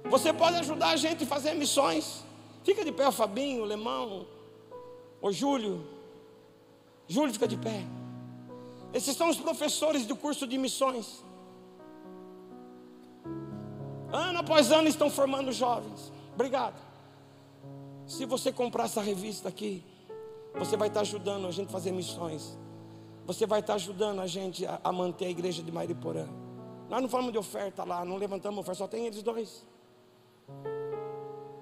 Você 0.07 0.31
pode 0.31 0.57
ajudar 0.57 0.89
a 0.89 0.95
gente 0.95 1.23
a 1.23 1.27
fazer 1.27 1.55
missões. 1.55 2.23
Fica 2.63 2.85
de 2.85 2.91
pé 2.91 3.07
o 3.07 3.11
Fabinho, 3.11 3.63
o 3.63 3.65
Lemão, 3.65 4.27
o 5.19 5.31
Júlio. 5.31 5.83
Júlio, 7.07 7.33
fica 7.33 7.47
de 7.47 7.57
pé. 7.57 7.81
Esses 8.93 9.17
são 9.17 9.29
os 9.29 9.37
professores 9.37 10.05
do 10.05 10.15
curso 10.15 10.45
de 10.45 10.59
missões. 10.59 11.23
Ano 14.11 14.37
após 14.41 14.71
ano 14.71 14.87
estão 14.87 15.09
formando 15.09 15.51
jovens. 15.51 16.13
Obrigado. 16.35 16.79
Se 18.05 18.25
você 18.25 18.51
comprar 18.51 18.83
essa 18.83 19.01
revista 19.01 19.49
aqui, 19.49 19.83
você 20.53 20.77
vai 20.77 20.89
estar 20.89 21.01
ajudando 21.01 21.47
a 21.47 21.51
gente 21.51 21.69
a 21.69 21.71
fazer 21.71 21.91
missões. 21.91 22.59
Você 23.25 23.45
vai 23.45 23.61
estar 23.61 23.75
ajudando 23.75 24.19
a 24.19 24.27
gente 24.27 24.65
a, 24.65 24.91
manter 24.91 25.25
a 25.25 25.29
igreja 25.29 25.63
de 25.63 25.71
Mariporã. 25.71 26.27
Nós 26.89 27.01
não 27.01 27.09
falamos 27.09 27.31
de 27.31 27.37
oferta 27.37 27.83
lá, 27.83 28.03
não 28.03 28.17
levantamos 28.17 28.59
oferta, 28.59 28.79
só 28.79 28.87
tem 28.87 29.05
eles 29.05 29.23
dois. 29.23 29.65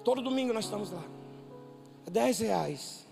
Todo 0.02 0.20
domingo 0.20 0.52
nós 0.52 0.64
estamos 0.64 0.90
lá. 0.90 1.02
É 2.06 2.10
10 2.10 2.40
reais. 2.40 3.06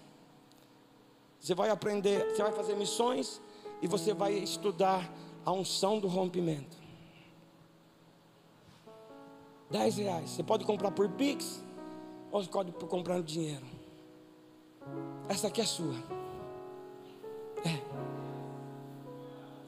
Você 1.39 1.55
vai 1.55 1.71
aprender, 1.71 2.27
você 2.31 2.43
vai 2.43 2.53
fazer 2.53 2.75
missões 2.75 3.41
e 3.81 3.87
você 3.87 4.13
vai 4.13 4.35
estudar 4.35 5.11
a 5.45 5.53
unção 5.53 5.99
do 6.01 6.09
rompimento. 6.09 6.77
10 9.71 9.97
reais. 9.99 10.31
Você 10.31 10.43
pode 10.43 10.65
comprar 10.65 10.91
por 10.91 11.09
Pix 11.11 11.63
ou 12.33 12.43
você 12.43 12.51
pode 12.51 12.73
comprar 12.73 13.17
no 13.17 13.23
dinheiro. 13.23 13.65
Essa 15.29 15.47
aqui 15.47 15.61
é 15.61 15.65
sua. 15.65 15.95
É. 17.65 18.10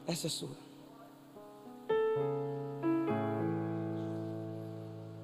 Essa 0.07 0.27
é 0.27 0.29
sua. 0.29 0.49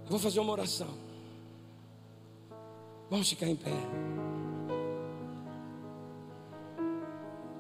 Eu 0.05 0.09
vou 0.09 0.19
fazer 0.19 0.39
uma 0.39 0.51
oração. 0.51 0.87
Vamos 3.09 3.29
ficar 3.29 3.47
em 3.47 3.55
pé. 3.55 3.71